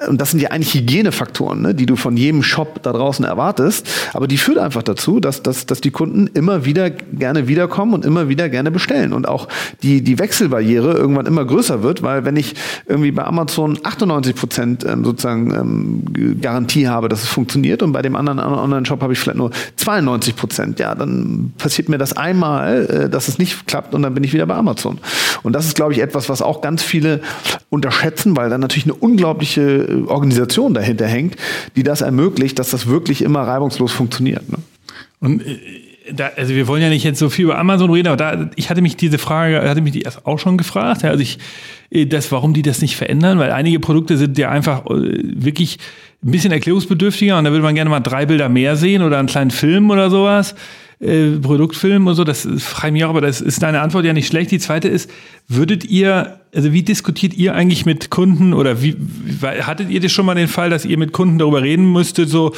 und 0.08 0.20
das 0.20 0.30
sind 0.30 0.40
ja 0.40 0.50
eigentlich 0.50 0.74
Hygienefaktoren, 0.74 1.62
ne, 1.62 1.74
die 1.74 1.86
du 1.86 1.96
von 1.96 2.16
jedem 2.16 2.42
Shop 2.42 2.82
da 2.82 2.92
draußen 2.92 3.24
erwartest, 3.24 3.88
aber 4.12 4.26
die 4.26 4.38
führt 4.38 4.58
einfach 4.58 4.82
dazu, 4.82 5.20
dass, 5.20 5.42
dass, 5.42 5.66
dass 5.66 5.80
die 5.80 5.90
Kunden 5.90 6.26
immer 6.28 6.64
wieder 6.64 6.90
gerne 6.90 7.48
wiederkommen 7.48 7.94
und 7.94 8.04
immer 8.04 8.28
wieder 8.28 8.48
gerne 8.48 8.70
bestellen 8.70 9.12
und 9.12 9.28
auch 9.28 9.48
die, 9.82 10.02
die 10.02 10.18
Wechselbarriere 10.18 10.92
irgendwann 10.92 11.26
immer 11.26 11.44
größer 11.44 11.82
wird, 11.82 12.02
weil 12.02 12.24
wenn 12.24 12.36
ich 12.36 12.54
irgendwie 12.86 13.12
bei 13.12 13.24
Amazon 13.24 13.78
98 13.82 14.34
Prozent 14.34 14.84
ähm, 14.84 15.04
sozusagen 15.04 15.54
ähm, 15.54 16.40
Garantie 16.40 16.88
habe, 16.88 17.08
dass 17.08 17.22
es 17.22 17.28
funktioniert 17.28 17.82
und 17.82 17.92
bei 17.92 18.02
dem 18.02 18.16
anderen 18.16 18.38
Online-Shop 18.38 19.02
habe 19.02 19.12
ich 19.12 19.18
vielleicht 19.18 19.38
nur 19.38 19.50
92 19.76 20.36
Prozent, 20.36 20.80
ja, 20.80 20.94
dann 20.94 21.52
passiert 21.58 21.88
mir 21.88 21.98
das 21.98 22.16
einmal, 22.16 22.86
äh, 22.86 23.10
dass 23.10 23.28
es 23.28 23.38
nicht 23.38 23.66
klappt 23.66 23.94
und 23.94 24.02
dann 24.02 24.14
bin 24.14 24.24
ich 24.24 24.32
wieder 24.32 24.46
bei 24.46 24.54
Amazon. 24.54 24.98
Und 25.42 25.52
das 25.52 25.66
ist, 25.66 25.76
glaube 25.76 25.92
ich, 25.92 26.00
etwas, 26.00 26.28
was 26.28 26.42
auch 26.42 26.60
ganz 26.60 26.82
viele 26.82 27.20
unterschätzen, 27.84 28.36
weil 28.36 28.50
dann 28.50 28.60
natürlich 28.60 28.84
eine 28.84 28.94
unglaubliche 28.94 29.60
äh, 29.62 30.08
Organisation 30.08 30.74
dahinter 30.74 31.06
hängt, 31.06 31.36
die 31.76 31.82
das 31.82 32.00
ermöglicht, 32.00 32.58
dass 32.58 32.70
das 32.70 32.86
wirklich 32.86 33.22
immer 33.22 33.42
reibungslos 33.42 33.92
funktioniert. 33.92 34.48
Ne? 34.50 34.58
Und 35.20 35.46
äh, 35.46 35.58
da, 36.12 36.30
also 36.36 36.54
wir 36.54 36.66
wollen 36.66 36.82
ja 36.82 36.88
nicht 36.88 37.04
jetzt 37.04 37.18
so 37.18 37.30
viel 37.30 37.46
über 37.46 37.58
Amazon 37.58 37.90
reden, 37.90 38.08
aber 38.08 38.16
da, 38.16 38.50
ich 38.56 38.68
hatte 38.70 38.82
mich 38.82 38.96
diese 38.96 39.18
Frage, 39.18 39.68
hatte 39.68 39.80
mich 39.80 39.92
die 39.92 40.02
erst 40.02 40.26
auch 40.26 40.38
schon 40.38 40.58
gefragt, 40.58 41.02
ja, 41.02 41.10
also 41.10 41.22
ich, 41.22 41.38
äh, 41.90 42.06
das, 42.06 42.30
warum 42.32 42.54
die 42.54 42.62
das 42.62 42.80
nicht 42.80 42.96
verändern, 42.96 43.38
weil 43.38 43.52
einige 43.52 43.80
Produkte 43.80 44.16
sind 44.16 44.38
ja 44.38 44.50
einfach 44.50 44.84
wirklich 44.86 45.78
ein 46.24 46.30
bisschen 46.30 46.52
erklärungsbedürftiger 46.52 47.38
und 47.38 47.44
da 47.44 47.50
würde 47.50 47.62
man 47.62 47.74
gerne 47.74 47.90
mal 47.90 48.00
drei 48.00 48.24
Bilder 48.24 48.48
mehr 48.48 48.76
sehen 48.76 49.02
oder 49.02 49.18
einen 49.18 49.28
kleinen 49.28 49.50
Film 49.50 49.90
oder 49.90 50.10
sowas. 50.10 50.54
Produktfilm 51.00 52.06
und 52.06 52.14
so, 52.14 52.24
das 52.24 52.48
frage 52.58 52.92
mich 52.92 53.04
auch, 53.04 53.10
aber 53.10 53.20
das 53.20 53.42
ist 53.42 53.62
deine 53.62 53.82
Antwort 53.82 54.06
ja 54.06 54.14
nicht 54.14 54.28
schlecht. 54.28 54.50
Die 54.52 54.60
zweite 54.60 54.88
ist, 54.88 55.10
würdet 55.48 55.84
ihr, 55.84 56.38
also 56.54 56.72
wie 56.72 56.82
diskutiert 56.82 57.34
ihr 57.34 57.54
eigentlich 57.54 57.86
mit 57.86 58.10
Kunden 58.10 58.54
oder 58.54 58.82
wie, 58.82 58.96
hattet 59.42 59.90
ihr 59.90 60.00
das 60.00 60.12
schon 60.12 60.26
mal 60.26 60.34
den 60.34 60.48
Fall, 60.48 60.70
dass 60.70 60.84
ihr 60.84 60.98
mit 60.98 61.12
Kunden 61.12 61.38
darüber 61.38 61.62
reden 61.62 61.92
müsstet, 61.92 62.28
so, 62.28 62.52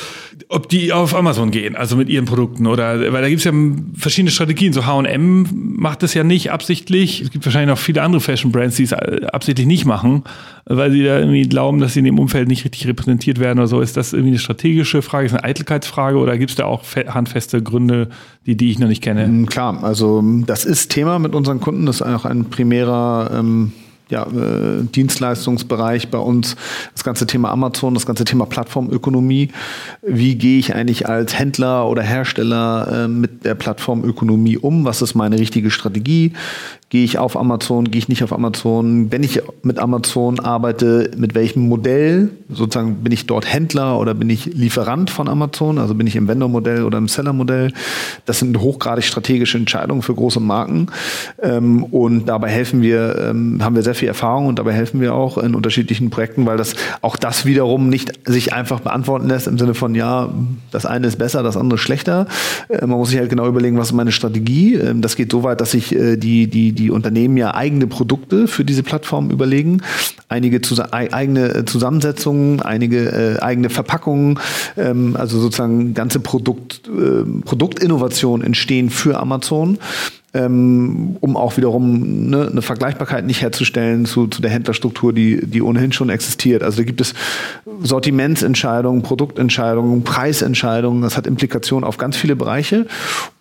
ob 0.48 0.68
die 0.68 0.92
auf 0.92 1.14
Amazon 1.14 1.50
gehen, 1.50 1.76
also 1.76 1.96
mit 1.96 2.08
ihren 2.08 2.24
Produkten 2.24 2.66
oder, 2.66 3.12
weil 3.12 3.22
da 3.22 3.28
gibt 3.28 3.38
es 3.38 3.44
ja 3.44 3.52
verschiedene 3.94 4.30
Strategien, 4.30 4.72
so 4.72 4.86
H&M 4.86 5.46
macht 5.52 6.02
das 6.02 6.14
ja 6.14 6.24
nicht 6.24 6.50
absichtlich, 6.50 7.22
es 7.22 7.30
gibt 7.30 7.44
wahrscheinlich 7.44 7.74
noch 7.74 7.78
viele 7.78 8.02
andere 8.02 8.20
Fashion-Brands, 8.20 8.76
die 8.76 8.84
es 8.84 8.92
absichtlich 8.92 9.66
nicht 9.66 9.84
machen, 9.84 10.24
weil 10.66 10.90
sie 10.90 11.04
da 11.04 11.18
irgendwie 11.18 11.42
glauben, 11.42 11.78
dass 11.78 11.94
sie 11.94 12.00
in 12.00 12.04
dem 12.04 12.18
Umfeld 12.18 12.48
nicht 12.48 12.64
richtig 12.64 12.86
repräsentiert 12.88 13.38
werden 13.38 13.60
oder 13.60 13.68
so. 13.68 13.80
Ist 13.80 13.96
das 13.96 14.12
irgendwie 14.12 14.30
eine 14.30 14.38
strategische 14.40 15.00
Frage, 15.00 15.26
ist 15.26 15.32
eine 15.32 15.44
Eitelkeitsfrage? 15.44 16.18
Oder 16.18 16.36
gibt 16.38 16.50
es 16.50 16.56
da 16.56 16.64
auch 16.64 16.82
handfeste 17.06 17.62
Gründe, 17.62 18.08
die, 18.46 18.56
die 18.56 18.72
ich 18.72 18.80
noch 18.80 18.88
nicht 18.88 19.00
kenne? 19.00 19.28
Mm, 19.28 19.46
klar, 19.46 19.84
also 19.84 20.24
das 20.44 20.64
ist 20.64 20.88
Thema 20.88 21.20
mit 21.20 21.36
unseren 21.36 21.60
Kunden, 21.60 21.86
das 21.86 21.96
ist 21.96 22.02
auch 22.02 22.24
ein 22.24 22.46
primärer 22.46 23.30
ähm, 23.32 23.72
ja, 24.08 24.24
äh, 24.24 24.84
Dienstleistungsbereich 24.84 26.10
bei 26.10 26.18
uns, 26.18 26.56
das 26.94 27.02
ganze 27.02 27.26
Thema 27.26 27.50
Amazon, 27.50 27.94
das 27.94 28.06
ganze 28.06 28.24
Thema 28.24 28.46
Plattformökonomie. 28.46 29.48
Wie 30.02 30.36
gehe 30.36 30.58
ich 30.58 30.74
eigentlich 30.74 31.08
als 31.08 31.36
Händler 31.38 31.88
oder 31.88 32.02
Hersteller 32.02 33.04
äh, 33.04 33.08
mit 33.08 33.44
der 33.44 33.56
Plattformökonomie 33.56 34.58
um? 34.58 34.84
Was 34.84 35.02
ist 35.02 35.14
meine 35.14 35.38
richtige 35.38 35.70
Strategie? 35.70 36.32
Gehe 36.96 37.04
ich 37.04 37.18
auf 37.18 37.36
Amazon, 37.36 37.90
gehe 37.90 37.98
ich 37.98 38.08
nicht 38.08 38.22
auf 38.22 38.32
Amazon? 38.32 39.12
Wenn 39.12 39.22
ich 39.22 39.42
mit 39.62 39.78
Amazon 39.78 40.40
arbeite, 40.40 41.10
mit 41.18 41.34
welchem 41.34 41.68
Modell? 41.68 42.30
Sozusagen 42.48 43.02
bin 43.02 43.12
ich 43.12 43.26
dort 43.26 43.52
Händler 43.52 43.98
oder 43.98 44.14
bin 44.14 44.30
ich 44.30 44.46
Lieferant 44.46 45.10
von 45.10 45.28
Amazon? 45.28 45.76
Also 45.76 45.94
bin 45.94 46.06
ich 46.06 46.16
im 46.16 46.26
Vendor-Modell 46.26 46.84
oder 46.84 46.96
im 46.96 47.06
Seller-Modell? 47.06 47.74
Das 48.24 48.38
sind 48.38 48.58
hochgradig 48.58 49.04
strategische 49.04 49.58
Entscheidungen 49.58 50.00
für 50.00 50.14
große 50.14 50.40
Marken. 50.40 50.86
Ähm, 51.42 51.84
und 51.84 52.30
dabei 52.30 52.48
helfen 52.48 52.80
wir, 52.80 53.18
ähm, 53.28 53.62
haben 53.62 53.76
wir 53.76 53.82
sehr 53.82 53.94
viel 53.94 54.08
Erfahrung 54.08 54.46
und 54.46 54.58
dabei 54.58 54.72
helfen 54.72 54.98
wir 55.02 55.12
auch 55.14 55.36
in 55.36 55.54
unterschiedlichen 55.54 56.08
Projekten, 56.08 56.46
weil 56.46 56.56
das 56.56 56.76
auch 57.02 57.16
das 57.16 57.44
wiederum 57.44 57.90
nicht 57.90 58.12
sich 58.24 58.54
einfach 58.54 58.80
beantworten 58.80 59.28
lässt 59.28 59.48
im 59.48 59.58
Sinne 59.58 59.74
von, 59.74 59.94
ja, 59.94 60.32
das 60.70 60.86
eine 60.86 61.08
ist 61.08 61.18
besser, 61.18 61.42
das 61.42 61.58
andere 61.58 61.76
schlechter. 61.76 62.26
Äh, 62.70 62.86
man 62.86 62.96
muss 62.96 63.10
sich 63.10 63.18
halt 63.18 63.28
genau 63.28 63.46
überlegen, 63.46 63.76
was 63.76 63.88
ist 63.88 63.94
meine 63.94 64.12
Strategie. 64.12 64.76
Ähm, 64.76 65.02
das 65.02 65.14
geht 65.14 65.30
so 65.30 65.42
weit, 65.42 65.60
dass 65.60 65.72
sich 65.72 65.94
äh, 65.94 66.16
die, 66.16 66.46
die, 66.46 66.72
die 66.72 66.85
Unternehmen 66.90 67.36
ja 67.36 67.54
eigene 67.54 67.86
Produkte 67.86 68.48
für 68.48 68.64
diese 68.64 68.82
Plattform 68.82 69.30
überlegen, 69.30 69.82
einige 70.28 70.60
zus 70.60 70.80
eigene 70.80 71.54
äh, 71.54 71.64
Zusammensetzungen, 71.64 72.60
einige 72.62 73.36
äh, 73.38 73.42
eigene 73.42 73.70
Verpackungen, 73.70 74.38
ähm, 74.76 75.16
also 75.16 75.38
sozusagen 75.38 75.94
ganze 75.94 76.20
Produkt, 76.20 76.82
äh, 76.88 77.24
Produktinnovationen 77.42 78.46
entstehen 78.46 78.90
für 78.90 79.18
Amazon 79.18 79.78
ähm, 80.36 81.16
um 81.20 81.36
auch 81.36 81.56
wiederum 81.56 82.28
ne, 82.28 82.48
eine 82.50 82.62
Vergleichbarkeit 82.62 83.24
nicht 83.26 83.40
herzustellen 83.40 84.04
zu, 84.04 84.26
zu 84.26 84.42
der 84.42 84.50
Händlerstruktur, 84.50 85.12
die, 85.12 85.44
die 85.46 85.62
ohnehin 85.62 85.92
schon 85.92 86.10
existiert. 86.10 86.62
Also 86.62 86.78
da 86.78 86.84
gibt 86.84 87.00
es 87.00 87.14
Sortimentsentscheidungen, 87.82 89.02
Produktentscheidungen, 89.02 90.04
Preisentscheidungen. 90.04 91.02
Das 91.02 91.16
hat 91.16 91.26
Implikationen 91.26 91.84
auf 91.84 91.96
ganz 91.96 92.16
viele 92.16 92.36
Bereiche. 92.36 92.86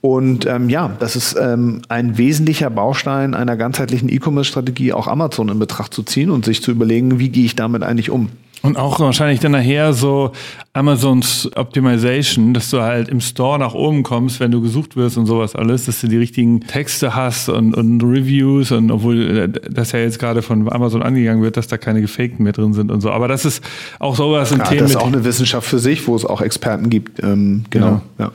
Und 0.02 0.46
ähm, 0.46 0.70
ja, 0.70 0.96
das 1.00 1.16
ist 1.16 1.36
ähm, 1.40 1.82
ein 1.90 2.18
wesentlicher 2.18 2.70
Baustein 2.70 3.34
einer 3.34 3.58
ganzheitlichen 3.58 4.10
E-Commerce-Strategie, 4.10 4.94
auch 4.94 5.08
Amazon 5.08 5.50
in 5.50 5.60
Betracht 5.60 5.94
zu 5.94 6.04
ziehen 6.04 6.30
und 6.30 6.46
sich 6.46 6.62
zu 6.62 6.72
überlegen, 6.72 7.20
wie 7.20 7.30
gehe 7.30 7.46
ich 7.46 7.56
damit 7.56 7.84
eigentlich 7.84 8.10
um. 8.10 8.30
Und 8.66 8.78
auch 8.78 9.00
wahrscheinlich 9.00 9.40
dann 9.40 9.52
nachher 9.52 9.94
so 9.94 10.32
Amazons 10.74 11.50
Optimization, 11.56 12.54
dass 12.54 12.70
du 12.70 12.82
halt 12.82 13.10
im 13.10 13.22
Store 13.22 13.60
nach 13.60 13.74
oben 13.74 14.04
kommst, 14.04 14.40
wenn 14.40 14.52
du 14.52 14.62
gesucht 14.62 14.96
wirst 14.96 15.18
und 15.18 15.26
sowas 15.26 15.56
alles, 15.56 15.86
dass 15.86 16.02
du 16.02 16.08
die 16.08 16.18
richtigen 16.18 16.62
Texte 16.62 17.16
hast 17.16 17.50
und, 17.50 17.76
und 17.76 18.02
Reviews 18.02 18.72
und 18.72 18.92
obwohl 18.92 19.38
äh, 19.38 19.50
das 19.70 19.92
ja 19.92 20.00
jetzt 20.00 20.20
gerade 20.20 20.42
von 20.42 20.72
Amazon 20.72 21.04
angegangen 21.04 21.44
wird, 21.44 21.58
dass 21.58 21.68
da 21.68 21.78
keine 21.78 22.02
gefakten 22.02 22.44
mehr 22.44 22.54
drin 22.54 22.74
sind 22.74 22.92
und 22.92 23.02
so. 23.02 23.12
Aber 23.12 23.28
das 23.28 23.46
ist 23.46 23.64
auch 24.00 24.16
sowas 24.16 24.52
ein 24.52 24.60
ja, 24.60 24.66
Thema. 24.66 24.82
Das 24.82 24.92
ist 24.92 24.98
auch 24.98 25.08
eine 25.08 25.24
Wissenschaft 25.24 25.68
für 25.68 25.80
sich, 25.80 26.08
wo 26.08 26.16
es 26.16 26.26
auch 26.26 26.42
Experten 26.42 26.90
gibt. 26.90 27.24
Ähm, 27.24 27.66
genau. 27.70 28.02
Ja. 28.18 28.26
ja. 28.26 28.32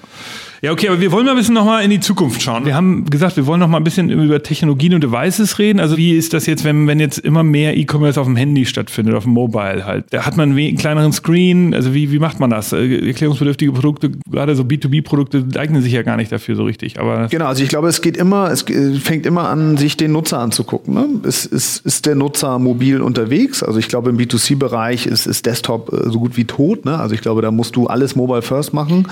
Ja, 0.63 0.73
okay, 0.73 0.89
aber 0.89 1.01
wir 1.01 1.11
wollen 1.11 1.25
mal 1.25 1.33
ein 1.33 1.39
bisschen 1.39 1.55
nochmal 1.55 1.83
in 1.83 1.91
die 1.91 2.01
Zukunft 2.01 2.43
schauen. 2.43 2.67
Wir 2.67 2.75
haben 2.75 3.07
gesagt, 3.07 3.37
wir 3.37 3.47
wollen 3.47 3.61
noch 3.61 3.69
mal 3.69 3.79
ein 3.79 3.85
bisschen 3.85 4.11
über 4.11 4.43
Technologien 4.43 4.93
und 4.93 5.03
Devices 5.03 5.59
reden. 5.59 5.81
Also 5.81 5.97
wie 5.97 6.13
ist 6.13 6.35
das 6.35 6.45
jetzt, 6.45 6.65
wenn, 6.65 6.87
wenn 6.87 7.01
jetzt 7.01 7.19
immer 7.19 7.43
mehr 7.43 7.79
E-Commerce 7.79 8.21
auf 8.21 8.27
dem 8.27 8.37
Handy 8.37 8.67
stattfindet, 8.67 9.15
auf 9.15 9.25
dem 9.25 9.33
Mobile 9.33 9.87
halt? 9.87 10.05
Da 10.11 10.27
hat 10.27 10.37
man 10.37 10.51
einen 10.51 10.77
kleineren 10.77 11.13
Screen. 11.13 11.73
Also 11.73 11.95
wie, 11.95 12.13
wie 12.13 12.19
macht 12.19 12.41
man 12.41 12.51
das? 12.51 12.75
Äh, 12.75 13.07
erklärungsbedürftige 13.07 13.73
Produkte, 13.73 14.11
gerade 14.31 14.55
so 14.55 14.63
B2B-Produkte, 14.65 15.47
eignen 15.57 15.81
sich 15.81 15.95
ja 15.95 16.03
gar 16.03 16.19
nicht 16.19 16.31
dafür 16.31 16.57
so 16.57 16.65
richtig. 16.65 17.01
Aber 17.01 17.29
genau, 17.29 17.47
also 17.47 17.63
ich 17.63 17.71
glaube, 17.71 17.89
es 17.89 18.03
geht 18.03 18.19
immer, 18.19 18.51
es 18.51 18.67
fängt 19.03 19.25
immer 19.25 19.49
an, 19.49 19.79
sich 19.79 19.97
den 19.97 20.13
Nutzer 20.13 20.41
anzugucken. 20.41 20.93
Ne? 20.93 21.09
Ist, 21.23 21.47
ist, 21.47 21.87
ist 21.87 22.05
der 22.05 22.17
Nutzer 22.17 22.59
mobil 22.59 23.01
unterwegs? 23.01 23.63
Also 23.63 23.79
ich 23.79 23.89
glaube, 23.89 24.11
im 24.11 24.19
B2C-Bereich 24.19 25.07
ist, 25.07 25.27
ist 25.27 25.47
Desktop 25.47 25.91
äh, 25.91 26.11
so 26.11 26.19
gut 26.21 26.37
wie 26.37 26.45
tot. 26.45 26.85
Ne? 26.85 26.99
Also 26.99 27.15
ich 27.15 27.23
glaube, 27.23 27.41
da 27.41 27.51
musst 27.51 27.77
du 27.77 27.87
alles 27.87 28.15
mobile 28.15 28.43
first 28.43 28.75
machen. 28.75 29.09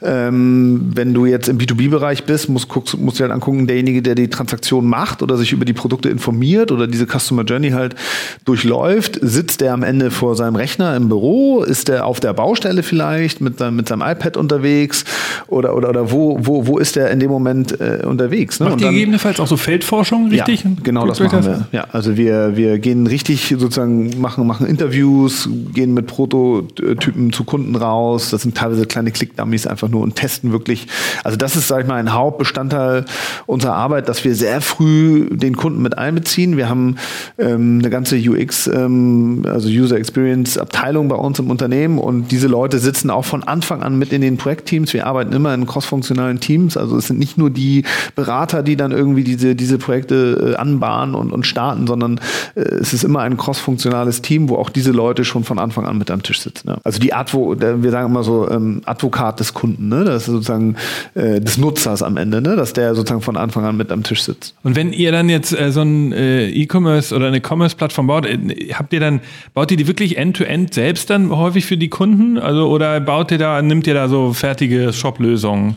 Ähm, 0.00 0.85
wenn 0.94 1.14
du 1.14 1.26
jetzt 1.26 1.48
im 1.48 1.58
B2B-Bereich 1.58 2.24
bist, 2.24 2.48
musst, 2.48 2.68
guckst, 2.68 2.96
musst 2.98 3.18
du 3.18 3.22
halt 3.22 3.32
angucken, 3.32 3.66
derjenige, 3.66 4.02
der 4.02 4.14
die 4.14 4.28
Transaktion 4.28 4.86
macht 4.86 5.22
oder 5.22 5.36
sich 5.36 5.52
über 5.52 5.64
die 5.64 5.72
Produkte 5.72 6.08
informiert 6.08 6.70
oder 6.70 6.86
diese 6.86 7.06
Customer 7.06 7.42
Journey 7.42 7.70
halt 7.70 7.96
durchläuft, 8.44 9.18
sitzt 9.20 9.60
der 9.60 9.72
am 9.72 9.82
Ende 9.82 10.10
vor 10.10 10.36
seinem 10.36 10.56
Rechner 10.56 10.94
im 10.96 11.08
Büro? 11.08 11.62
Ist 11.62 11.88
der 11.88 12.06
auf 12.06 12.20
der 12.20 12.32
Baustelle 12.34 12.82
vielleicht 12.82 13.40
mit, 13.40 13.58
seinem, 13.58 13.76
mit 13.76 13.88
seinem 13.88 14.02
iPad 14.02 14.36
unterwegs? 14.36 15.04
Oder, 15.48 15.76
oder, 15.76 15.88
oder 15.88 16.12
wo, 16.12 16.38
wo, 16.40 16.66
wo 16.66 16.78
ist 16.78 16.96
der 16.96 17.10
in 17.10 17.20
dem 17.20 17.30
Moment 17.30 17.80
äh, 17.80 18.04
unterwegs? 18.04 18.60
Ne? 18.60 18.68
Macht 18.68 18.80
ihr 18.80 18.90
gegebenenfalls 18.90 19.40
auch 19.40 19.46
so 19.46 19.56
Feldforschung, 19.56 20.28
richtig? 20.28 20.64
Ja, 20.64 20.70
genau 20.82 21.06
das 21.06 21.20
machen 21.20 21.44
wir. 21.44 21.66
Ja, 21.72 21.86
also 21.92 22.16
wir, 22.16 22.56
wir 22.56 22.78
gehen 22.78 23.06
richtig 23.06 23.54
sozusagen, 23.58 24.20
machen, 24.20 24.46
machen 24.46 24.66
Interviews, 24.66 25.48
gehen 25.72 25.94
mit 25.94 26.06
Prototypen 26.06 27.32
zu 27.32 27.44
Kunden 27.44 27.74
raus. 27.76 28.30
Das 28.30 28.42
sind 28.42 28.56
teilweise 28.56 28.86
kleine 28.86 29.10
Click-Dummies 29.10 29.66
einfach 29.66 29.88
nur 29.88 30.02
und 30.02 30.16
testen 30.16 30.52
wirklich 30.52 30.75
wirklich, 30.76 30.86
also 31.24 31.36
das 31.36 31.56
ist, 31.56 31.68
sag 31.68 31.82
ich 31.82 31.86
mal, 31.86 31.96
ein 31.96 32.12
Hauptbestandteil 32.12 33.04
unserer 33.46 33.74
Arbeit, 33.74 34.08
dass 34.08 34.24
wir 34.24 34.34
sehr 34.34 34.60
früh 34.60 35.28
den 35.30 35.56
Kunden 35.56 35.82
mit 35.82 35.98
einbeziehen. 35.98 36.56
Wir 36.56 36.68
haben 36.68 36.96
ähm, 37.38 37.78
eine 37.80 37.90
ganze 37.90 38.16
UX, 38.16 38.66
ähm, 38.66 39.44
also 39.46 39.68
User 39.68 39.96
Experience 39.96 40.58
Abteilung 40.58 41.08
bei 41.08 41.16
uns 41.16 41.38
im 41.38 41.50
Unternehmen 41.50 41.98
und 41.98 42.30
diese 42.30 42.48
Leute 42.48 42.78
sitzen 42.78 43.10
auch 43.10 43.24
von 43.24 43.42
Anfang 43.42 43.82
an 43.82 43.98
mit 43.98 44.12
in 44.12 44.20
den 44.20 44.36
Projektteams. 44.36 44.92
Wir 44.92 45.06
arbeiten 45.06 45.32
immer 45.32 45.54
in 45.54 45.66
crossfunktionalen 45.66 46.40
Teams, 46.40 46.76
also 46.76 46.96
es 46.96 47.06
sind 47.08 47.18
nicht 47.18 47.38
nur 47.38 47.50
die 47.50 47.84
Berater, 48.14 48.62
die 48.62 48.76
dann 48.76 48.92
irgendwie 48.92 49.24
diese, 49.24 49.54
diese 49.54 49.78
Projekte 49.78 50.54
äh, 50.54 50.56
anbahnen 50.56 51.14
und, 51.14 51.32
und 51.32 51.46
starten, 51.46 51.86
sondern 51.86 52.20
äh, 52.54 52.60
es 52.60 52.92
ist 52.92 53.04
immer 53.04 53.20
ein 53.20 53.36
crossfunktionales 53.36 54.22
Team, 54.22 54.48
wo 54.48 54.56
auch 54.56 54.70
diese 54.70 54.92
Leute 54.92 55.24
schon 55.24 55.44
von 55.44 55.58
Anfang 55.58 55.86
an 55.86 55.98
mit 55.98 56.10
am 56.10 56.22
Tisch 56.22 56.40
sitzen. 56.40 56.68
Ja. 56.68 56.78
Also 56.84 56.98
die 56.98 57.12
Advo, 57.12 57.56
wir 57.58 57.90
sagen 57.90 58.10
immer 58.10 58.22
so 58.22 58.48
ähm, 58.50 58.82
Advokat 58.84 59.40
des 59.40 59.54
Kunden, 59.54 59.88
ne? 59.88 60.04
das 60.04 60.22
ist 60.22 60.26
sozusagen 60.26 60.65
äh, 61.14 61.40
des 61.40 61.58
Nutzers 61.58 62.02
am 62.02 62.16
Ende, 62.16 62.42
ne? 62.42 62.56
dass 62.56 62.72
der 62.72 62.94
sozusagen 62.94 63.20
von 63.20 63.36
Anfang 63.36 63.64
an 63.64 63.76
mit 63.76 63.92
am 63.92 64.02
Tisch 64.02 64.22
sitzt. 64.22 64.54
Und 64.64 64.74
wenn 64.74 64.92
ihr 64.92 65.12
dann 65.12 65.28
jetzt 65.28 65.58
äh, 65.58 65.70
so 65.70 65.82
ein 65.82 66.12
äh, 66.12 66.48
E-Commerce 66.48 67.14
oder 67.14 67.28
eine 67.28 67.40
Commerce-Plattform 67.40 68.06
baut, 68.06 68.26
äh, 68.26 68.72
habt 68.72 68.92
ihr 68.92 69.00
dann, 69.00 69.20
baut 69.54 69.70
ihr 69.70 69.76
die 69.76 69.86
wirklich 69.86 70.16
end-to-end 70.16 70.70
-end 70.70 70.74
selbst 70.74 71.10
dann 71.10 71.30
häufig 71.30 71.66
für 71.66 71.76
die 71.76 71.88
Kunden? 71.88 72.38
Also 72.38 72.68
oder 72.68 72.98
baut 73.00 73.30
ihr 73.30 73.38
da, 73.38 73.60
nimmt 73.62 73.86
ihr 73.86 73.94
da 73.94 74.08
so 74.08 74.32
fertige 74.32 74.92
Shop-Lösungen? 74.92 75.76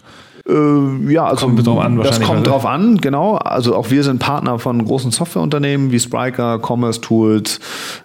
Äh, 0.49 1.13
ja, 1.13 1.25
also 1.25 1.45
kommt 1.45 1.65
drauf 1.65 1.80
an, 1.80 1.97
das 1.97 2.19
kommt 2.21 2.47
drauf 2.47 2.65
an, 2.65 2.97
genau. 2.97 3.36
Also 3.36 3.75
auch 3.75 3.91
wir 3.91 4.04
sind 4.04 4.19
Partner 4.19 4.58
von 4.58 4.84
großen 4.84 5.12
Softwareunternehmen 5.12 5.91
wie 5.91 5.99
Spriker, 5.99 6.60
Commerce 6.60 7.02
Tools 7.02 7.60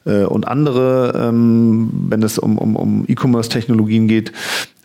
äh, 0.04 0.24
und 0.24 0.46
andere, 0.46 1.28
ähm, 1.28 1.90
wenn 2.08 2.22
es 2.22 2.38
um, 2.38 2.58
um, 2.58 2.76
um 2.76 3.04
E-Commerce-Technologien 3.08 4.08
geht. 4.08 4.32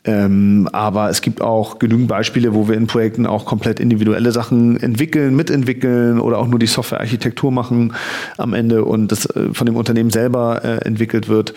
Ähm, 0.06 0.70
aber 0.72 1.10
es 1.10 1.22
gibt 1.22 1.42
auch 1.42 1.80
genügend 1.80 2.08
Beispiele, 2.08 2.54
wo 2.54 2.68
wir 2.68 2.76
in 2.76 2.88
Projekten 2.88 3.26
auch 3.26 3.46
komplett 3.46 3.80
individuelle 3.80 4.32
Sachen 4.32 4.80
entwickeln, 4.80 5.36
mitentwickeln 5.36 6.20
oder 6.20 6.38
auch 6.38 6.48
nur 6.48 6.60
die 6.60 6.68
Softwarearchitektur 6.68 7.52
machen 7.52 7.94
am 8.38 8.54
Ende 8.54 8.86
und 8.86 9.12
das 9.12 9.26
äh, 9.26 9.54
von 9.54 9.66
dem 9.66 9.76
Unternehmen 9.76 10.10
selber 10.10 10.64
äh, 10.64 10.86
entwickelt 10.86 11.28
wird 11.28 11.54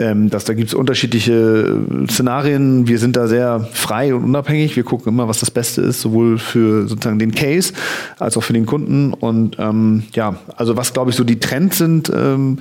ähm, 0.00 0.30
dass 0.30 0.46
da 0.46 0.54
gibt 0.54 0.68
es 0.68 0.74
unterschiedliche 0.74 1.32
äh, 1.32 2.10
Szenarien. 2.10 2.88
Wir 2.88 2.98
sind 2.98 3.16
da 3.16 3.28
sehr 3.28 3.68
frei 3.72 4.14
und 4.14 4.24
unabhängig. 4.24 4.74
Wir 4.74 4.82
gucken 4.82 5.12
immer, 5.12 5.28
was 5.28 5.40
das 5.40 5.50
Beste 5.50 5.82
ist, 5.82 6.00
sowohl 6.00 6.38
für 6.38 6.88
sozusagen 6.88 7.18
den 7.18 7.32
Case 7.32 7.74
als 8.18 8.36
auch 8.36 8.42
für 8.42 8.54
den 8.54 8.64
Kunden. 8.64 9.12
Und 9.12 9.56
ähm, 9.58 10.04
ja, 10.14 10.36
also 10.56 10.76
was 10.76 10.94
glaube 10.94 11.10
ich 11.10 11.16
so 11.16 11.24
die 11.24 11.38
Trends 11.38 11.78
sind 11.78 12.10
ähm, 12.14 12.58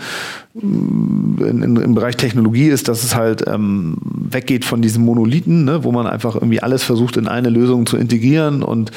in, 0.53 1.61
in, 1.63 1.75
im 1.77 1.95
Bereich 1.95 2.17
Technologie 2.17 2.67
ist, 2.67 2.89
dass 2.89 3.03
es 3.03 3.15
halt 3.15 3.45
ähm, 3.47 3.97
weggeht 4.01 4.65
von 4.65 4.81
diesen 4.81 5.05
Monolithen, 5.29 5.63
ne, 5.63 5.83
wo 5.83 5.91
man 5.91 6.07
einfach 6.07 6.35
irgendwie 6.35 6.61
alles 6.61 6.83
versucht 6.83 7.17
in 7.17 7.27
eine 7.27 7.49
Lösung 7.49 7.85
zu 7.85 7.97
integrieren 7.97 8.63
und 8.63 8.91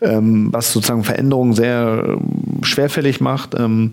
ähm, 0.00 0.48
was 0.52 0.72
sozusagen 0.72 1.04
Veränderungen 1.04 1.54
sehr 1.54 2.04
ähm, 2.06 2.62
schwerfällig 2.62 3.20
macht 3.20 3.54
ähm, 3.58 3.92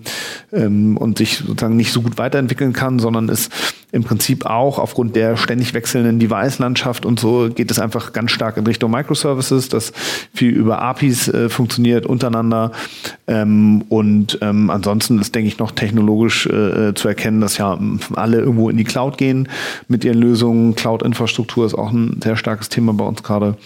ähm, 0.52 0.96
und 0.96 1.18
sich 1.18 1.38
sozusagen 1.38 1.76
nicht 1.76 1.92
so 1.92 2.02
gut 2.02 2.18
weiterentwickeln 2.18 2.72
kann, 2.72 2.98
sondern 2.98 3.28
ist 3.28 3.50
im 3.92 4.04
Prinzip 4.04 4.46
auch 4.46 4.78
aufgrund 4.78 5.16
der 5.16 5.36
ständig 5.36 5.72
wechselnden 5.72 6.18
Device-Landschaft 6.18 7.06
und 7.06 7.20
so 7.20 7.48
geht 7.54 7.70
es 7.70 7.78
einfach 7.78 8.12
ganz 8.12 8.30
stark 8.30 8.56
in 8.56 8.66
Richtung 8.66 8.90
Microservices, 8.90 9.68
das 9.68 9.92
viel 10.34 10.50
über 10.50 10.82
APIs 10.82 11.28
äh, 11.28 11.48
funktioniert 11.48 12.04
untereinander. 12.04 12.72
Ähm, 13.26 13.84
und 13.88 14.38
ähm, 14.42 14.70
ansonsten 14.70 15.18
ist, 15.20 15.34
denke 15.34 15.48
ich, 15.48 15.58
noch 15.58 15.70
technologisch 15.70 16.46
äh, 16.46 16.94
zu 16.94 17.08
erkennen, 17.08 17.40
dass 17.40 17.58
ja 17.58 17.78
alle 18.14 18.38
irgendwo 18.38 18.68
in 18.68 18.76
die 18.76 18.84
Cloud 18.84 19.18
gehen 19.18 19.48
mit 19.88 20.04
ihren 20.04 20.18
Lösungen. 20.18 20.74
Cloud-Infrastruktur 20.74 21.64
ist 21.64 21.74
auch 21.76 21.92
ein 21.92 22.20
sehr 22.22 22.36
starkes 22.36 22.68
Thema 22.68 22.92
bei 22.92 23.04
uns 23.04 23.22
gerade. 23.22 23.56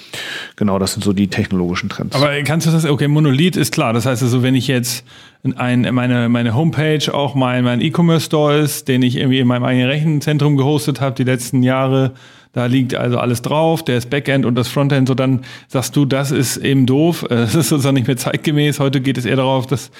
Genau, 0.56 0.78
das 0.78 0.92
sind 0.92 1.02
so 1.02 1.12
die 1.12 1.28
technologischen 1.28 1.88
Trends. 1.88 2.14
Aber 2.14 2.30
kannst 2.42 2.66
du 2.66 2.70
das, 2.70 2.84
okay, 2.84 3.08
Monolith 3.08 3.56
ist 3.56 3.72
klar. 3.72 3.92
Das 3.92 4.06
heißt 4.06 4.22
also, 4.22 4.42
wenn 4.42 4.54
ich 4.54 4.68
jetzt 4.68 5.04
ein, 5.56 5.82
meine, 5.94 6.28
meine 6.28 6.54
Homepage 6.54 7.12
auch 7.12 7.34
mein, 7.34 7.64
mein 7.64 7.80
E-Commerce-Store 7.80 8.58
ist, 8.58 8.88
den 8.88 9.02
ich 9.02 9.16
irgendwie 9.16 9.38
in 9.38 9.46
meinem 9.46 9.64
eigenen 9.64 9.88
Rechenzentrum 9.88 10.56
gehostet 10.56 11.00
habe 11.00 11.14
die 11.14 11.24
letzten 11.24 11.62
Jahre 11.62 12.12
da 12.52 12.66
liegt 12.66 12.94
also 12.94 13.18
alles 13.18 13.42
drauf, 13.42 13.84
der 13.84 13.96
ist 13.96 14.10
Backend 14.10 14.44
und 14.44 14.56
das 14.56 14.68
Frontend, 14.68 15.06
so 15.06 15.14
dann 15.14 15.42
sagst 15.68 15.94
du, 15.94 16.04
das 16.04 16.32
ist 16.32 16.56
eben 16.56 16.86
doof, 16.86 17.24
das 17.28 17.54
ist 17.54 17.68
sozusagen 17.68 17.94
nicht 17.94 18.08
mehr 18.08 18.16
zeitgemäß. 18.16 18.80
Heute 18.80 19.00
geht 19.00 19.18
es 19.18 19.24
eher 19.24 19.36
darauf, 19.36 19.66
dass, 19.66 19.90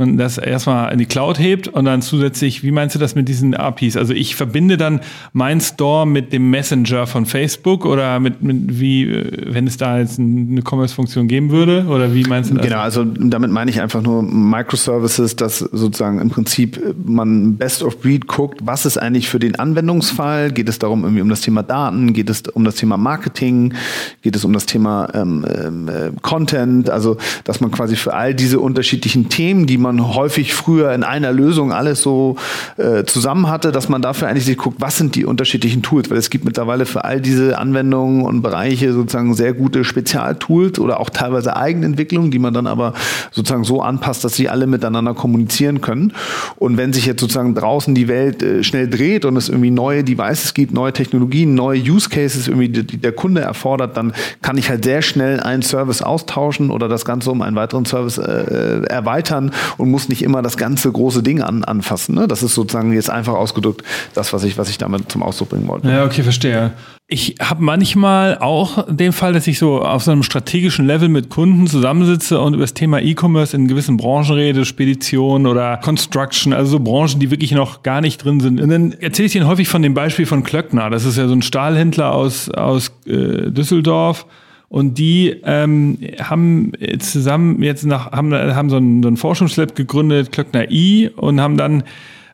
man 0.00 0.16
das 0.16 0.38
erstmal 0.38 0.92
in 0.92 0.98
die 0.98 1.06
Cloud 1.06 1.38
hebt 1.38 1.68
und 1.68 1.84
dann 1.84 2.02
zusätzlich, 2.02 2.64
wie 2.64 2.72
meinst 2.72 2.94
du 2.94 2.98
das 2.98 3.14
mit 3.14 3.28
diesen 3.28 3.54
APIs? 3.54 3.96
Also 3.96 4.14
ich 4.14 4.34
verbinde 4.34 4.76
dann 4.76 5.00
mein 5.32 5.60
Store 5.60 6.06
mit 6.06 6.32
dem 6.32 6.50
Messenger 6.50 7.06
von 7.06 7.26
Facebook 7.26 7.84
oder 7.84 8.18
mit, 8.18 8.42
mit 8.42 8.80
wie, 8.80 9.04
äh, 9.04 9.54
wenn 9.54 9.66
es 9.66 9.76
da 9.76 9.98
jetzt 9.98 10.18
eine 10.18 10.62
Commerce-Funktion 10.62 11.28
geben 11.28 11.50
würde? 11.50 11.86
Oder 11.88 12.14
wie 12.14 12.24
meinst 12.24 12.50
du 12.50 12.54
das? 12.54 12.66
Genau, 12.66 12.80
also 12.80 13.04
damit 13.04 13.50
meine 13.50 13.70
ich 13.70 13.80
einfach 13.80 14.02
nur 14.02 14.22
Microservices, 14.22 15.36
dass 15.36 15.58
sozusagen 15.58 16.20
im 16.20 16.30
Prinzip 16.30 16.80
man 17.04 17.56
Best 17.56 17.82
of 17.82 18.00
Breed 18.00 18.26
guckt, 18.26 18.60
was 18.64 18.86
ist 18.86 18.96
eigentlich 18.96 19.28
für 19.28 19.38
den 19.38 19.56
Anwendungsfall? 19.56 20.50
Geht 20.50 20.68
es 20.68 20.78
darum, 20.78 21.04
irgendwie 21.04 21.22
um 21.22 21.28
das 21.28 21.42
Thema 21.42 21.62
Daten? 21.62 21.99
Daten? 22.00 22.12
Geht 22.12 22.30
es 22.30 22.42
um 22.42 22.64
das 22.64 22.76
Thema 22.76 22.96
Marketing? 22.96 23.74
Geht 24.22 24.36
es 24.36 24.44
um 24.44 24.52
das 24.52 24.66
Thema 24.66 25.08
ähm, 25.14 25.44
ähm, 25.48 25.88
äh, 25.88 26.10
Content? 26.22 26.90
Also, 26.90 27.16
dass 27.44 27.60
man 27.60 27.70
quasi 27.70 27.96
für 27.96 28.14
all 28.14 28.34
diese 28.34 28.60
unterschiedlichen 28.60 29.28
Themen, 29.28 29.66
die 29.66 29.78
man 29.78 30.14
häufig 30.14 30.54
früher 30.54 30.92
in 30.92 31.02
einer 31.02 31.32
Lösung 31.32 31.72
alles 31.72 32.02
so 32.02 32.36
äh, 32.76 33.04
zusammen 33.04 33.48
hatte, 33.48 33.72
dass 33.72 33.88
man 33.88 34.02
dafür 34.02 34.28
eigentlich 34.28 34.44
sich 34.44 34.56
guckt, 34.56 34.80
was 34.80 34.96
sind 34.96 35.14
die 35.14 35.24
unterschiedlichen 35.24 35.82
Tools? 35.82 36.10
Weil 36.10 36.18
es 36.18 36.30
gibt 36.30 36.44
mittlerweile 36.44 36.86
für 36.86 37.04
all 37.04 37.20
diese 37.20 37.58
Anwendungen 37.58 38.22
und 38.22 38.42
Bereiche 38.42 38.92
sozusagen 38.92 39.34
sehr 39.34 39.52
gute 39.52 39.84
Spezialtools 39.84 40.78
oder 40.78 41.00
auch 41.00 41.10
teilweise 41.10 41.56
Eigenentwicklungen, 41.56 42.30
die 42.30 42.38
man 42.38 42.54
dann 42.54 42.66
aber 42.66 42.94
sozusagen 43.30 43.64
so 43.64 43.82
anpasst, 43.82 44.24
dass 44.24 44.34
sie 44.34 44.48
alle 44.48 44.66
miteinander 44.66 45.14
kommunizieren 45.14 45.80
können. 45.80 46.12
Und 46.56 46.76
wenn 46.76 46.92
sich 46.92 47.06
jetzt 47.06 47.20
sozusagen 47.20 47.54
draußen 47.54 47.94
die 47.94 48.08
Welt 48.08 48.42
äh, 48.42 48.62
schnell 48.62 48.88
dreht 48.88 49.24
und 49.24 49.36
es 49.36 49.48
irgendwie 49.48 49.70
neue 49.70 50.04
Devices 50.04 50.54
gibt, 50.54 50.72
neue 50.72 50.92
Technologien, 50.92 51.54
neue 51.54 51.78
Use 51.90 52.08
Cases 52.08 52.48
irgendwie 52.48 52.68
die, 52.68 52.98
der 52.98 53.12
Kunde 53.12 53.40
erfordert, 53.40 53.96
dann 53.96 54.12
kann 54.42 54.56
ich 54.58 54.68
halt 54.70 54.84
sehr 54.84 55.02
schnell 55.02 55.40
einen 55.40 55.62
Service 55.62 56.02
austauschen 56.02 56.70
oder 56.70 56.88
das 56.88 57.04
Ganze 57.04 57.30
um 57.30 57.42
einen 57.42 57.56
weiteren 57.56 57.84
Service 57.84 58.18
äh, 58.18 58.82
erweitern 58.84 59.52
und 59.76 59.90
muss 59.90 60.08
nicht 60.08 60.22
immer 60.22 60.42
das 60.42 60.56
ganze 60.56 60.90
große 60.90 61.22
Ding 61.22 61.42
an, 61.42 61.64
anfassen. 61.64 62.14
Ne? 62.14 62.28
Das 62.28 62.42
ist 62.42 62.54
sozusagen 62.54 62.92
jetzt 62.92 63.10
einfach 63.10 63.34
ausgedrückt 63.34 63.82
das, 64.14 64.32
was 64.32 64.44
ich, 64.44 64.58
was 64.58 64.70
ich 64.70 64.78
damit 64.78 65.10
zum 65.10 65.22
Ausdruck 65.22 65.50
bringen 65.50 65.68
wollte. 65.68 65.88
Ja, 65.88 66.04
okay, 66.04 66.22
verstehe. 66.22 66.72
Ich 67.12 67.34
habe 67.40 67.64
manchmal 67.64 68.38
auch 68.38 68.86
den 68.88 69.10
Fall, 69.10 69.32
dass 69.32 69.48
ich 69.48 69.58
so 69.58 69.82
auf 69.82 70.04
so 70.04 70.12
einem 70.12 70.22
strategischen 70.22 70.86
Level 70.86 71.08
mit 71.08 71.28
Kunden 71.28 71.66
zusammensitze 71.66 72.40
und 72.40 72.54
über 72.54 72.62
das 72.62 72.72
Thema 72.72 73.00
E-Commerce 73.00 73.56
in 73.56 73.66
gewissen 73.66 73.96
Branchen 73.96 74.36
rede, 74.36 74.64
Spedition 74.64 75.48
oder 75.48 75.76
Construction, 75.78 76.52
also 76.52 76.70
so 76.70 76.78
Branchen, 76.78 77.18
die 77.18 77.32
wirklich 77.32 77.50
noch 77.50 77.82
gar 77.82 78.00
nicht 78.00 78.18
drin 78.24 78.38
sind. 78.38 78.60
Und 78.60 78.68
dann 78.68 78.92
erzähle 78.92 79.26
ich 79.26 79.34
Ihnen 79.34 79.48
häufig 79.48 79.66
von 79.66 79.82
dem 79.82 79.92
Beispiel 79.92 80.24
von 80.24 80.44
Klöckner. 80.44 80.88
Das 80.88 81.04
ist 81.04 81.18
ja 81.18 81.26
so 81.26 81.34
ein 81.34 81.42
Stahlhändler 81.42 82.14
aus, 82.14 82.48
aus 82.48 82.92
äh, 83.06 83.50
Düsseldorf. 83.50 84.24
Und 84.68 84.98
die 84.98 85.34
ähm, 85.42 85.98
haben 86.22 86.70
zusammen 87.00 87.60
jetzt 87.60 87.84
nach, 87.84 88.12
haben, 88.12 88.32
haben 88.32 88.70
so 88.70 88.76
ein, 88.76 89.02
so 89.02 89.16
Forschungslab 89.16 89.74
gegründet, 89.74 90.30
Klöckner 90.30 90.70
I, 90.70 91.10
und 91.16 91.40
haben 91.40 91.56
dann 91.56 91.82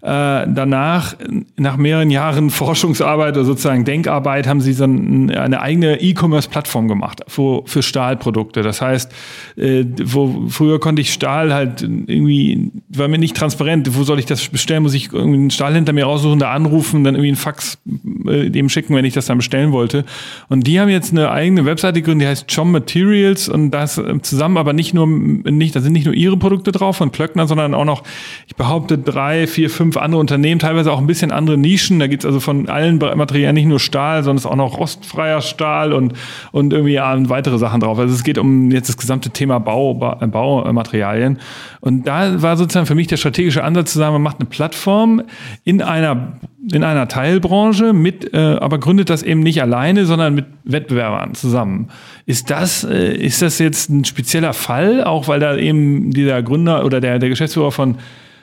danach, 0.03 1.17
nach 1.57 1.77
mehreren 1.77 2.11
Jahren 2.11 2.51
Forschungsarbeit 2.51 3.37
oder 3.37 3.45
sozusagen 3.45 3.85
Denkarbeit, 3.85 4.47
haben 4.47 4.61
sie 4.61 4.73
so 4.73 4.85
eine 4.85 5.61
eigene 5.61 6.01
E-Commerce-Plattform 6.01 6.89
gemacht 6.89 7.23
für, 7.29 7.63
für 7.67 7.83
Stahlprodukte. 7.83 8.63
Das 8.63 8.81
heißt, 8.81 9.13
äh, 9.57 9.85
wo 10.05 10.47
früher 10.49 10.79
konnte 10.81 11.03
ich 11.03 11.13
Stahl 11.13 11.53
halt 11.53 11.83
irgendwie, 11.83 12.71
war 12.89 13.09
mir 13.09 13.19
nicht 13.19 13.37
transparent, 13.37 13.97
wo 13.97 14.05
soll 14.05 14.19
ich 14.19 14.27
das 14.27 14.49
bestellen? 14.49 14.83
Muss 14.83 14.95
ich 14.95 15.13
irgendwie 15.13 15.39
einen 15.39 15.51
Stahlhändler 15.51 15.93
mir 15.93 16.05
raussuchen, 16.05 16.39
da 16.39 16.53
anrufen, 16.53 17.05
dann 17.05 17.15
irgendwie 17.15 17.29
einen 17.29 17.37
Fax 17.37 17.79
äh, 18.27 18.51
dem 18.51 18.69
schicken, 18.69 18.95
wenn 18.95 19.05
ich 19.05 19.15
das 19.15 19.27
dann 19.27 19.39
bestellen 19.39 19.73
wollte. 19.73 20.05
Und 20.49 20.67
die 20.67 20.81
haben 20.81 20.89
jetzt 20.89 21.13
eine 21.13 21.31
eigene 21.31 21.65
Webseite 21.65 22.01
gegründet, 22.01 22.27
die 22.27 22.31
heißt 22.31 22.55
Chom 22.55 22.73
Materials 22.73 23.49
und 23.49 23.71
das 23.71 23.99
äh, 23.99 24.21
zusammen 24.23 24.57
aber 24.57 24.73
nicht 24.73 24.95
nur, 24.95 25.07
nicht, 25.07 25.75
da 25.75 25.81
sind 25.81 25.93
nicht 25.93 26.07
nur 26.07 26.15
ihre 26.15 26.37
Produkte 26.37 26.73
drauf 26.73 26.97
von 26.97 27.13
Klöckner, 27.13 27.47
sondern 27.47 27.75
auch 27.75 27.85
noch, 27.85 28.03
ich 28.47 28.57
behaupte, 28.57 28.99
drei, 28.99 29.47
vier, 29.47 29.71
fünf 29.71 29.96
andere 30.03 30.21
Unternehmen, 30.21 30.59
teilweise 30.59 30.93
auch 30.93 30.99
ein 30.99 31.07
bisschen 31.07 31.33
andere 31.33 31.57
Nischen. 31.57 31.99
Da 31.99 32.07
gibt 32.07 32.25
es 32.25 32.27
also 32.27 32.41
von 32.41 32.69
allen 32.69 32.99
Materialien 32.99 33.55
nicht 33.55 33.67
nur 33.67 33.81
Stahl, 33.81 34.23
sondern 34.23 34.37
es 34.37 34.45
ist 34.45 34.51
auch 34.51 34.57
noch 34.57 34.79
rostfreier 34.79 35.41
Stahl 35.41 35.93
und, 35.93 36.15
und 36.53 36.73
irgendwie 36.73 36.95
ja, 36.95 37.29
weitere 37.29 37.59
Sachen 37.59 37.81
drauf. 37.81 37.99
Also 37.99 38.15
es 38.15 38.25
geht 38.25 38.39
um 38.39 38.71
jetzt 38.71 38.89
das 38.89 38.97
gesamte 38.97 39.31
Thema 39.31 39.59
Bau, 39.59 39.95
Baumaterialien. 39.95 41.39
Und 41.81 42.07
da 42.07 42.43
war 42.43 42.57
sozusagen 42.57 42.87
für 42.87 42.95
mich 42.95 43.07
der 43.07 43.17
strategische 43.17 43.65
Ansatz 43.65 43.93
zu 43.93 43.99
sagen, 43.99 44.13
man 44.13 44.23
macht 44.23 44.41
eine 44.41 44.49
Plattform 44.49 45.23
in 45.65 45.83
einer 45.83 46.39
in 46.73 46.83
einer 46.83 47.07
Teilbranche 47.09 47.93
mit, 47.93 48.35
äh, 48.35 48.39
aber 48.39 48.79
gründet 48.79 49.11
das 49.11 49.23
eben 49.23 49.41
nicht 49.41 49.63
alleine, 49.63 50.05
sondern 50.05 50.35
mit 50.35 50.47
Wettbewerbern 50.65 51.35
zusammen. 51.35 51.89
Ist 52.25 52.51
das, 52.51 52.83
äh, 52.85 53.15
ist 53.15 53.43
das 53.43 53.59
jetzt 53.59 53.89
ein 53.89 54.05
spezieller 54.05 54.53
Fall, 54.53 55.05
auch 55.05 55.29
weil 55.29 55.39
da 55.39 55.57
eben 55.57 56.11
dieser 56.11 56.43
Gründer 56.43 56.85
oder 56.85 57.01
der, 57.01 57.19
der 57.19 57.29
Geschäftsführer 57.29 57.71
von 57.71 57.99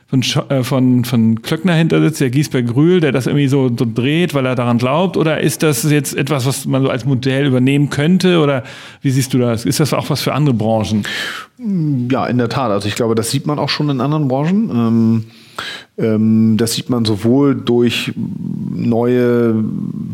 von, 0.07 0.21
äh, 0.49 0.63
von, 0.63 1.05
von 1.05 1.41
Klöckner 1.41 1.73
hinter 1.73 2.01
sitzt, 2.01 2.21
der 2.21 2.29
Giesberg 2.29 2.75
Rühl, 2.75 2.99
der 2.99 3.11
das 3.11 3.27
irgendwie 3.27 3.47
so, 3.47 3.69
so 3.69 3.85
dreht, 3.91 4.33
weil 4.33 4.45
er 4.45 4.55
daran 4.55 4.77
glaubt? 4.77 5.17
Oder 5.17 5.41
ist 5.41 5.63
das 5.63 5.89
jetzt 5.89 6.15
etwas, 6.15 6.45
was 6.45 6.65
man 6.65 6.83
so 6.83 6.89
als 6.89 7.05
Modell 7.05 7.47
übernehmen 7.47 7.89
könnte? 7.89 8.39
Oder 8.39 8.63
wie 9.01 9.11
siehst 9.11 9.33
du 9.33 9.39
das? 9.39 9.65
Ist 9.65 9.79
das 9.79 9.93
auch 9.93 10.09
was 10.09 10.21
für 10.21 10.33
andere 10.33 10.55
Branchen? 10.55 11.03
Ja, 12.11 12.25
in 12.27 12.37
der 12.37 12.49
Tat. 12.49 12.71
Also 12.71 12.87
ich 12.87 12.95
glaube, 12.95 13.15
das 13.15 13.31
sieht 13.31 13.47
man 13.47 13.59
auch 13.59 13.69
schon 13.69 13.89
in 13.89 14.01
anderen 14.01 14.27
Branchen. 14.27 14.69
Ähm, 14.69 15.23
das 15.95 16.73
sieht 16.73 16.89
man 16.89 17.05
sowohl 17.05 17.53
durch 17.55 18.13
neue 18.15 19.63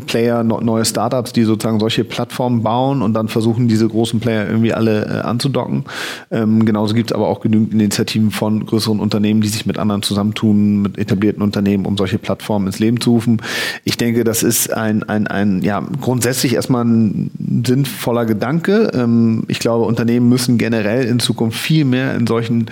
Player, 0.06 0.44
neue 0.44 0.84
Startups, 0.84 1.32
die 1.32 1.44
sozusagen 1.44 1.80
solche 1.80 2.04
Plattformen 2.04 2.62
bauen 2.62 3.00
und 3.00 3.14
dann 3.14 3.28
versuchen, 3.28 3.66
diese 3.66 3.88
großen 3.88 4.20
Player 4.20 4.46
irgendwie 4.46 4.74
alle 4.74 5.06
äh, 5.06 5.20
anzudocken. 5.20 5.84
Ähm, 6.30 6.66
genauso 6.66 6.94
gibt 6.94 7.10
es 7.10 7.14
aber 7.14 7.28
auch 7.28 7.40
genügend 7.40 7.72
Initiativen 7.72 8.30
von 8.30 8.66
größeren 8.66 9.00
Unternehmen, 9.00 9.40
die 9.40 9.48
sich 9.48 9.64
mit 9.64 9.78
anderen 9.78 10.02
zusammentun, 10.02 10.82
mit 10.82 10.98
etablierten 10.98 11.42
Unternehmen, 11.42 11.86
um 11.86 11.96
solche 11.96 12.18
Plattformen 12.18 12.66
ins 12.66 12.78
Leben 12.78 13.00
zu 13.00 13.12
rufen. 13.12 13.40
Ich 13.84 13.96
denke, 13.96 14.24
das 14.24 14.42
ist 14.42 14.72
ein, 14.74 15.02
ein, 15.04 15.28
ein 15.28 15.62
ja, 15.62 15.82
grundsätzlich 16.00 16.54
erstmal 16.54 16.84
ein 16.84 17.62
sinnvoller 17.66 18.26
Gedanke. 18.26 18.90
Ähm, 18.92 19.44
ich 19.48 19.60
glaube, 19.60 19.86
Unternehmen 19.86 20.28
müssen 20.28 20.58
generell 20.58 21.06
in 21.06 21.20
Zukunft 21.20 21.58
viel 21.58 21.86
mehr 21.86 22.14
in 22.16 22.26
solchen 22.26 22.66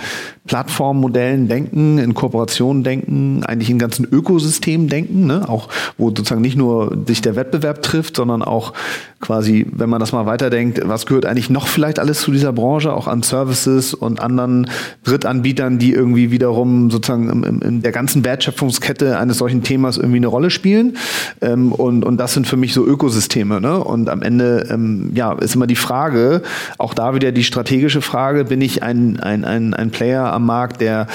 Plattformmodellen 0.47 1.49
denken, 1.49 1.99
in 1.99 2.15
Kooperationen 2.15 2.83
denken, 2.83 2.98
eigentlich 3.47 3.71
in 3.71 3.79
ganzen 3.79 4.07
Ökosystemen 4.11 4.89
denken, 4.89 5.27
ne? 5.27 5.49
auch 5.49 5.69
wo 5.97 6.09
sozusagen 6.09 6.41
nicht 6.41 6.57
nur 6.57 6.97
sich 7.07 7.23
der 7.23 7.37
Wettbewerb 7.37 7.83
trifft, 7.83 8.17
sondern 8.17 8.43
auch 8.43 8.73
quasi, 9.21 9.67
wenn 9.73 9.91
man 9.91 10.01
das 10.01 10.13
mal 10.13 10.27
weiterdenkt, 10.27 10.81
was 10.85 11.07
gehört 11.07 11.27
eigentlich 11.27 11.51
noch 11.51 11.67
vielleicht 11.67 11.99
alles 11.99 12.21
zu 12.21 12.31
dieser 12.31 12.53
Branche, 12.53 12.93
auch 12.93 13.09
an 13.09 13.23
Services 13.23 13.95
und 13.95 14.21
anderen 14.21 14.71
Drittanbietern, 15.05 15.79
die 15.79 15.93
irgendwie 15.93 16.31
wiederum 16.31 16.91
sozusagen 16.91 17.43
in, 17.43 17.61
in 17.61 17.83
der 17.83 17.93
ganzen 17.93 18.25
Wertschöpfungskette 18.25 19.19
eines 19.19 19.39
solchen 19.39 19.63
Themas 19.63 19.97
irgendwie 19.97 20.19
eine 20.19 20.29
Rolle 20.29 20.51
spielen. 20.51 20.97
Ähm, 21.41 21.73
und, 21.73 22.05
und 22.05 22.19
das 22.19 22.35
sind 22.35 22.47
für 22.47 22.57
mich 22.57 22.73
so 22.73 22.87
Ökosysteme. 22.87 23.61
Ne? 23.61 23.83
Und 23.83 24.09
am 24.09 24.23
Ende 24.23 24.69
ähm, 24.71 25.11
ja, 25.15 25.33
ist 25.33 25.57
immer 25.57 25.67
die 25.67 25.77
Frage, 25.77 26.43
auch 26.79 26.95
da 26.95 27.15
wieder 27.15 27.33
die 27.33 27.45
strategische 27.45 28.03
Frage, 28.03 28.45
bin 28.45 28.61
ich 28.61 28.83
ein, 28.83 29.19
ein, 29.19 29.45
ein, 29.45 29.75
ein 29.75 29.91
Player 29.91 30.33
am 30.33 30.47
Markt, 30.47 30.81
der 30.81 31.09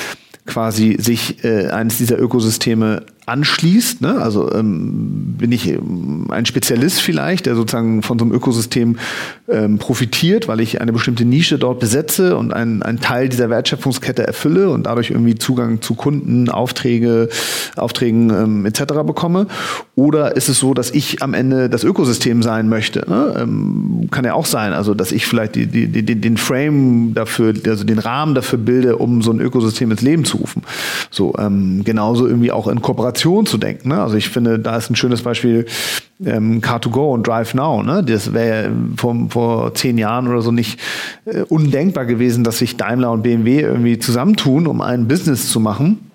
quasi 0.45 0.97
sich 0.99 1.43
äh, 1.43 1.67
eines 1.69 1.97
dieser 1.97 2.19
Ökosysteme 2.19 3.05
anschließt. 3.25 4.01
Ne? 4.01 4.21
Also 4.21 4.51
ähm, 4.51 5.35
bin 5.37 5.51
ich 5.51 5.69
ähm, 5.69 6.27
ein 6.29 6.45
Spezialist 6.45 7.01
vielleicht, 7.01 7.45
der 7.45 7.55
sozusagen 7.55 8.01
von 8.01 8.19
so 8.19 8.25
einem 8.25 8.33
Ökosystem 8.33 8.97
ähm, 9.47 9.77
profitiert, 9.77 10.47
weil 10.47 10.59
ich 10.59 10.81
eine 10.81 10.91
bestimmte 10.91 11.23
Nische 11.23 11.57
dort 11.57 11.79
besetze 11.79 12.37
und 12.37 12.53
einen, 12.53 12.81
Teil 13.01 13.27
dieser 13.27 13.49
Wertschöpfungskette 13.49 14.25
erfülle 14.25 14.69
und 14.69 14.85
dadurch 14.85 15.09
irgendwie 15.09 15.35
Zugang 15.35 15.81
zu 15.81 15.95
Kunden, 15.95 16.47
Aufträge, 16.49 17.27
Aufträgen 17.75 18.29
ähm, 18.29 18.65
etc. 18.65 18.83
bekomme. 19.05 19.47
Oder 19.95 20.35
ist 20.35 20.47
es 20.47 20.59
so, 20.59 20.73
dass 20.73 20.91
ich 20.91 21.21
am 21.21 21.33
Ende 21.33 21.69
das 21.69 21.83
Ökosystem 21.83 22.43
sein 22.43 22.69
möchte? 22.69 23.05
Ne? 23.09 23.35
Ähm, 23.37 24.07
kann 24.11 24.25
ja 24.25 24.33
auch 24.33 24.45
sein, 24.45 24.73
also 24.73 24.93
dass 24.93 25.11
ich 25.11 25.25
vielleicht 25.25 25.55
die, 25.55 25.67
die, 25.67 25.87
die, 25.87 26.15
den 26.15 26.37
Frame 26.37 27.13
dafür, 27.13 27.53
also 27.67 27.83
den 27.83 27.99
Rahmen 27.99 28.35
dafür 28.35 28.59
bilde, 28.59 28.97
um 28.97 29.21
so 29.21 29.31
ein 29.31 29.39
Ökosystem 29.39 29.91
ins 29.91 30.01
Leben 30.01 30.23
zu 30.23 30.37
rufen. 30.37 30.63
So 31.09 31.33
ähm, 31.37 31.83
genauso 31.83 32.27
irgendwie 32.27 32.51
auch 32.51 32.67
in 32.67 32.81
Kooperation 32.81 33.12
Innovation 33.13 33.45
zu 33.45 33.57
denken. 33.57 33.89
Ne? 33.89 34.01
Also 34.01 34.15
ich 34.15 34.29
finde, 34.29 34.59
da 34.59 34.75
ist 34.77 34.89
ein 34.89 34.95
schönes 34.95 35.21
Beispiel 35.21 35.65
ähm, 36.25 36.61
Car2Go 36.61 37.13
und 37.13 37.27
Drive 37.27 37.53
Now. 37.53 37.83
Ne? 37.83 38.03
Das 38.03 38.33
wäre 38.33 38.71
vor, 38.97 39.15
vor 39.29 39.73
zehn 39.75 39.97
Jahren 39.97 40.27
oder 40.27 40.41
so 40.41 40.51
nicht 40.51 40.79
äh, 41.25 41.41
undenkbar 41.41 42.05
gewesen, 42.05 42.43
dass 42.43 42.57
sich 42.57 42.77
Daimler 42.77 43.11
und 43.11 43.23
BMW 43.23 43.61
irgendwie 43.61 43.99
zusammentun, 43.99 44.67
um 44.67 44.81
ein 44.81 45.07
Business 45.07 45.49
zu 45.49 45.59
machen 45.59 46.11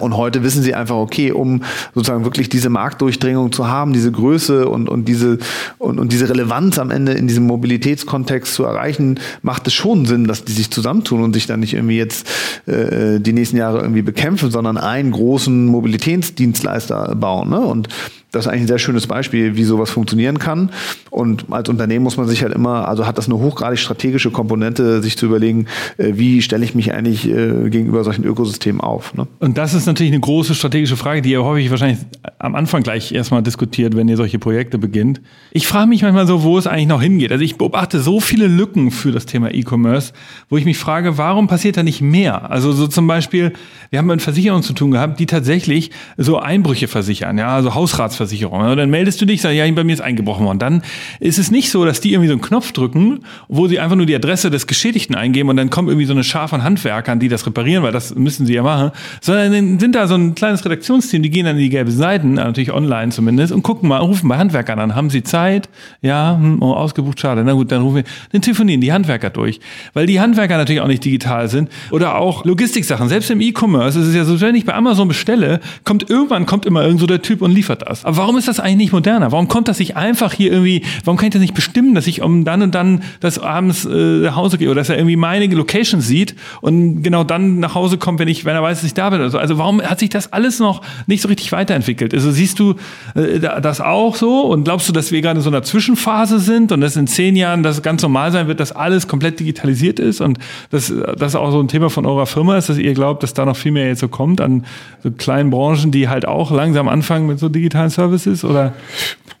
und 0.00 0.16
heute 0.16 0.42
wissen 0.42 0.62
sie 0.62 0.74
einfach, 0.74 0.96
okay, 0.96 1.32
um 1.32 1.62
sozusagen 1.94 2.24
wirklich 2.24 2.48
diese 2.48 2.68
Marktdurchdringung 2.68 3.52
zu 3.52 3.68
haben, 3.68 3.92
diese 3.92 4.12
Größe 4.12 4.68
und, 4.68 4.88
und, 4.88 5.06
diese, 5.06 5.38
und, 5.78 5.98
und 5.98 6.12
diese 6.12 6.28
Relevanz 6.28 6.78
am 6.78 6.90
Ende 6.90 7.12
in 7.12 7.28
diesem 7.28 7.46
Mobilitätskontext 7.46 8.54
zu 8.54 8.64
erreichen, 8.64 9.20
macht 9.42 9.66
es 9.66 9.74
schon 9.74 10.06
Sinn, 10.06 10.26
dass 10.26 10.44
die 10.44 10.52
sich 10.52 10.70
zusammentun 10.70 11.22
und 11.22 11.32
sich 11.32 11.46
dann 11.46 11.60
nicht 11.60 11.74
irgendwie 11.74 11.96
jetzt 11.96 12.28
äh, 12.66 13.20
die 13.20 13.32
nächsten 13.32 13.56
Jahre 13.56 13.80
irgendwie 13.80 14.02
bekämpfen, 14.02 14.50
sondern 14.50 14.78
einen 14.78 15.12
großen 15.12 15.66
Mobilitätsdienstleister 15.66 17.14
bauen. 17.14 17.50
Ne? 17.50 17.60
Und 17.60 17.88
das 18.30 18.46
ist 18.46 18.50
eigentlich 18.50 18.62
ein 18.62 18.68
sehr 18.68 18.78
schönes 18.78 19.06
Beispiel, 19.06 19.56
wie 19.56 19.64
sowas 19.64 19.90
funktionieren 19.90 20.38
kann. 20.38 20.70
Und 21.10 21.46
als 21.50 21.68
Unternehmen 21.68 22.04
muss 22.04 22.16
man 22.16 22.28
sich 22.28 22.42
halt 22.42 22.54
immer, 22.54 22.88
also 22.88 23.06
hat 23.06 23.18
das 23.18 23.26
eine 23.26 23.38
hochgradig 23.38 23.78
strategische 23.78 24.30
Komponente, 24.30 25.02
sich 25.02 25.16
zu 25.16 25.26
überlegen, 25.26 25.66
äh, 25.98 26.12
wie 26.14 26.42
stelle 26.42 26.64
ich 26.64 26.74
mich 26.74 26.92
eigentlich 26.92 27.28
äh, 27.28 27.68
gegenüber 27.68 28.04
solchen 28.04 28.24
Ökosystemen 28.24 28.80
auf. 28.80 29.14
Ne? 29.14 29.26
Und 29.40 29.58
das 29.58 29.74
ist 29.74 29.86
natürlich 29.86 30.12
eine 30.12 30.20
große 30.20 30.54
strategische 30.54 30.96
Frage, 30.96 31.22
die 31.22 31.30
ihr 31.30 31.42
häufig 31.42 31.70
wahrscheinlich 31.70 31.98
am 32.38 32.54
Anfang 32.54 32.82
gleich 32.82 33.12
erstmal 33.12 33.42
diskutiert, 33.42 33.96
wenn 33.96 34.08
ihr 34.08 34.16
solche 34.16 34.38
Projekte 34.38 34.78
beginnt. 34.78 35.20
Ich 35.50 35.66
frage 35.66 35.88
mich 35.88 36.02
manchmal 36.02 36.26
so, 36.26 36.42
wo 36.42 36.56
es 36.56 36.66
eigentlich 36.66 36.86
noch 36.86 37.02
hingeht. 37.02 37.32
Also 37.32 37.44
ich 37.44 37.56
beobachte 37.56 38.00
so 38.00 38.20
viele 38.20 38.46
Lücken 38.46 38.90
für 38.90 39.10
das 39.10 39.26
Thema 39.26 39.52
E-Commerce, 39.52 40.12
wo 40.48 40.56
ich 40.56 40.64
mich 40.64 40.78
frage, 40.78 41.18
warum 41.18 41.48
passiert 41.48 41.76
da 41.76 41.82
nicht 41.82 42.00
mehr? 42.00 42.50
Also 42.50 42.72
so 42.72 42.86
zum 42.86 43.06
Beispiel, 43.06 43.52
wir 43.90 43.98
haben 43.98 44.06
mit 44.06 44.22
Versicherungen 44.22 44.62
zu 44.62 44.72
tun 44.72 44.92
gehabt, 44.92 45.18
die 45.18 45.26
tatsächlich 45.26 45.90
so 46.16 46.38
Einbrüche 46.38 46.86
versichern, 46.86 47.36
ja, 47.38 47.48
also 47.54 47.74
Hausrats 47.74 48.19
Versicherung. 48.20 48.60
Und 48.60 48.76
dann 48.76 48.90
meldest 48.90 49.20
du 49.20 49.26
dich, 49.26 49.40
sagst, 49.40 49.56
ja, 49.56 49.70
bei 49.72 49.84
mir 49.84 49.92
ist 49.92 50.00
eingebrochen 50.00 50.44
worden. 50.46 50.58
Dann 50.58 50.82
ist 51.20 51.38
es 51.38 51.50
nicht 51.50 51.70
so, 51.70 51.84
dass 51.84 52.00
die 52.00 52.12
irgendwie 52.12 52.28
so 52.28 52.34
einen 52.34 52.42
Knopf 52.42 52.72
drücken, 52.72 53.20
wo 53.48 53.66
sie 53.66 53.80
einfach 53.80 53.96
nur 53.96 54.06
die 54.06 54.14
Adresse 54.14 54.50
des 54.50 54.66
Geschädigten 54.66 55.14
eingeben 55.14 55.48
und 55.48 55.56
dann 55.56 55.70
kommt 55.70 55.88
irgendwie 55.88 56.06
so 56.06 56.12
eine 56.12 56.24
Schar 56.24 56.48
von 56.48 56.62
Handwerkern, 56.62 57.18
die 57.18 57.28
das 57.28 57.46
reparieren, 57.46 57.82
weil 57.82 57.92
das 57.92 58.14
müssen 58.14 58.46
sie 58.46 58.54
ja 58.54 58.62
machen, 58.62 58.90
sondern 59.20 59.78
sind 59.78 59.94
da 59.94 60.06
so 60.06 60.14
ein 60.14 60.34
kleines 60.34 60.64
Redaktionsteam, 60.64 61.22
die 61.22 61.30
gehen 61.30 61.46
dann 61.46 61.56
in 61.56 61.62
die 61.62 61.70
gelben 61.70 61.90
Seiten, 61.90 62.34
natürlich 62.34 62.72
online 62.72 63.10
zumindest, 63.10 63.52
und 63.52 63.62
gucken 63.62 63.88
mal, 63.88 63.98
rufen 63.98 64.28
bei 64.28 64.36
Handwerkern 64.36 64.78
an, 64.78 64.94
haben 64.94 65.10
sie 65.10 65.22
Zeit? 65.22 65.68
Ja, 66.02 66.36
hm, 66.38 66.62
oh, 66.62 66.72
ausgebucht, 66.72 67.20
schade. 67.20 67.42
Na 67.44 67.52
gut, 67.52 67.72
dann 67.72 67.82
rufen 67.82 67.96
wir, 67.96 68.04
dann 68.32 68.42
telefonieren 68.42 68.80
die 68.80 68.92
Handwerker 68.92 69.30
durch. 69.30 69.60
Weil 69.94 70.06
die 70.06 70.20
Handwerker 70.20 70.56
natürlich 70.56 70.80
auch 70.80 70.86
nicht 70.86 71.04
digital 71.04 71.48
sind. 71.48 71.70
Oder 71.90 72.16
auch 72.16 72.44
Logistiksachen. 72.44 73.08
Selbst 73.08 73.30
im 73.30 73.40
E-Commerce 73.40 73.98
ist 73.98 74.08
es 74.08 74.14
ja 74.14 74.24
so, 74.24 74.40
wenn 74.40 74.54
ich 74.54 74.64
bei 74.64 74.74
Amazon 74.74 75.08
bestelle, 75.08 75.60
kommt 75.84 76.10
irgendwann 76.10 76.46
kommt 76.46 76.66
immer 76.66 76.82
irgend 76.82 77.00
so 77.00 77.06
der 77.06 77.22
Typ 77.22 77.42
und 77.42 77.52
liefert 77.52 77.82
das. 77.88 78.04
Aber 78.10 78.16
warum 78.16 78.36
ist 78.38 78.48
das 78.48 78.58
eigentlich 78.58 78.76
nicht 78.76 78.92
moderner? 78.92 79.30
Warum 79.30 79.46
kommt 79.46 79.68
das 79.68 79.78
nicht 79.78 79.96
einfach 79.96 80.32
hier 80.32 80.50
irgendwie, 80.50 80.82
warum 81.04 81.16
kann 81.16 81.28
ich 81.28 81.32
das 81.32 81.40
nicht 81.40 81.54
bestimmen, 81.54 81.94
dass 81.94 82.08
ich 82.08 82.22
um 82.22 82.44
dann 82.44 82.60
und 82.60 82.74
dann 82.74 83.04
das 83.20 83.38
abends 83.38 83.84
äh, 83.84 83.88
nach 83.88 84.34
Hause 84.34 84.58
gehe 84.58 84.68
oder 84.68 84.80
dass 84.80 84.88
er 84.88 84.96
irgendwie 84.96 85.14
meine 85.14 85.46
Location 85.46 86.00
sieht 86.00 86.34
und 86.60 87.04
genau 87.04 87.22
dann 87.22 87.60
nach 87.60 87.76
Hause 87.76 87.98
kommt, 87.98 88.18
wenn 88.18 88.26
ich, 88.26 88.44
wenn 88.44 88.56
er 88.56 88.64
weiß, 88.64 88.78
dass 88.78 88.84
ich 88.84 88.94
da 88.94 89.10
bin. 89.10 89.20
Also, 89.20 89.38
also 89.38 89.58
warum 89.58 89.80
hat 89.80 90.00
sich 90.00 90.08
das 90.08 90.32
alles 90.32 90.58
noch 90.58 90.82
nicht 91.06 91.22
so 91.22 91.28
richtig 91.28 91.52
weiterentwickelt? 91.52 92.12
Also 92.12 92.32
siehst 92.32 92.58
du 92.58 92.74
äh, 93.14 93.38
das 93.38 93.80
auch 93.80 94.16
so 94.16 94.40
und 94.40 94.64
glaubst 94.64 94.88
du, 94.88 94.92
dass 94.92 95.12
wir 95.12 95.20
gerade 95.20 95.38
in 95.38 95.44
so 95.44 95.50
einer 95.50 95.62
Zwischenphase 95.62 96.40
sind 96.40 96.72
und 96.72 96.80
dass 96.80 96.96
in 96.96 97.06
zehn 97.06 97.36
Jahren 97.36 97.62
das 97.62 97.80
ganz 97.80 98.02
normal 98.02 98.32
sein 98.32 98.48
wird, 98.48 98.58
dass 98.58 98.72
alles 98.72 99.06
komplett 99.06 99.38
digitalisiert 99.38 100.00
ist 100.00 100.20
und 100.20 100.40
dass 100.70 100.92
das 101.16 101.36
auch 101.36 101.52
so 101.52 101.60
ein 101.60 101.68
Thema 101.68 101.90
von 101.90 102.06
eurer 102.06 102.26
Firma 102.26 102.56
ist, 102.56 102.68
dass 102.70 102.76
ihr 102.76 102.92
glaubt, 102.92 103.22
dass 103.22 103.34
da 103.34 103.44
noch 103.44 103.56
viel 103.56 103.70
mehr 103.70 103.86
jetzt 103.86 104.00
so 104.00 104.08
kommt 104.08 104.40
an 104.40 104.64
so 105.04 105.12
kleinen 105.12 105.50
Branchen, 105.50 105.92
die 105.92 106.08
halt 106.08 106.26
auch 106.26 106.50
langsam 106.50 106.88
anfangen 106.88 107.28
mit 107.28 107.38
so 107.38 107.48
digitalen? 107.48 107.99
Ist? 108.26 108.44
Oder? 108.44 108.72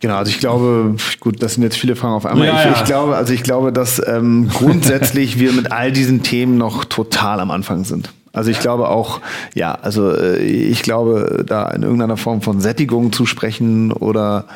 Genau, 0.00 0.16
also 0.16 0.30
ich 0.30 0.38
glaube, 0.38 0.96
gut, 1.20 1.42
das 1.42 1.54
sind 1.54 1.62
jetzt 1.62 1.76
viele 1.76 1.94
Fragen 1.94 2.14
auf 2.14 2.24
einmal. 2.24 2.46
Ja, 2.46 2.58
ich, 2.58 2.64
ja. 2.64 2.72
ich, 2.72 2.84
glaube, 2.84 3.16
also 3.16 3.34
ich 3.34 3.42
glaube, 3.42 3.72
dass 3.72 4.00
ähm, 4.06 4.48
grundsätzlich 4.48 5.38
wir 5.38 5.52
mit 5.52 5.72
all 5.72 5.92
diesen 5.92 6.22
Themen 6.22 6.56
noch 6.56 6.86
total 6.86 7.40
am 7.40 7.50
Anfang 7.50 7.84
sind. 7.84 8.10
Also 8.32 8.50
ich 8.50 8.60
glaube 8.60 8.88
auch, 8.88 9.20
ja, 9.54 9.72
also 9.74 10.14
äh, 10.14 10.38
ich 10.38 10.82
glaube, 10.82 11.44
da 11.46 11.68
in 11.68 11.82
irgendeiner 11.82 12.16
Form 12.16 12.42
von 12.42 12.60
Sättigung 12.60 13.12
zu 13.12 13.26
sprechen 13.26 13.92
oder 13.92 14.46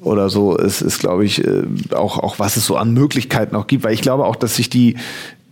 oder 0.00 0.30
so 0.30 0.56
ist, 0.56 0.80
ist 0.80 0.98
glaube 0.98 1.24
ich, 1.24 1.46
äh, 1.46 1.62
auch, 1.94 2.18
auch 2.18 2.38
was 2.38 2.56
es 2.56 2.66
so 2.66 2.76
an 2.76 2.92
Möglichkeiten 2.92 3.54
auch 3.56 3.66
gibt, 3.66 3.84
weil 3.84 3.92
ich 3.92 4.02
glaube 4.02 4.24
auch, 4.24 4.36
dass 4.36 4.56
sich 4.56 4.70
die, 4.70 4.96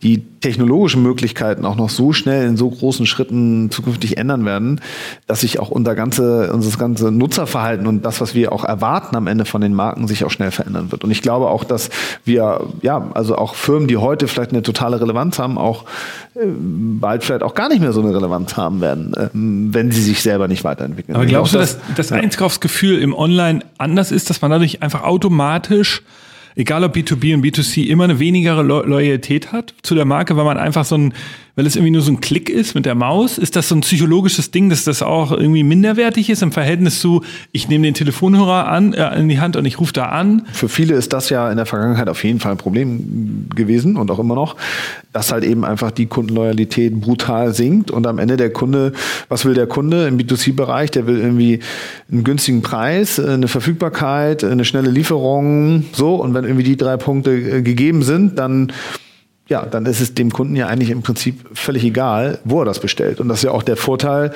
die 0.02 0.22
technologischen 0.40 1.02
Möglichkeiten 1.02 1.64
auch 1.64 1.74
noch 1.74 1.90
so 1.90 2.12
schnell 2.12 2.46
in 2.46 2.56
so 2.56 2.70
großen 2.70 3.04
Schritten 3.06 3.70
zukünftig 3.70 4.16
ändern 4.16 4.44
werden, 4.44 4.80
dass 5.26 5.40
sich 5.40 5.58
auch 5.58 5.70
unser 5.70 5.96
ganze, 5.96 6.52
unser 6.52 6.78
ganze 6.78 7.10
Nutzerverhalten 7.10 7.86
und 7.88 8.04
das, 8.04 8.20
was 8.20 8.34
wir 8.34 8.52
auch 8.52 8.64
erwarten 8.64 9.16
am 9.16 9.26
Ende 9.26 9.44
von 9.44 9.60
den 9.60 9.74
Marken, 9.74 10.06
sich 10.06 10.24
auch 10.24 10.30
schnell 10.30 10.52
verändern 10.52 10.92
wird. 10.92 11.02
Und 11.02 11.10
ich 11.10 11.20
glaube 11.20 11.48
auch, 11.48 11.64
dass 11.64 11.90
wir, 12.24 12.68
ja, 12.82 13.10
also 13.14 13.36
auch 13.36 13.56
Firmen, 13.56 13.88
die 13.88 13.96
heute 13.96 14.28
vielleicht 14.28 14.52
eine 14.52 14.62
totale 14.62 15.00
Relevanz 15.00 15.40
haben, 15.40 15.58
auch 15.58 15.84
äh, 16.34 16.46
bald 16.46 17.24
vielleicht 17.24 17.42
auch 17.42 17.54
gar 17.54 17.68
nicht 17.68 17.80
mehr 17.80 17.92
so 17.92 18.00
eine 18.00 18.14
Relevanz 18.14 18.56
haben 18.56 18.80
werden, 18.80 19.14
äh, 19.14 19.28
wenn 19.32 19.90
sie 19.90 20.02
sich 20.02 20.22
selber 20.22 20.46
nicht 20.46 20.62
weiterentwickeln. 20.62 21.16
Aber 21.16 21.26
glaubst 21.26 21.54
du, 21.54 21.58
dass 21.58 21.78
das 21.96 22.10
ja. 22.10 22.18
Einkaufsgefühl 22.18 23.00
im 23.00 23.14
Online 23.14 23.64
anders 23.78 24.12
ist, 24.12 24.30
dass 24.30 24.40
man 24.42 24.52
dadurch 24.52 24.80
einfach 24.80 25.02
automatisch 25.02 26.02
egal 26.58 26.84
ob 26.84 26.96
B2B 26.96 27.34
und 27.34 27.44
B2C, 27.44 27.86
immer 27.86 28.04
eine 28.04 28.18
weniger 28.18 28.62
Lo 28.62 28.82
Loyalität 28.82 29.52
hat 29.52 29.74
zu 29.82 29.94
der 29.94 30.04
Marke, 30.04 30.36
weil 30.36 30.44
man 30.44 30.58
einfach 30.58 30.84
so 30.84 30.96
ein, 30.98 31.14
weil 31.58 31.66
es 31.66 31.74
irgendwie 31.74 31.90
nur 31.90 32.02
so 32.02 32.12
ein 32.12 32.20
Klick 32.20 32.50
ist 32.50 32.76
mit 32.76 32.86
der 32.86 32.94
Maus? 32.94 33.36
Ist 33.36 33.56
das 33.56 33.68
so 33.68 33.74
ein 33.74 33.80
psychologisches 33.80 34.52
Ding, 34.52 34.70
dass 34.70 34.84
das 34.84 35.02
auch 35.02 35.32
irgendwie 35.32 35.64
minderwertig 35.64 36.30
ist 36.30 36.40
im 36.40 36.52
Verhältnis 36.52 37.00
zu, 37.00 37.24
ich 37.50 37.68
nehme 37.68 37.82
den 37.82 37.94
Telefonhörer 37.94 38.68
an, 38.68 38.92
äh, 38.92 39.18
in 39.18 39.28
die 39.28 39.40
Hand 39.40 39.56
und 39.56 39.64
ich 39.64 39.80
rufe 39.80 39.92
da 39.92 40.04
an? 40.04 40.46
Für 40.52 40.68
viele 40.68 40.94
ist 40.94 41.12
das 41.12 41.30
ja 41.30 41.50
in 41.50 41.56
der 41.56 41.66
Vergangenheit 41.66 42.08
auf 42.08 42.22
jeden 42.22 42.38
Fall 42.38 42.52
ein 42.52 42.58
Problem 42.58 43.48
gewesen 43.56 43.96
und 43.96 44.08
auch 44.12 44.20
immer 44.20 44.36
noch, 44.36 44.54
dass 45.12 45.32
halt 45.32 45.42
eben 45.42 45.64
einfach 45.64 45.90
die 45.90 46.06
Kundenloyalität 46.06 47.00
brutal 47.00 47.52
sinkt 47.52 47.90
und 47.90 48.06
am 48.06 48.20
Ende 48.20 48.36
der 48.36 48.52
Kunde, 48.52 48.92
was 49.28 49.44
will 49.44 49.54
der 49.54 49.66
Kunde 49.66 50.06
im 50.06 50.16
B2C-Bereich? 50.16 50.92
Der 50.92 51.08
will 51.08 51.18
irgendwie 51.18 51.58
einen 52.08 52.22
günstigen 52.22 52.62
Preis, 52.62 53.18
eine 53.18 53.48
Verfügbarkeit, 53.48 54.44
eine 54.44 54.64
schnelle 54.64 54.90
Lieferung, 54.90 55.86
so 55.90 56.14
und 56.14 56.34
wenn 56.34 56.44
irgendwie 56.44 56.62
die 56.62 56.76
drei 56.76 56.96
Punkte 56.96 57.32
äh, 57.32 57.62
gegeben 57.62 58.04
sind, 58.04 58.38
dann 58.38 58.72
ja, 59.48 59.64
dann 59.64 59.86
ist 59.86 60.00
es 60.00 60.14
dem 60.14 60.30
Kunden 60.30 60.56
ja 60.56 60.66
eigentlich 60.66 60.90
im 60.90 61.02
Prinzip 61.02 61.48
völlig 61.54 61.84
egal, 61.84 62.38
wo 62.44 62.60
er 62.60 62.64
das 62.64 62.80
bestellt. 62.80 63.20
Und 63.20 63.28
das 63.28 63.38
ist 63.38 63.44
ja 63.44 63.50
auch 63.50 63.62
der 63.62 63.76
Vorteil 63.76 64.32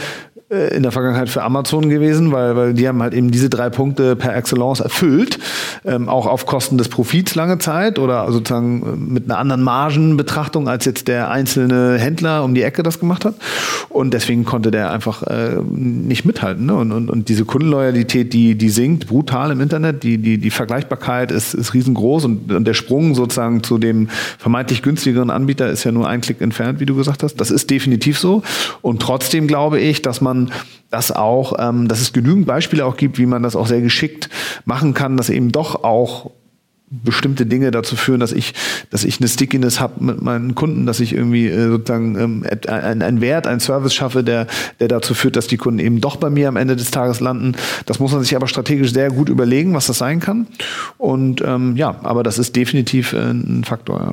äh, 0.53 0.76
in 0.76 0.82
der 0.82 0.92
Vergangenheit 0.92 1.30
für 1.30 1.42
Amazon 1.42 1.88
gewesen, 1.88 2.30
weil, 2.30 2.55
weil 2.57 2.74
die 2.74 2.86
haben 2.86 3.03
halt 3.03 3.14
eben 3.14 3.30
diese 3.30 3.48
drei 3.48 3.70
Punkte 3.70 4.16
per 4.16 4.36
Excellence 4.36 4.80
erfüllt, 4.80 5.38
ähm, 5.84 6.09
auch 6.09 6.26
auf 6.26 6.44
Kosten 6.44 6.76
des 6.76 6.88
Profits 6.88 7.34
lange 7.34 7.59
Zeit 7.59 7.98
oder 7.98 8.30
sozusagen 8.30 8.82
äh, 8.82 8.96
mit 8.96 9.24
einer 9.24 9.38
anderen 9.38 9.62
Margenbetrachtung, 9.62 10.68
als 10.68 10.84
jetzt 10.84 11.09
der 11.09 11.30
einzelne 11.30 11.96
Händler 11.98 12.44
um 12.44 12.55
die 12.55 12.62
Ecke 12.62 12.82
das 12.82 13.00
gemacht 13.00 13.24
hat. 13.24 13.34
Und 13.88 14.12
deswegen 14.12 14.44
konnte 14.44 14.70
der 14.70 14.90
einfach 14.90 15.22
äh, 15.22 15.57
nicht 15.70 16.26
mithalten. 16.26 16.66
Ne? 16.66 16.74
Und, 16.74 16.92
und, 16.92 17.09
und 17.09 17.28
diese 17.30 17.46
Kundenloyalität, 17.46 18.32
die, 18.32 18.55
die 18.55 18.68
sinkt 18.68 19.07
brutal 19.07 19.53
im 19.53 19.61
Internet, 19.61 20.03
die, 20.03 20.18
die, 20.18 20.36
die 20.36 20.50
Vergleichbarkeit 20.50 21.32
ist, 21.32 21.55
ist 21.55 21.72
riesengroß 21.72 22.26
und, 22.26 22.53
und 22.53 22.66
der 22.66 22.74
Sprung 22.74 23.14
sozusagen 23.14 23.62
zu 23.62 23.78
dem 23.78 24.09
vermeintlich 24.38 24.82
günstigeren 24.82 25.30
Anbieter 25.30 25.70
ist 25.70 25.84
ja 25.84 25.92
nur 25.92 26.09
ein 26.09 26.20
Klick 26.20 26.42
entfernt, 26.42 26.78
wie 26.78 26.86
du 26.86 26.94
gesagt 26.94 27.22
hast. 27.22 27.36
Das 27.36 27.50
ist 27.50 27.70
definitiv 27.70 28.18
so. 28.18 28.42
Und 28.82 29.00
trotzdem 29.00 29.46
glaube 29.46 29.80
ich, 29.80 30.03
dass 30.03 30.20
man 30.20 30.41
das 30.90 31.11
auch, 31.11 31.55
ähm, 31.59 31.88
dass 31.88 32.01
es 32.01 32.12
genügend 32.12 32.47
Beispiele 32.47 32.84
auch 32.84 32.97
gibt, 32.97 33.18
wie 33.18 33.26
man 33.26 33.43
das 33.43 33.57
auch 33.57 33.66
sehr 33.66 33.80
geschickt 33.80 34.28
machen 34.64 34.95
kann, 34.95 35.16
dass 35.16 35.30
eben 35.30 35.53
doch 35.53 35.84
auch 35.84 36.30
bestimmte 36.93 37.47
Dinge 37.47 37.70
dazu 37.70 37.97
führen, 37.97 38.20
dass 38.20 38.32
ich, 38.32 38.53
dass 38.90 39.05
ich 39.05 39.18
eine 39.18 39.28
Stickiness 39.28 39.80
habe 39.80 40.05
mit 40.05 40.20
meinen 40.20 40.55
Kunden, 40.55 40.84
dass 40.84 41.01
ich 41.01 41.14
irgendwie 41.14 41.47
äh, 41.47 41.68
sozusagen 41.68 42.18
ähm, 42.18 42.47
ein, 42.68 43.01
ein 43.01 43.20
Wert, 43.22 43.47
ein 43.47 43.61
Service 43.61 43.95
schaffe, 43.95 44.22
der, 44.22 44.47
der 44.78 44.88
dazu 44.88 45.14
führt, 45.14 45.36
dass 45.36 45.47
die 45.47 45.57
Kunden 45.57 45.78
eben 45.78 46.03
doch 46.03 46.16
bei 46.16 46.28
mir 46.28 46.49
am 46.49 46.57
Ende 46.57 46.76
des 46.76 46.90
Tages 46.90 47.20
landen. 47.20 47.55
Das 47.86 47.99
muss 47.99 48.12
man 48.12 48.22
sich 48.22 48.36
aber 48.36 48.47
strategisch 48.47 48.93
sehr 48.93 49.11
gut 49.11 49.30
überlegen, 49.30 49.72
was 49.72 49.86
das 49.86 49.99
sein 49.99 50.20
kann. 50.20 50.47
Und 50.99 51.43
ähm, 51.45 51.76
ja, 51.76 51.97
aber 52.03 52.22
das 52.22 52.38
ist 52.38 52.55
definitiv 52.57 53.14
äh, 53.14 53.30
ein 53.30 53.64
Faktor. 53.64 54.01
Ja. 54.01 54.12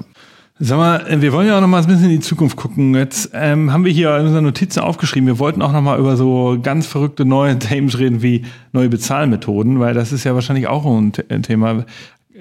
Sag 0.61 0.77
mal, 0.77 1.21
wir 1.21 1.31
wollen 1.31 1.47
ja 1.47 1.55
auch 1.55 1.61
noch 1.61 1.69
mal 1.69 1.81
ein 1.81 1.87
bisschen 1.87 2.03
in 2.03 2.09
die 2.09 2.19
Zukunft 2.19 2.57
gucken. 2.57 2.93
Jetzt 2.93 3.31
ähm, 3.33 3.71
haben 3.71 3.85
wir 3.85 3.93
hier 3.93 4.17
in 4.17 4.25
unseren 4.25 4.43
Notizen 4.43 4.81
aufgeschrieben, 4.81 5.25
wir 5.25 5.39
wollten 5.39 5.61
auch 5.61 5.71
noch 5.71 5.81
mal 5.81 5.97
über 5.97 6.17
so 6.17 6.59
ganz 6.61 6.85
verrückte 6.85 7.23
neue 7.23 7.57
Themen 7.59 7.87
reden 7.87 8.21
wie 8.21 8.43
neue 8.73 8.89
Bezahlmethoden, 8.89 9.79
weil 9.79 9.93
das 9.93 10.11
ist 10.11 10.25
ja 10.25 10.35
wahrscheinlich 10.35 10.67
auch 10.67 10.85
ein, 10.85 11.13
Thema 11.43 11.85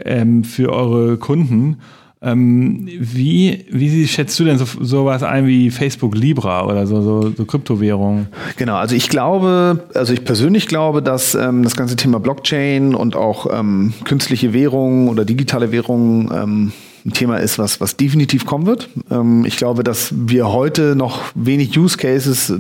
ähm, 0.05 0.43
für 0.43 0.73
eure 0.73 1.17
Kunden. 1.17 1.77
Ähm, 2.21 2.89
wie, 2.99 3.65
wie 3.71 4.09
schätzt 4.09 4.37
du 4.41 4.45
denn 4.45 4.59
so, 4.59 4.65
sowas 4.81 5.23
ein 5.23 5.47
wie 5.47 5.71
Facebook 5.71 6.17
Libra 6.17 6.67
oder 6.67 6.89
so, 6.89 7.01
so, 7.01 7.31
so 7.31 7.45
Kryptowährungen? 7.45 8.27
Genau, 8.57 8.75
also 8.75 8.97
ich 8.97 9.09
glaube, 9.09 9.85
also 9.95 10.13
ich 10.13 10.25
persönlich 10.25 10.67
glaube, 10.67 11.03
dass 11.03 11.37
ähm, 11.37 11.63
das 11.63 11.77
ganze 11.77 11.95
Thema 11.95 12.19
Blockchain 12.19 12.97
und 12.97 13.15
auch 13.15 13.47
ähm, 13.57 13.95
künstliche 14.03 14.53
Währungen 14.53 15.09
oder 15.09 15.25
digitale 15.25 15.71
Währungen 15.71 16.29
ähm, 16.35 16.73
ein 17.09 17.13
Thema 17.13 17.39
ist, 17.39 17.59
was, 17.59 17.81
was 17.81 17.97
definitiv 17.97 18.47
kommen 18.47 18.67
wird. 18.67 18.89
Ähm, 19.11 19.45
ich 19.45 19.57
glaube, 19.57 19.83
dass 19.83 20.13
wir 20.15 20.53
heute 20.53 20.95
noch 20.97 21.23
wenig 21.35 21.77
Use 21.79 21.97
Cases 21.97 22.51
äh, 22.51 22.57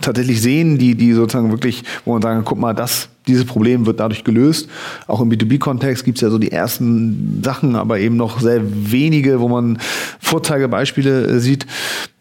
tatsächlich 0.00 0.40
sehen, 0.40 0.78
die, 0.78 0.94
die 0.94 1.12
sozusagen 1.12 1.50
wirklich, 1.50 1.82
wo 2.04 2.12
man 2.12 2.22
sagen, 2.22 2.42
guck 2.44 2.58
mal, 2.58 2.74
das, 2.74 3.08
dieses 3.26 3.44
Problem 3.44 3.86
wird 3.86 4.00
dadurch 4.00 4.24
gelöst. 4.24 4.68
Auch 5.06 5.20
im 5.20 5.30
B2B-Kontext 5.30 6.04
gibt 6.04 6.18
es 6.18 6.22
ja 6.22 6.30
so 6.30 6.38
die 6.38 6.52
ersten 6.52 7.40
Sachen, 7.42 7.76
aber 7.76 7.98
eben 7.98 8.16
noch 8.16 8.40
sehr 8.40 8.60
wenige, 8.64 9.40
wo 9.40 9.48
man 9.48 9.78
Vorzeigebeispiele 10.20 11.26
äh, 11.26 11.40
sieht. 11.40 11.66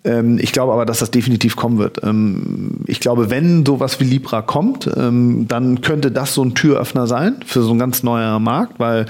Ähm, 0.04 0.40
ich 0.42 0.52
glaube 0.52 0.74
aber, 0.74 0.86
dass 0.86 1.00
das 1.00 1.12
definitiv 1.12 1.56
kommen 1.56 1.78
wird. 1.78 2.04
Ähm, 2.04 2.80
ich 2.88 3.00
glaube, 3.00 3.30
wenn 3.30 3.66
sowas 3.66 4.00
wie 4.00 4.06
Libra 4.06 4.42
kommt, 4.42 4.90
ähm, 4.96 5.48
dann 5.48 5.82
könnte 5.82 6.12
das 6.12 6.34
so 6.34 6.44
ein 6.44 6.56
Türöffner 6.56 7.06
sein 7.06 7.36
für 7.46 7.62
so 7.62 7.72
ein 7.72 7.80
ganz 7.80 8.02
neuer 8.02 8.40
Markt, 8.40 8.80
weil 8.80 9.06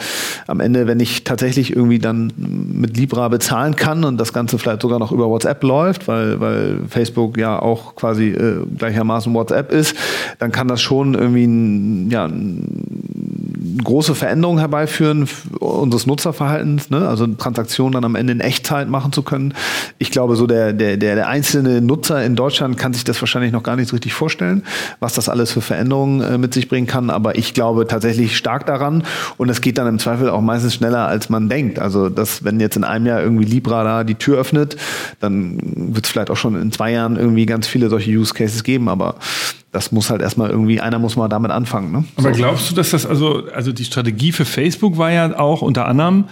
am 0.48 0.60
Ende, 0.60 0.88
wenn 0.88 1.00
ich 1.00 1.24
tatsächlich 1.24 1.76
irgendwie 1.76 2.00
dann 2.00 2.34
mit 2.38 2.98
Libra 2.98 3.30
bezahlen 3.30 3.76
kann 3.76 4.04
und 4.04 4.18
das 4.18 4.34
Ganze 4.34 4.60
vielleicht 4.60 4.82
sogar 4.82 5.00
noch 5.00 5.12
über 5.12 5.30
WhatsApp 5.30 5.64
läuft, 5.64 6.08
weil, 6.08 6.40
weil 6.42 6.80
Facebook 6.90 7.38
ja 7.38 7.60
auch 7.60 7.96
quasi 7.96 8.30
äh, 8.30 8.66
gleichermaßen 8.78 9.34
WhatsApp 9.34 9.72
ist, 9.72 9.96
dann 10.40 10.52
kann 10.52 10.68
das 10.68 10.82
schon 10.82 11.14
irgendwie 11.14 11.46
ein, 11.46 11.81
ja, 12.10 12.30
große 13.84 14.16
Veränderungen 14.16 14.60
herbeiführen 14.60 15.28
unseres 15.60 16.08
Nutzerverhaltens, 16.08 16.90
ne? 16.90 17.08
also 17.08 17.28
Transaktionen 17.28 17.94
dann 17.94 18.06
am 18.06 18.16
Ende 18.16 18.34
in 18.34 18.40
Echtzeit 18.40 18.90
machen 18.90 19.12
zu 19.12 19.24
können. 19.24 19.54
Ich 19.98 20.12
glaube, 20.12 20.36
so 20.36 20.48
der, 20.48 20.74
der, 20.74 20.98
der, 20.98 21.16
der 21.16 21.28
einzelne 21.28 21.82
Nutzer 21.82 22.24
in 22.24 22.36
Deutschland 22.36 22.78
kann 22.78 22.94
sich 22.94 23.04
das 23.04 23.22
wahrscheinlich 23.22 23.52
noch 23.52 23.64
gar 23.64 23.76
nicht 23.76 23.90
so 23.90 23.96
richtig 23.96 24.14
vorstellen, 24.14 24.64
was 25.00 25.14
das 25.14 25.30
alles 25.30 25.52
für 25.52 25.62
Veränderungen 25.62 26.22
äh, 26.22 26.38
mit 26.38 26.54
sich 26.54 26.70
bringen 26.70 26.88
kann. 26.88 27.10
Aber 27.10 27.38
ich 27.38 27.54
glaube 27.54 27.88
tatsächlich 27.88 28.38
stark 28.38 28.66
daran 28.66 29.04
und 29.38 29.50
es 29.50 29.62
geht 29.62 29.78
dann 29.78 29.88
im 29.88 30.00
Zweifel 30.00 30.30
auch 30.30 30.42
meistens 30.42 30.76
schneller, 30.76 31.08
als 31.08 31.30
man 31.30 31.50
denkt. 31.50 31.80
Also, 31.80 32.10
dass 32.10 32.44
wenn 32.44 32.60
jetzt 32.60 32.78
in 32.78 32.84
einem 32.84 33.06
Jahr 33.06 33.22
irgendwie 33.22 33.46
Libra 33.46 33.84
da 33.84 34.04
die 34.04 34.16
Tür 34.16 34.40
öffnet, 34.40 34.78
dann 35.20 35.60
wird 35.94 36.06
es 36.06 36.12
vielleicht 36.12 36.30
auch 36.30 36.38
schon 36.38 36.60
in 36.60 36.72
zwei 36.72 36.92
Jahren 36.92 37.16
irgendwie 37.16 37.46
ganz 37.46 37.68
viele 37.68 37.90
solche 37.90 38.12
Use 38.12 38.34
Cases 38.34 38.64
geben. 38.64 38.90
Aber 38.90 39.16
das 39.72 39.92
muss 39.92 40.10
halt 40.10 40.22
erstmal 40.22 40.50
irgendwie, 40.50 40.82
einer 40.82 41.00
muss 41.00 41.16
mal 41.16 41.30
damit 41.30 41.52
anfangen. 41.52 41.92
Ne? 41.92 42.04
Aber 42.18 42.34
so. 42.34 42.38
glaubst 42.38 42.72
du, 42.72 42.76
dass 42.76 42.92
das 42.92 43.06
also, 43.06 43.46
also 43.54 43.72
die 43.72 43.86
Strategie 43.86 44.32
für 44.32 44.46
Facebook 44.46 44.98
war 44.98 45.12
ja 45.12 45.40
auch 45.40 45.62
unter 45.62 45.88
anderem, 45.88 46.26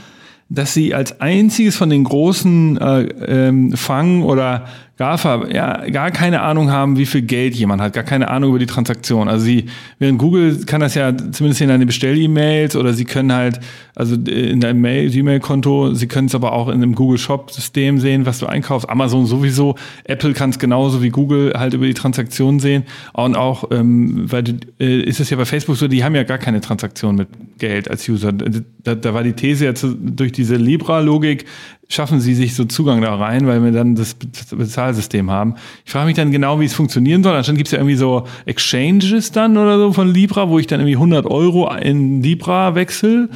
dass 0.49 0.73
sie 0.73 0.93
als 0.93 1.21
einziges 1.21 1.77
von 1.77 1.89
den 1.89 2.03
großen 2.03 2.77
äh, 2.77 3.01
ähm, 3.01 3.77
Fang- 3.77 4.23
oder 4.23 4.65
GAFA 5.00 5.47
ja 5.47 5.89
gar 5.91 6.12
keine 6.12 6.41
Ahnung 6.41 6.72
haben, 6.72 6.97
wie 6.97 7.06
viel 7.06 7.22
Geld 7.22 7.56
jemand 7.56 7.82
hat, 7.82 7.93
gar 7.93 8.04
keine 8.04 8.28
Ahnung 8.28 8.50
über 8.50 8.60
die 8.60 8.66
Transaktion. 8.66 9.30
Also 9.30 9.45
sie, 9.45 9.68
während 9.97 10.20
Google 10.20 10.66
kann 10.66 10.82
das 10.82 10.93
ja 10.93 11.16
zumindest 11.16 11.62
in 11.62 11.70
deine 11.70 11.86
Bestell-E-Mails 11.86 12.76
oder 12.76 12.93
sie 12.93 13.06
können 13.06 13.32
halt, 13.32 13.62
also 13.95 14.16
in 14.16 14.60
deinem 14.60 14.84
E-Mail-Konto, 14.84 15.93
sie 15.93 16.08
können 16.08 16.28
es 16.28 16.36
aber 16.36 16.52
auch 16.52 16.68
in 16.68 16.76
einem 16.84 16.95
Google 16.95 17.18
Shop-System 17.18 18.00
sehen, 18.00 18.26
was 18.26 18.39
du 18.39 18.47
einkaufst. 18.47 18.89
Amazon 18.89 19.26
sowieso, 19.26 19.76
Apple 20.04 20.34
kann 20.34 20.50
es 20.50 20.60
genauso 20.60 21.02
wie 21.02 21.12
Google 21.12 21.54
halt 21.58 21.74
über 21.74 21.86
die 21.86 21.93
Transaktion 21.93 22.60
sehen. 22.60 22.84
Und 23.14 23.38
auch, 23.38 23.72
ähm, 23.72 24.30
weil 24.30 24.60
äh, 24.82 25.00
ist 25.00 25.22
es 25.22 25.30
ja 25.30 25.38
bei 25.38 25.45
Facebook 25.45 25.78
so, 25.78 25.88
die 25.88 26.04
haben 26.04 26.16
ja 26.16 26.24
gar 26.24 26.39
keine 26.39 26.60
Transaktion 26.60 27.16
mit 27.16 27.30
Geld 27.58 27.89
als 27.89 28.10
User. 28.10 28.34
Da, 28.34 28.95
da 28.95 29.14
war 29.14 29.24
die 29.24 29.32
These 29.34 29.64
jetzt 29.64 29.88
durch 29.97 30.34
diese 30.34 30.58
Libra-Logik, 30.58 31.45
schaffen 31.91 32.19
sie 32.21 32.35
sich 32.35 32.55
so 32.55 32.65
Zugang 32.65 33.01
da 33.01 33.15
rein, 33.15 33.47
weil 33.47 33.63
wir 33.63 33.71
dann 33.71 33.95
das 33.95 34.13
Bezahlsystem 34.13 35.31
haben. 35.31 35.55
Ich 35.85 35.91
frage 35.91 36.05
mich 36.05 36.15
dann 36.15 36.31
genau, 36.31 36.59
wie 36.59 36.65
es 36.65 36.73
funktionieren 36.73 37.23
soll. 37.23 37.35
Anscheinend 37.35 37.57
gibt 37.57 37.67
es 37.69 37.71
ja 37.71 37.79
irgendwie 37.79 37.95
so 37.95 38.27
Exchanges 38.45 39.31
dann 39.31 39.57
oder 39.57 39.79
so 39.79 39.91
von 39.91 40.13
Libra, 40.13 40.49
wo 40.49 40.59
ich 40.59 40.67
dann 40.67 40.79
irgendwie 40.79 40.95
100 40.95 41.25
Euro 41.25 41.73
in 41.75 42.21
Libra 42.21 42.75
wechsle. 42.75 43.29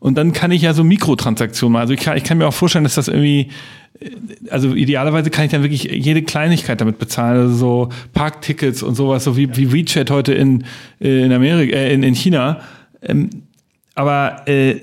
Und 0.00 0.18
dann 0.18 0.32
kann 0.32 0.50
ich 0.50 0.62
ja 0.62 0.74
so 0.74 0.82
Mikrotransaktionen 0.82 1.72
machen. 1.72 1.82
Also 1.82 1.94
ich 1.94 2.00
kann, 2.00 2.16
ich 2.16 2.24
kann 2.24 2.38
mir 2.38 2.48
auch 2.48 2.54
vorstellen, 2.54 2.84
dass 2.84 2.96
das 2.96 3.06
irgendwie, 3.06 3.50
also 4.50 4.74
idealerweise 4.74 5.30
kann 5.30 5.44
ich 5.44 5.52
dann 5.52 5.62
wirklich 5.62 5.84
jede 5.84 6.22
Kleinigkeit 6.22 6.80
damit 6.80 6.98
bezahlen. 6.98 7.42
Also 7.42 7.54
so 7.54 7.88
Parktickets 8.12 8.82
und 8.82 8.96
sowas, 8.96 9.22
so 9.22 9.36
wie, 9.36 9.56
wie 9.56 9.72
WeChat 9.72 10.10
heute 10.10 10.32
in, 10.32 10.64
in 10.98 11.32
Amerika, 11.32 11.76
äh, 11.76 11.94
in, 11.94 12.02
in 12.02 12.14
China. 12.14 12.60
Ähm, 13.02 13.30
aber 13.94 14.48
äh, 14.48 14.80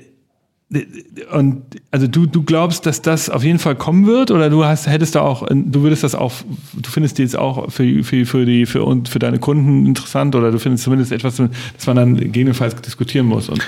und 1.32 1.62
also 1.90 2.06
du, 2.06 2.26
du 2.26 2.42
glaubst, 2.42 2.84
dass 2.84 3.00
das 3.00 3.30
auf 3.30 3.42
jeden 3.42 3.58
Fall 3.58 3.74
kommen 3.74 4.06
wird? 4.06 4.30
Oder 4.30 4.50
du 4.50 4.66
hast, 4.66 4.86
hättest 4.86 5.14
da 5.14 5.22
auch, 5.22 5.46
du 5.48 5.82
würdest 5.82 6.04
das 6.04 6.14
auch, 6.14 6.32
du 6.74 6.90
findest 6.90 7.16
die 7.16 7.22
jetzt 7.22 7.38
auch 7.38 7.70
für, 7.70 8.04
für, 8.04 8.26
für 8.26 8.44
die, 8.44 8.66
für, 8.66 8.84
und 8.84 9.08
für 9.08 9.18
deine 9.18 9.38
Kunden 9.38 9.86
interessant? 9.86 10.34
Oder 10.34 10.50
du 10.50 10.58
findest 10.58 10.84
zumindest 10.84 11.10
etwas, 11.12 11.36
das 11.36 11.86
man 11.86 11.96
dann 11.96 12.16
gegebenenfalls 12.16 12.76
diskutieren 12.82 13.26
muss? 13.26 13.48
Und 13.48 13.66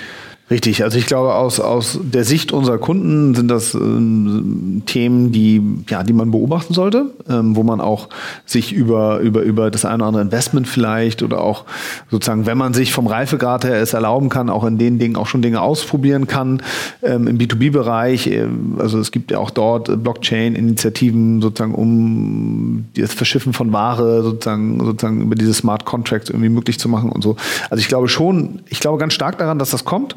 Richtig, 0.50 0.82
also 0.82 0.98
ich 0.98 1.06
glaube, 1.06 1.36
aus, 1.36 1.60
aus 1.60 2.00
der 2.02 2.24
Sicht 2.24 2.50
unserer 2.50 2.78
Kunden 2.78 3.36
sind 3.36 3.46
das 3.46 3.72
ähm, 3.74 4.82
Themen, 4.84 5.30
die, 5.30 5.62
ja, 5.88 6.02
die 6.02 6.12
man 6.12 6.32
beobachten 6.32 6.74
sollte, 6.74 7.06
ähm, 7.28 7.54
wo 7.54 7.62
man 7.62 7.80
auch 7.80 8.08
sich 8.46 8.72
über, 8.72 9.20
über, 9.20 9.42
über 9.42 9.70
das 9.70 9.84
eine 9.84 9.98
oder 9.98 10.06
andere 10.06 10.22
Investment 10.22 10.66
vielleicht 10.66 11.22
oder 11.22 11.40
auch 11.40 11.66
sozusagen, 12.10 12.46
wenn 12.46 12.58
man 12.58 12.74
sich 12.74 12.92
vom 12.92 13.06
Reifegrad 13.06 13.64
her 13.64 13.80
es 13.80 13.92
erlauben 13.92 14.28
kann, 14.28 14.50
auch 14.50 14.64
in 14.64 14.76
den 14.76 14.98
Dingen 14.98 15.14
auch 15.14 15.28
schon 15.28 15.40
Dinge 15.40 15.60
ausprobieren 15.60 16.26
kann. 16.26 16.64
Ähm, 17.00 17.28
Im 17.28 17.38
B2B-Bereich, 17.38 18.26
äh, 18.26 18.48
also 18.76 18.98
es 18.98 19.12
gibt 19.12 19.30
ja 19.30 19.38
auch 19.38 19.50
dort 19.50 20.02
Blockchain-Initiativen 20.02 21.40
sozusagen, 21.42 21.76
um 21.76 22.86
das 22.96 23.14
Verschiffen 23.14 23.52
von 23.52 23.72
Ware 23.72 24.24
sozusagen, 24.24 24.84
sozusagen 24.84 25.22
über 25.22 25.36
diese 25.36 25.54
Smart 25.54 25.84
Contracts 25.84 26.28
irgendwie 26.28 26.48
möglich 26.48 26.80
zu 26.80 26.88
machen 26.88 27.12
und 27.12 27.22
so. 27.22 27.36
Also 27.70 27.80
ich 27.80 27.86
glaube 27.86 28.08
schon, 28.08 28.62
ich 28.68 28.80
glaube 28.80 28.98
ganz 28.98 29.12
stark 29.12 29.38
daran, 29.38 29.60
dass 29.60 29.70
das 29.70 29.84
kommt. 29.84 30.16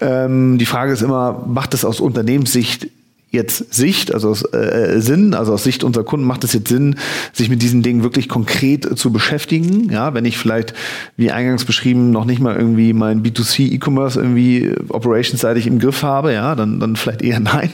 Ähm, 0.00 0.58
die 0.58 0.66
Frage 0.66 0.92
ist 0.92 1.02
immer, 1.02 1.44
macht 1.46 1.74
es 1.74 1.84
aus 1.84 2.00
Unternehmenssicht 2.00 2.88
jetzt 3.30 3.74
Sicht, 3.74 4.12
also 4.14 4.30
aus 4.30 4.42
äh, 4.54 5.00
Sinn, 5.00 5.34
also 5.34 5.52
aus 5.52 5.62
Sicht 5.62 5.84
unserer 5.84 6.04
Kunden 6.04 6.26
macht 6.26 6.44
es 6.44 6.54
jetzt 6.54 6.68
Sinn, 6.68 6.96
sich 7.32 7.50
mit 7.50 7.60
diesen 7.60 7.82
Dingen 7.82 8.02
wirklich 8.02 8.28
konkret 8.28 8.98
zu 8.98 9.12
beschäftigen. 9.12 9.90
Ja, 9.92 10.14
wenn 10.14 10.24
ich 10.24 10.38
vielleicht, 10.38 10.72
wie 11.16 11.30
eingangs 11.30 11.66
beschrieben, 11.66 12.10
noch 12.10 12.24
nicht 12.24 12.40
mal 12.40 12.56
irgendwie 12.56 12.94
mein 12.94 13.22
B2C 13.22 13.72
E-Commerce 13.72 14.18
irgendwie 14.18 14.72
operationsseitig 14.88 15.66
im 15.66 15.78
Griff 15.78 16.02
habe, 16.02 16.32
ja, 16.32 16.54
dann, 16.54 16.80
dann 16.80 16.96
vielleicht 16.96 17.20
eher 17.20 17.40
nein. 17.40 17.70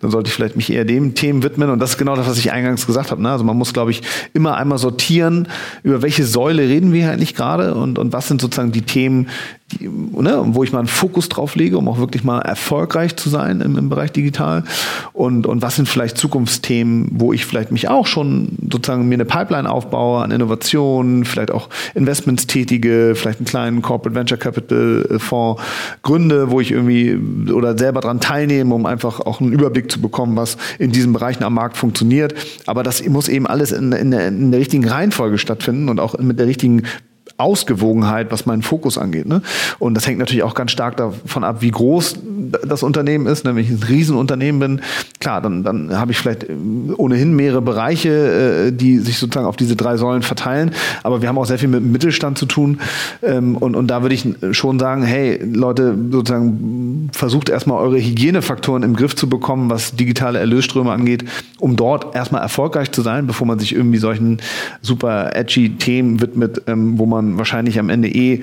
Dann 0.00 0.10
sollte 0.10 0.28
ich 0.28 0.34
vielleicht 0.34 0.56
mich 0.56 0.72
eher 0.72 0.84
dem 0.84 1.14
Themen 1.14 1.44
widmen. 1.44 1.70
Und 1.70 1.78
das 1.78 1.90
ist 1.90 1.98
genau 1.98 2.16
das, 2.16 2.26
was 2.26 2.38
ich 2.38 2.50
eingangs 2.50 2.86
gesagt 2.86 3.12
habe. 3.12 3.22
Ne? 3.22 3.30
Also 3.30 3.44
man 3.44 3.56
muss, 3.56 3.72
glaube 3.72 3.92
ich, 3.92 4.02
immer 4.34 4.56
einmal 4.56 4.78
sortieren, 4.78 5.48
über 5.84 6.02
welche 6.02 6.24
Säule 6.24 6.62
reden 6.62 6.92
wir 6.92 7.10
eigentlich 7.10 7.34
gerade 7.34 7.74
und, 7.74 7.98
und 7.98 8.12
was 8.12 8.26
sind 8.26 8.40
sozusagen 8.40 8.72
die 8.72 8.82
Themen, 8.82 9.28
die, 9.72 9.88
ne, 9.88 10.42
wo 10.46 10.62
ich 10.62 10.72
mal 10.72 10.80
einen 10.80 10.88
Fokus 10.88 11.28
drauf 11.28 11.56
lege, 11.56 11.78
um 11.78 11.88
auch 11.88 11.98
wirklich 11.98 12.22
mal 12.24 12.40
erfolgreich 12.40 13.16
zu 13.16 13.28
sein 13.28 13.60
im, 13.60 13.76
im 13.76 13.88
Bereich 13.88 14.12
digital 14.12 14.64
und, 15.12 15.46
und 15.46 15.62
was 15.62 15.76
sind 15.76 15.88
vielleicht 15.88 16.18
Zukunftsthemen, 16.18 17.08
wo 17.12 17.32
ich 17.32 17.46
vielleicht 17.46 17.72
mich 17.72 17.88
auch 17.88 18.06
schon 18.06 18.56
sozusagen 18.70 19.08
mir 19.08 19.14
eine 19.14 19.24
Pipeline 19.24 19.70
aufbaue 19.70 20.22
an 20.22 20.30
Innovationen, 20.30 21.24
vielleicht 21.24 21.50
auch 21.50 21.68
Investments 21.94 22.46
tätige, 22.46 23.14
vielleicht 23.14 23.38
einen 23.38 23.46
kleinen 23.46 23.82
Corporate 23.82 24.14
Venture 24.14 24.38
Capital 24.38 25.06
äh, 25.10 25.18
Fonds 25.18 25.62
gründe, 26.02 26.50
wo 26.50 26.60
ich 26.60 26.72
irgendwie 26.72 27.18
oder 27.52 27.76
selber 27.76 28.00
dran 28.00 28.20
teilnehme, 28.20 28.74
um 28.74 28.86
einfach 28.86 29.20
auch 29.20 29.40
einen 29.40 29.52
Überblick 29.52 29.90
zu 29.90 30.00
bekommen, 30.00 30.36
was 30.36 30.56
in 30.78 30.92
diesen 30.92 31.12
Bereichen 31.12 31.44
am 31.44 31.54
Markt 31.54 31.76
funktioniert. 31.76 32.34
Aber 32.66 32.82
das 32.82 33.06
muss 33.06 33.28
eben 33.28 33.46
alles 33.46 33.72
in, 33.72 33.92
in, 33.92 34.10
der, 34.10 34.28
in 34.28 34.50
der 34.50 34.60
richtigen 34.60 34.86
Reihenfolge 34.88 35.38
stattfinden 35.38 35.88
und 35.88 36.00
auch 36.00 36.18
mit 36.18 36.38
der 36.38 36.46
richtigen 36.46 36.82
Ausgewogenheit, 37.38 38.30
was 38.30 38.46
meinen 38.46 38.62
Fokus 38.62 38.98
angeht. 38.98 39.26
Ne? 39.26 39.42
Und 39.78 39.94
das 39.94 40.06
hängt 40.06 40.18
natürlich 40.18 40.42
auch 40.42 40.54
ganz 40.54 40.70
stark 40.70 40.96
davon 40.96 41.44
ab, 41.44 41.56
wie 41.60 41.70
groß 41.70 42.16
das 42.66 42.82
Unternehmen 42.82 43.26
ist. 43.26 43.44
Ne? 43.44 43.54
Wenn 43.54 43.62
ich 43.62 43.70
ein 43.70 43.82
Riesenunternehmen 43.82 44.60
bin, 44.60 44.80
klar, 45.20 45.40
dann, 45.40 45.62
dann 45.62 45.98
habe 45.98 46.12
ich 46.12 46.18
vielleicht 46.18 46.44
äh, 46.44 46.54
ohnehin 46.96 47.34
mehrere 47.34 47.62
Bereiche, 47.62 48.68
äh, 48.68 48.72
die 48.72 48.98
sich 48.98 49.18
sozusagen 49.18 49.46
auf 49.46 49.56
diese 49.56 49.76
drei 49.76 49.96
Säulen 49.96 50.22
verteilen. 50.22 50.70
Aber 51.02 51.20
wir 51.20 51.28
haben 51.28 51.38
auch 51.38 51.46
sehr 51.46 51.58
viel 51.58 51.68
mit 51.68 51.80
dem 51.80 51.92
Mittelstand 51.92 52.38
zu 52.38 52.46
tun. 52.46 52.80
Ähm, 53.22 53.56
und, 53.56 53.74
und 53.76 53.88
da 53.88 54.02
würde 54.02 54.14
ich 54.14 54.26
schon 54.52 54.78
sagen, 54.78 55.02
hey, 55.02 55.38
Leute, 55.44 55.96
sozusagen 56.10 57.10
versucht 57.12 57.48
erstmal 57.48 57.78
eure 57.80 57.98
Hygienefaktoren 57.98 58.82
im 58.82 58.96
Griff 58.96 59.14
zu 59.14 59.28
bekommen, 59.28 59.70
was 59.70 59.94
digitale 59.94 60.38
Erlösströme 60.38 60.92
angeht, 60.92 61.24
um 61.58 61.76
dort 61.76 62.14
erstmal 62.14 62.42
erfolgreich 62.42 62.92
zu 62.92 63.02
sein, 63.02 63.26
bevor 63.26 63.46
man 63.46 63.58
sich 63.58 63.74
irgendwie 63.74 63.98
solchen 63.98 64.38
super 64.82 65.34
edgy 65.34 65.76
Themen 65.76 66.20
widmet, 66.20 66.62
ähm, 66.66 66.98
wo 66.98 67.06
man 67.06 67.25
man 67.28 67.38
wahrscheinlich 67.38 67.78
am 67.78 67.90
Ende 67.90 68.08
eh 68.08 68.42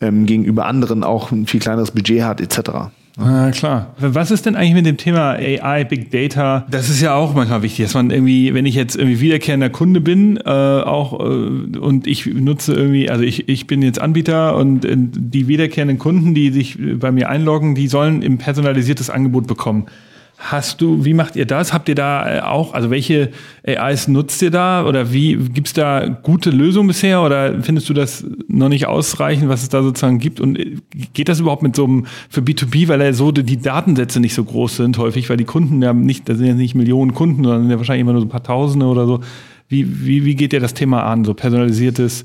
ähm, 0.00 0.26
gegenüber 0.26 0.66
anderen 0.66 1.04
auch 1.04 1.30
ein 1.30 1.46
viel 1.46 1.60
kleineres 1.60 1.90
Budget 1.90 2.22
hat, 2.22 2.40
etc. 2.40 2.90
Ja, 3.18 3.50
klar. 3.50 3.94
Was 3.98 4.30
ist 4.30 4.46
denn 4.46 4.56
eigentlich 4.56 4.74
mit 4.74 4.86
dem 4.86 4.96
Thema 4.96 5.32
AI, 5.32 5.84
Big 5.84 6.10
Data? 6.10 6.64
Das 6.70 6.88
ist 6.88 7.02
ja 7.02 7.14
auch 7.14 7.34
manchmal 7.34 7.62
wichtig, 7.62 7.84
dass 7.84 7.94
man 7.94 8.10
irgendwie, 8.10 8.54
wenn 8.54 8.64
ich 8.66 8.74
jetzt 8.74 8.96
irgendwie 8.96 9.20
wiederkehrender 9.20 9.68
Kunde 9.68 10.00
bin, 10.00 10.38
äh, 10.38 10.48
auch 10.48 11.20
äh, 11.20 11.24
und 11.24 12.06
ich 12.06 12.26
nutze 12.26 12.72
irgendwie, 12.72 13.10
also 13.10 13.22
ich, 13.22 13.48
ich 13.48 13.66
bin 13.66 13.82
jetzt 13.82 14.00
Anbieter 14.00 14.56
und 14.56 14.84
äh, 14.84 14.94
die 14.96 15.48
wiederkehrenden 15.48 15.98
Kunden, 15.98 16.34
die 16.34 16.50
sich 16.50 16.78
bei 16.98 17.12
mir 17.12 17.28
einloggen, 17.28 17.74
die 17.74 17.88
sollen 17.88 18.22
ein 18.22 18.38
personalisiertes 18.38 19.10
Angebot 19.10 19.46
bekommen. 19.46 19.86
Hast 20.42 20.80
du, 20.80 21.04
wie 21.04 21.12
macht 21.12 21.36
ihr 21.36 21.44
das? 21.44 21.74
Habt 21.74 21.90
ihr 21.90 21.94
da 21.94 22.38
äh, 22.38 22.40
auch, 22.40 22.72
also 22.72 22.90
welche 22.90 23.28
AIs 23.66 24.08
nutzt 24.08 24.40
ihr 24.40 24.50
da 24.50 24.86
oder 24.86 25.12
wie 25.12 25.36
gibt's 25.36 25.74
da 25.74 26.08
gute 26.08 26.48
Lösungen 26.48 26.88
bisher 26.88 27.20
oder 27.20 27.62
findest 27.62 27.90
du 27.90 27.92
das 27.92 28.24
noch 28.48 28.70
nicht 28.70 28.86
ausreichend, 28.86 29.50
was 29.50 29.62
es 29.62 29.68
da 29.68 29.82
sozusagen 29.82 30.18
gibt? 30.18 30.40
Und 30.40 30.58
äh, 30.58 30.76
geht 31.12 31.28
das 31.28 31.40
überhaupt 31.40 31.62
mit 31.62 31.76
so 31.76 31.84
einem 31.84 32.06
für 32.30 32.40
B2B, 32.40 32.88
weil 32.88 33.02
ja 33.02 33.12
so 33.12 33.32
die 33.32 33.58
Datensätze 33.58 34.18
nicht 34.18 34.32
so 34.32 34.42
groß 34.42 34.76
sind 34.76 34.96
häufig, 34.96 35.28
weil 35.28 35.36
die 35.36 35.44
Kunden 35.44 35.82
ja 35.82 35.92
nicht, 35.92 36.26
da 36.26 36.34
sind 36.34 36.46
ja 36.46 36.54
nicht 36.54 36.74
Millionen 36.74 37.12
Kunden, 37.12 37.44
sondern 37.44 37.68
ja 37.68 37.76
wahrscheinlich 37.76 38.00
immer 38.00 38.12
nur 38.12 38.22
so 38.22 38.26
ein 38.26 38.30
paar 38.30 38.42
Tausende 38.42 38.86
oder 38.86 39.06
so. 39.06 39.20
Wie, 39.68 40.06
wie, 40.06 40.24
wie 40.24 40.36
geht 40.36 40.54
ihr 40.54 40.60
das 40.60 40.72
Thema 40.72 41.02
an, 41.02 41.26
so 41.26 41.34
personalisiertes 41.34 42.24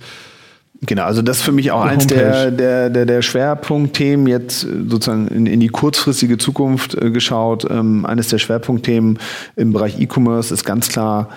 Genau, 0.85 1.03
also 1.03 1.21
das 1.21 1.37
ist 1.37 1.43
für 1.43 1.51
mich 1.51 1.71
auch 1.71 1.83
eins 1.83 2.07
der, 2.07 2.51
der, 2.51 2.89
der, 2.89 3.05
der 3.05 3.21
Schwerpunktthemen 3.21 4.27
jetzt 4.27 4.63
äh, 4.63 4.67
sozusagen 4.87 5.27
in, 5.27 5.45
in 5.45 5.59
die 5.59 5.69
kurzfristige 5.69 6.37
Zukunft 6.37 6.95
äh, 6.95 7.11
geschaut. 7.11 7.65
Ähm, 7.69 8.05
eines 8.05 8.27
der 8.27 8.37
Schwerpunktthemen 8.37 9.19
im 9.55 9.73
Bereich 9.73 9.99
E-Commerce 9.99 10.53
ist 10.53 10.65
ganz 10.65 10.89
klar, 10.89 11.29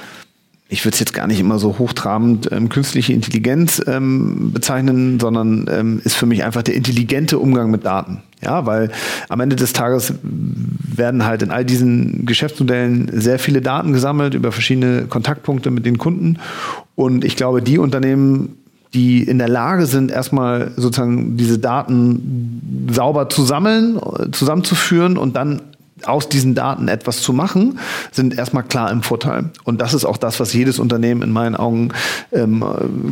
ich 0.70 0.84
würde 0.84 0.94
es 0.94 1.00
jetzt 1.00 1.14
gar 1.14 1.26
nicht 1.26 1.40
immer 1.40 1.58
so 1.58 1.78
hochtrabend 1.78 2.52
ähm, 2.52 2.68
künstliche 2.68 3.14
Intelligenz 3.14 3.82
ähm, 3.86 4.52
bezeichnen, 4.52 5.18
sondern 5.18 5.66
ähm, 5.70 6.00
ist 6.04 6.14
für 6.14 6.26
mich 6.26 6.44
einfach 6.44 6.62
der 6.62 6.74
intelligente 6.74 7.38
Umgang 7.38 7.70
mit 7.70 7.86
Daten. 7.86 8.22
Ja, 8.42 8.66
weil 8.66 8.90
am 9.30 9.40
Ende 9.40 9.56
des 9.56 9.72
Tages 9.72 10.12
werden 10.22 11.24
halt 11.24 11.42
in 11.42 11.50
all 11.50 11.64
diesen 11.64 12.26
Geschäftsmodellen 12.26 13.10
sehr 13.12 13.38
viele 13.38 13.62
Daten 13.62 13.92
gesammelt 13.92 14.34
über 14.34 14.52
verschiedene 14.52 15.06
Kontaktpunkte 15.06 15.70
mit 15.70 15.86
den 15.86 15.98
Kunden. 15.98 16.36
Und 16.94 17.24
ich 17.24 17.34
glaube, 17.34 17.62
die 17.62 17.78
Unternehmen 17.78 18.58
die 18.94 19.22
in 19.22 19.38
der 19.38 19.48
Lage 19.48 19.86
sind, 19.86 20.10
erstmal 20.10 20.72
sozusagen 20.76 21.36
diese 21.36 21.58
Daten 21.58 22.88
sauber 22.90 23.28
zu 23.28 23.42
sammeln, 23.42 24.00
zusammenzuführen 24.32 25.18
und 25.18 25.36
dann 25.36 25.62
aus 26.04 26.28
diesen 26.28 26.54
Daten 26.54 26.88
etwas 26.88 27.20
zu 27.20 27.32
machen, 27.32 27.78
sind 28.12 28.36
erstmal 28.36 28.62
klar 28.62 28.90
im 28.90 29.02
Vorteil. 29.02 29.50
Und 29.64 29.80
das 29.80 29.94
ist 29.94 30.04
auch 30.04 30.16
das, 30.16 30.40
was 30.40 30.52
jedes 30.52 30.78
Unternehmen 30.78 31.22
in 31.22 31.30
meinen 31.30 31.56
Augen 31.56 31.90
ähm, 32.32 32.64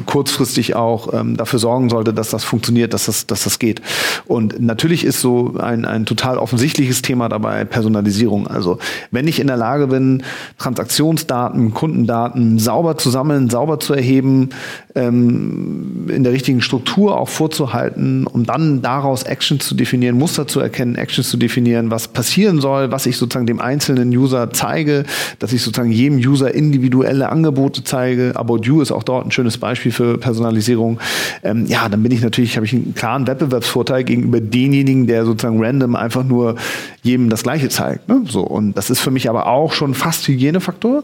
kurzfristig 0.07 0.75
auch 0.75 1.13
ähm, 1.13 1.37
dafür 1.37 1.59
sorgen 1.59 1.91
sollte, 1.91 2.13
dass 2.13 2.31
das 2.31 2.45
funktioniert, 2.45 2.95
dass 2.95 3.07
das, 3.07 3.27
dass 3.27 3.45
das 3.45 3.59
geht. 3.59 3.83
Und 4.27 4.61
natürlich 4.61 5.05
ist 5.05 5.21
so 5.21 5.55
ein, 5.59 5.85
ein 5.85 6.07
total 6.07 6.39
offensichtliches 6.39 7.03
Thema 7.03 7.29
dabei 7.29 7.65
Personalisierung. 7.65 8.47
Also 8.47 8.79
wenn 9.11 9.29
ich 9.29 9.41
in 9.41 9.47
der 9.47 9.57
Lage 9.57 9.89
bin, 9.89 10.23
Transaktionsdaten, 10.59 11.75
Kundendaten 11.75 12.59
sauber 12.59 12.97
zu 12.97 13.11
sammeln, 13.11 13.51
sauber 13.51 13.81
zu 13.81 13.95
erheben, 13.95 14.51
ähm, 14.95 16.07
in 16.09 16.25
der 16.25 16.33
richtigen 16.33 16.61
Struktur 16.61 17.19
auch 17.19 17.29
vorzuhalten, 17.29 18.27
um 18.27 18.45
dann 18.45 18.83
daraus 18.83 19.23
Actions 19.25 19.67
zu 19.67 19.75
definieren, 19.75 20.17
Muster 20.17 20.47
zu 20.47 20.61
erkennen, 20.61 20.97
Actions 20.97 21.29
zu 21.29 21.37
definieren, 21.37 21.91
was 21.91 22.09
passieren 22.09 22.61
soll, 22.61 22.76
soll, 22.77 22.93
was 22.93 23.07
ich 23.07 23.17
sozusagen 23.17 23.47
dem 23.47 23.61
einzelnen 23.61 24.11
User 24.11 24.51
zeige, 24.53 25.05
dass 25.39 25.53
ich 25.53 25.63
sozusagen 25.63 25.93
jedem 25.93 26.19
User 26.19 26.55
individuelle 26.55 27.31
Angebote 27.31 27.85
zeige. 27.85 28.33
About 28.35 28.61
You 28.63 28.81
ist 28.81 28.93
auch 28.93 29.03
dort 29.03 29.27
ein 29.27 29.31
schönes 29.31 29.59
Beispiel 29.59 29.93
für 29.93 30.19
Personalisierung. 30.19 30.99
Ähm, 31.43 31.67
ja, 31.67 31.89
dann 31.89 32.03
bin 32.03 32.13
ich 32.13 32.23
natürlich, 32.23 32.57
habe 32.57 32.67
ich 32.67 32.73
einen 32.73 32.95
klaren 32.95 33.27
Wettbewerbsvorteil 33.27 34.05
gegenüber 34.05 34.41
denjenigen, 34.41 35.07
der 35.07 35.25
sozusagen 35.25 35.63
random 35.63 35.97
einfach 35.97 36.25
nur 36.25 36.57
jedem 37.03 37.31
das 37.31 37.43
Gleiche 37.43 37.69
zeigt. 37.69 38.09
Ne? 38.09 38.23
So 38.29 38.43
und 38.43 38.77
das 38.77 38.91
ist 38.91 39.01
für 39.01 39.11
mich 39.11 39.29
aber 39.29 39.47
auch 39.47 39.73
schon 39.73 39.95
fast 39.95 40.27
Hygienefaktor, 40.29 41.03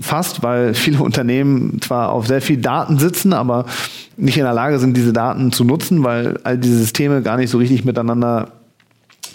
fast, 0.00 0.42
weil 0.42 0.74
viele 0.74 1.02
Unternehmen 1.02 1.80
zwar 1.80 2.10
auf 2.10 2.26
sehr 2.26 2.40
viel 2.40 2.56
Daten 2.56 2.98
sitzen, 2.98 3.32
aber 3.32 3.66
nicht 4.16 4.38
in 4.38 4.44
der 4.44 4.54
Lage 4.54 4.78
sind, 4.78 4.96
diese 4.96 5.12
Daten 5.12 5.52
zu 5.52 5.64
nutzen, 5.64 6.02
weil 6.02 6.40
all 6.44 6.58
diese 6.58 6.78
Systeme 6.78 7.22
gar 7.22 7.36
nicht 7.36 7.50
so 7.50 7.58
richtig 7.58 7.84
miteinander 7.84 8.48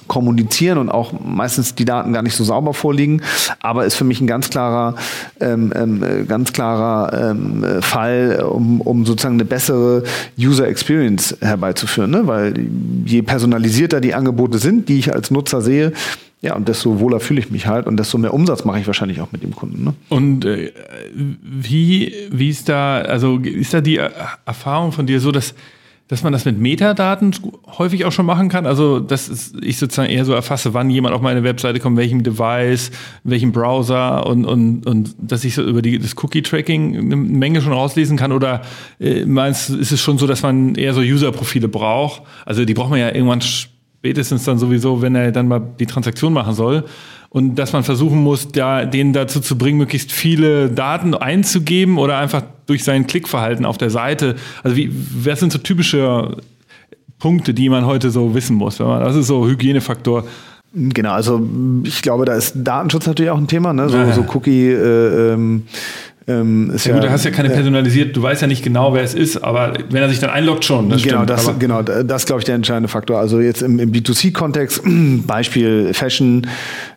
kommunizieren 0.08 0.78
und 0.78 0.90
auch 0.90 1.14
meistens 1.24 1.76
die 1.76 1.86
Daten 1.86 2.14
gar 2.14 2.22
nicht 2.22 2.36
so 2.36 2.44
sauber 2.44 2.74
vorliegen. 2.74 3.22
Aber 3.62 3.86
ist 3.86 3.96
für 3.96 4.04
mich 4.04 4.22
ein 4.22 4.28
ganz 4.28 4.50
klarer, 4.50 4.96
ähm, 5.40 5.72
ähm, 5.76 6.28
ganz 6.28 6.54
klarer 6.54 7.32
ähm, 7.32 7.82
Fall, 7.82 8.44
um, 8.50 8.82
um 8.82 9.06
sozusagen 9.06 9.36
eine 9.36 9.46
bessere 9.46 10.04
User 10.38 10.68
Experience 10.68 11.38
herbeizuführen. 11.42 12.12
Ne? 12.12 12.28
Weil 12.28 12.54
je 13.06 13.22
personalisierter 13.22 14.02
die 14.02 14.14
Angebote 14.14 14.58
sind, 14.58 14.90
die 14.90 15.00
ich 15.00 15.14
als 15.14 15.32
Nutzer 15.32 15.62
sehe, 15.62 15.94
ja, 16.42 16.56
und 16.56 16.68
desto 16.68 17.00
wohler 17.00 17.20
fühle 17.20 17.40
ich 17.40 17.52
mich 17.52 17.68
halt 17.68 17.86
und 17.86 17.98
desto 17.98 18.18
mehr 18.18 18.34
Umsatz 18.34 18.66
mache 18.66 18.80
ich 18.80 18.88
wahrscheinlich 18.88 19.22
auch 19.22 19.32
mit 19.32 19.44
dem 19.44 19.56
Kunden. 19.56 19.84
Ne? 19.84 19.94
Und 20.10 20.44
äh, 20.44 20.72
wie, 21.14 22.14
wie 22.32 22.50
ist 22.50 22.68
da, 22.68 23.02
also 23.02 23.38
ist 23.38 23.76
da 23.76 23.82
die 23.82 23.98
Erfahrung 23.98 24.92
von 24.92 25.06
dir 25.06 25.20
so, 25.20 25.32
dass 25.32 25.54
dass 26.12 26.24
man 26.24 26.34
das 26.34 26.44
mit 26.44 26.60
Metadaten 26.60 27.34
häufig 27.78 28.04
auch 28.04 28.12
schon 28.12 28.26
machen 28.26 28.50
kann. 28.50 28.66
Also, 28.66 29.00
dass 29.00 29.54
ich 29.62 29.78
sozusagen 29.78 30.10
eher 30.10 30.26
so 30.26 30.34
erfasse, 30.34 30.74
wann 30.74 30.90
jemand 30.90 31.16
auf 31.16 31.22
meine 31.22 31.46
Webseite 31.46 31.80
kommt, 31.80 31.96
welchem 31.96 32.22
Device, 32.22 32.92
welchem 33.24 33.54
Browser 33.54 34.28
und, 34.28 34.44
und, 34.44 34.86
und 34.86 35.16
dass 35.18 35.46
ich 35.46 35.56
so 35.56 35.64
über 35.64 35.82
die, 35.82 36.00
das 36.00 36.18
Cookie-Tracking 36.22 36.98
eine 36.98 37.16
Menge 37.16 37.62
schon 37.62 37.72
rauslesen 37.72 38.18
kann. 38.18 38.34
Oder 38.34 38.62
äh, 39.00 39.24
meinst 39.24 39.70
ist 39.70 39.94
es 39.94 40.02
schon 40.02 40.18
so, 40.18 40.28
dass 40.28 40.44
man 40.44 40.76
eher 40.76 40.94
so 40.94 41.00
User-Profile 41.00 41.70
braucht? 41.70 42.24
Also, 42.46 42.66
die 42.66 42.74
braucht 42.74 42.90
man 42.90 43.00
ja 43.00 43.08
irgendwann 43.08 43.42
spätestens 44.02 44.46
dann 44.46 44.58
sowieso, 44.58 45.04
wenn 45.04 45.14
er 45.14 45.32
dann 45.32 45.48
mal 45.48 45.62
die 45.80 45.86
Transaktion 45.86 46.34
machen 46.34 46.56
soll 46.56 46.86
und 47.30 47.54
dass 47.54 47.72
man 47.72 47.84
versuchen 47.84 48.24
muss, 48.24 48.48
da, 48.48 48.84
den 48.84 49.14
dazu 49.14 49.40
zu 49.42 49.60
bringen, 49.60 49.78
möglichst 49.78 50.12
viele 50.12 50.72
Daten 50.72 51.14
einzugeben 51.14 52.00
oder 52.00 52.18
einfach 52.18 52.42
durch 52.66 52.84
sein 52.84 53.06
Klickverhalten 53.06 53.64
auf 53.64 53.78
der 53.78 53.92
Seite. 53.92 54.38
Also 54.64 54.76
wie, 54.76 54.90
was 54.92 55.40
sind 55.40 55.52
so 55.52 55.60
typische 55.60 56.38
Punkte, 57.20 57.54
die 57.54 57.70
man 57.70 57.86
heute 57.86 58.10
so 58.10 58.34
wissen 58.34 58.56
muss? 58.56 58.78
Das 58.78 59.16
ist 59.16 59.28
so 59.28 59.48
Hygienefaktor. 59.48 60.24
Genau, 60.74 61.12
also 61.12 61.48
ich 61.84 62.02
glaube, 62.02 62.26
da 62.26 62.34
ist 62.34 62.56
Datenschutz 62.56 63.06
natürlich 63.06 63.30
auch 63.30 63.38
ein 63.38 63.48
Thema, 63.48 63.72
ne? 63.72 63.88
so, 63.88 64.12
so 64.14 64.26
Cookie, 64.34 64.70
äh, 64.70 65.34
ähm, 65.34 65.64
Ähm, 66.28 66.72
ja, 66.72 66.92
ja 66.92 66.94
gut, 66.94 67.04
du 67.04 67.12
hast 67.12 67.26
ja 67.26 67.32
keine 67.32 67.50
personalisiert, 67.50 68.16
du 68.16 68.22
weißt 68.22 68.44
ja 68.44 68.48
nicht 68.48 68.64
genau, 68.64 68.94
wer 68.94 69.02
es 69.02 69.16
ist, 69.16 69.38
aber 69.38 69.74
wenn 69.90 70.04
er 70.04 70.10
sich 70.10 70.20
dann 70.20 70.30
einloggt 70.30 70.64
schon. 70.64 70.90
Das 70.90 71.02
genau, 71.02 71.24
stimmt, 71.24 71.30
das, 71.32 71.60
genau, 71.60 71.82
das 71.82 72.22
ist, 72.22 72.26
glaube 72.28 72.42
ich, 72.42 72.46
der 72.46 72.56
entscheidende 72.56 72.90
Faktor. 72.90 73.18
Also 73.18 73.40
jetzt 73.40 73.64
im, 73.64 73.80
im 73.80 73.92
B2C-Kontext, 73.92 74.84
Beispiel 75.28 75.94
Fashion, 75.94 76.48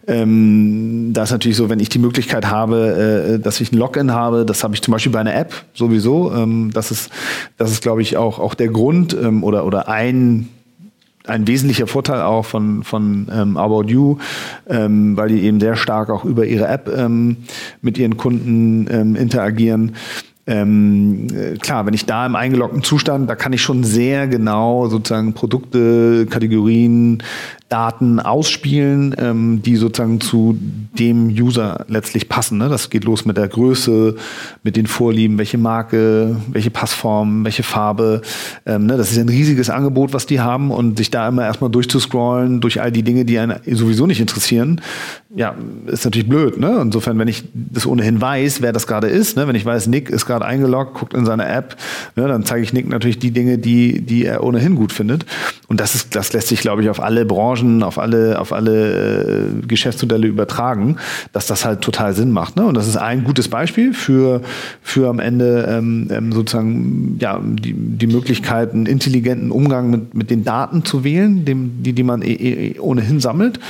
ähm, 0.07 1.11
da 1.15 1.23
ist 1.23 1.31
natürlich 1.31 1.57
so, 1.57 1.71
wenn 1.71 1.81
ich 1.81 1.89
die 1.89 1.99
Möglichkeit 1.99 2.47
habe, 2.47 3.37
äh, 3.37 3.39
dass 3.39 3.63
ich 3.63 3.73
ein 3.73 3.79
Login 3.79 4.13
habe, 4.13 4.45
das 4.45 4.63
habe 4.63 4.75
ich 4.75 4.83
zum 4.83 4.93
Beispiel 4.93 5.13
bei 5.13 5.21
einer 5.21 5.35
App 5.35 5.55
sowieso. 5.73 6.31
Ähm, 6.35 6.71
das 6.75 6.91
ist, 6.91 7.11
das 7.57 7.73
ist, 7.73 7.83
glaube 7.83 8.03
ich, 8.03 8.19
auch, 8.19 8.39
auch 8.39 8.53
der 8.53 8.69
Grund 8.69 9.17
ähm, 9.19 9.43
oder, 9.43 9.65
oder 9.65 9.89
ein 9.89 10.51
ein 11.27 11.47
wesentlicher 11.47 11.87
Vorteil 11.87 12.21
auch 12.21 12.45
von, 12.45 12.83
von 12.83 13.29
ähm, 13.33 13.57
About 13.57 13.85
You, 13.87 14.19
ähm, 14.69 15.17
weil 15.17 15.29
die 15.31 15.43
eben 15.43 15.59
sehr 15.59 15.77
stark 15.77 16.11
auch 16.11 16.25
über 16.25 16.45
ihre 16.45 16.69
App 16.69 16.89
ähm, 16.95 17.39
mit 17.81 17.99
ihren 17.99 18.17
Kunden 18.17 18.87
ähm, 18.91 19.17
interagieren. 19.17 19.97
Ähm, 20.47 21.27
äh, 21.35 21.57
klar, 21.57 21.87
wenn 21.87 21.95
ich 21.95 22.05
da 22.05 22.27
im 22.27 22.37
eingeloggten 22.37 22.83
Zustand, 22.83 23.31
da 23.31 23.35
kann 23.35 23.53
ich 23.55 23.63
schon 23.63 23.83
sehr 23.83 24.29
genau 24.29 24.89
sozusagen 24.89 25.33
Produkte, 25.33 26.27
Kategorien, 26.29 27.23
Daten 27.71 28.21
ausspielen, 28.21 29.17
ähm, 29.19 29.63
die 29.63 29.77
sozusagen 29.77 30.21
zu 30.21 30.57
dem 30.99 31.29
User 31.29 31.87
letztlich 31.89 32.29
passen. 32.29 32.59
Ne? 32.59 32.69
Das 32.69 32.91
geht 32.91 33.05
los 33.05 33.25
mit 33.25 33.37
der 33.39 33.49
Größe, 33.49 34.17
mit 34.63 34.77
den 34.77 34.87
Vorlieben, 34.87 35.39
welche 35.39 35.57
Marke, 35.57 36.37
welche 36.53 36.71
Passform, 36.71 37.45
welche 37.45 37.63
Farbe. 37.63 38.21
Ähm, 38.67 38.87
ne? 38.87 38.97
Das 38.99 39.11
ist 39.11 39.19
ein 39.19 39.31
riesiges 39.31 39.71
Angebot, 39.71 40.13
was 40.13 40.27
die 40.27 40.41
haben 40.41 40.71
und 40.71 40.99
sich 40.99 41.11
da 41.11 41.27
immer 41.27 41.45
erstmal 41.45 41.71
durchzuscrollen 41.71 42.61
durch 42.61 42.83
all 42.83 42.93
die 42.93 43.03
Dinge, 43.03 43.25
die 43.25 43.39
einen 43.39 43.59
sowieso 43.67 44.07
nicht 44.07 44.21
interessieren, 44.21 44.81
ja, 45.35 45.55
ist 45.87 46.05
natürlich 46.05 46.29
blöd. 46.29 46.61
Ne? 46.61 46.79
Insofern, 46.81 47.19
wenn 47.19 47.29
ich 47.29 47.45
das 47.55 47.87
ohnehin 47.87 48.21
weiß, 48.21 48.63
wer 48.63 48.73
das 48.73 48.87
gerade 48.87 49.09
ist, 49.09 49.37
ne? 49.37 49.49
wenn 49.49 49.57
ich 49.57 49.65
weiß, 49.65 49.89
Nick 49.89 50.11
ist 50.11 50.27
gerade 50.27 50.34
eingeloggt, 50.43 50.95
guckt 50.95 51.15
in 51.15 51.25
seine 51.25 51.47
App, 51.47 51.77
ne? 52.17 52.29
dann 52.29 52.45
zeige 52.45 52.63
ich 52.63 52.73
Nick 52.73 52.89
natürlich 52.89 53.19
die 53.19 53.31
Dinge, 53.31 53.59
die, 53.59 54.01
die 54.01 54.25
er 54.25 54.43
ohnehin 54.43 54.75
gut 54.75 54.93
findet. 54.93 55.27
Und 55.69 55.81
das 55.81 55.95
ist, 55.95 56.15
das 56.15 56.33
lässt 56.33 56.49
sich, 56.49 56.61
glaube 56.61 56.83
ich, 56.83 56.91
auf 56.91 57.01
alle 57.01 57.25
Branchen 57.25 57.83
auf 57.83 57.99
alle, 57.99 58.39
auf 58.41 58.53
alle 58.53 59.51
äh, 59.63 59.67
Geschäftsmodelle 59.67 60.27
übertragen, 60.27 60.97
dass 61.33 61.47
das 61.47 61.65
halt 61.65 61.81
total 61.81 62.15
Sinn 62.15 62.31
macht. 62.31 62.57
Ne? 62.57 62.65
Und 62.65 62.77
das 62.77 62.89
ist 62.89 62.97
ein 62.97 63.25
gutes 63.25 63.49
Beispiel 63.49 63.93
für, 63.93 64.41
für 64.83 65.09
am 65.09 65.19
Ende 65.19 65.67
ähm, 65.69 66.09
ähm, 66.11 66.33
sozusagen 66.33 67.19
ja, 67.21 67.41
die, 67.43 67.75
die 67.75 68.07
Möglichkeit, 68.07 68.73
einen 68.73 68.87
intelligenten 68.87 69.51
Umgang 69.51 69.91
mit, 69.91 70.15
mit 70.15 70.31
den 70.31 70.45
Daten 70.45 70.85
zu 70.85 71.05
wählen, 71.05 71.45
dem, 71.45 71.83
die, 71.83 71.93
die 71.93 72.03
man 72.03 72.23
eh, 72.23 72.33
eh 72.33 72.79
ohnehin 72.79 73.21
sammelt. 73.21 73.61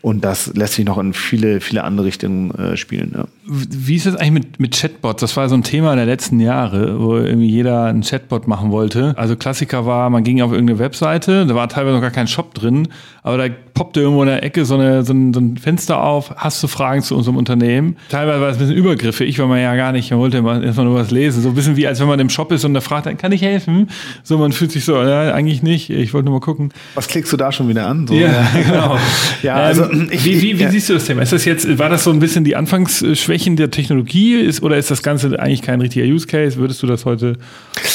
Und 0.00 0.24
das 0.24 0.54
lässt 0.54 0.74
sich 0.74 0.84
noch 0.84 0.98
in 0.98 1.12
viele, 1.12 1.60
viele 1.60 1.84
andere 1.84 2.06
Richtungen 2.06 2.50
äh, 2.52 2.76
spielen. 2.76 3.12
Ja. 3.14 3.24
Wie 3.44 3.96
ist 3.96 4.06
das 4.06 4.16
eigentlich 4.16 4.32
mit, 4.32 4.60
mit 4.60 4.74
Chatbots? 4.74 5.20
Das 5.20 5.36
war 5.36 5.48
so 5.48 5.54
ein 5.54 5.62
Thema 5.62 5.94
der 5.94 6.06
letzten 6.12 6.40
Jahre, 6.40 7.00
wo 7.00 7.16
irgendwie 7.16 7.48
jeder 7.48 7.86
einen 7.86 8.02
Chatbot 8.02 8.46
machen 8.46 8.70
wollte. 8.70 9.14
Also 9.16 9.34
Klassiker 9.34 9.86
war, 9.86 10.10
man 10.10 10.24
ging 10.24 10.42
auf 10.42 10.52
irgendeine 10.52 10.78
Webseite, 10.78 11.46
da 11.46 11.54
war 11.54 11.68
teilweise 11.68 11.94
noch 11.94 12.02
gar 12.02 12.10
kein 12.10 12.28
Shop 12.28 12.52
drin, 12.52 12.88
aber 13.22 13.38
da 13.38 13.48
poppte 13.74 14.00
irgendwo 14.00 14.22
in 14.22 14.28
der 14.28 14.42
Ecke 14.42 14.64
so, 14.64 14.74
eine, 14.74 15.04
so, 15.04 15.12
ein, 15.12 15.32
so 15.32 15.40
ein 15.40 15.56
Fenster 15.56 16.02
auf, 16.02 16.34
hast 16.36 16.62
du 16.62 16.66
Fragen 16.68 17.02
zu 17.02 17.16
unserem 17.16 17.36
Unternehmen? 17.36 17.96
Teilweise 18.08 18.40
war 18.40 18.48
es 18.48 18.56
ein 18.56 18.60
bisschen 18.60 18.76
übergriffig, 18.76 19.38
weil 19.38 19.46
man 19.46 19.60
ja 19.60 19.74
gar 19.76 19.92
nicht, 19.92 20.10
man 20.10 20.20
wollte 20.20 20.36
erstmal 20.38 20.86
nur 20.86 20.96
was 20.96 21.10
lesen. 21.10 21.42
So 21.42 21.50
ein 21.50 21.54
bisschen 21.54 21.76
wie, 21.76 21.86
als 21.86 22.00
wenn 22.00 22.08
man 22.08 22.20
im 22.20 22.28
Shop 22.28 22.52
ist 22.52 22.64
und 22.64 22.74
da 22.74 22.80
fragt, 22.80 23.18
kann 23.18 23.32
ich 23.32 23.42
helfen? 23.42 23.88
So, 24.22 24.38
man 24.38 24.52
fühlt 24.52 24.72
sich 24.72 24.84
so, 24.84 24.94
ja, 25.02 25.32
eigentlich 25.32 25.62
nicht, 25.62 25.90
ich 25.90 26.12
wollte 26.14 26.26
nur 26.26 26.38
mal 26.38 26.44
gucken. 26.44 26.72
Was 26.94 27.08
klickst 27.08 27.32
du 27.32 27.36
da 27.36 27.52
schon 27.52 27.68
wieder 27.68 27.86
an? 27.86 28.06
So, 28.06 28.14
ja, 28.14 28.46
genau. 28.66 28.98
ja, 29.42 29.54
also, 29.54 29.84
ähm, 29.84 30.08
ich, 30.10 30.24
wie, 30.24 30.42
wie, 30.42 30.58
wie 30.58 30.62
ja. 30.62 30.70
siehst 30.70 30.88
du 30.88 30.94
das 30.94 31.04
Thema? 31.04 31.22
Ist 31.22 31.32
das 31.32 31.44
jetzt, 31.44 31.78
war 31.78 31.88
das 31.88 32.04
so 32.04 32.10
ein 32.10 32.20
bisschen 32.20 32.44
die 32.44 32.56
Anfangsschwächen 32.56 33.56
der 33.56 33.70
Technologie 33.70 34.34
ist, 34.34 34.62
oder 34.62 34.76
ist 34.76 34.90
das 34.90 35.02
Ganze 35.02 35.38
eigentlich 35.38 35.62
kein 35.62 35.80
richtiger 35.80 36.06
Use 36.06 36.26
Case? 36.26 36.56
Würdest 36.56 36.82
du 36.82 36.86
das 36.86 37.04
heute 37.04 37.36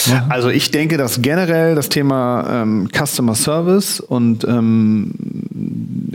machen? 0.08 0.32
Also 0.32 0.50
ich 0.50 0.72
denke, 0.72 0.98
dass 0.98 1.22
generell 1.22 1.76
das 1.76 1.90
Thema 1.90 2.64
ähm, 2.64 2.90
Customer 2.92 3.36
Service 3.36 4.00
und 4.00 4.46
ähm, 4.46 5.12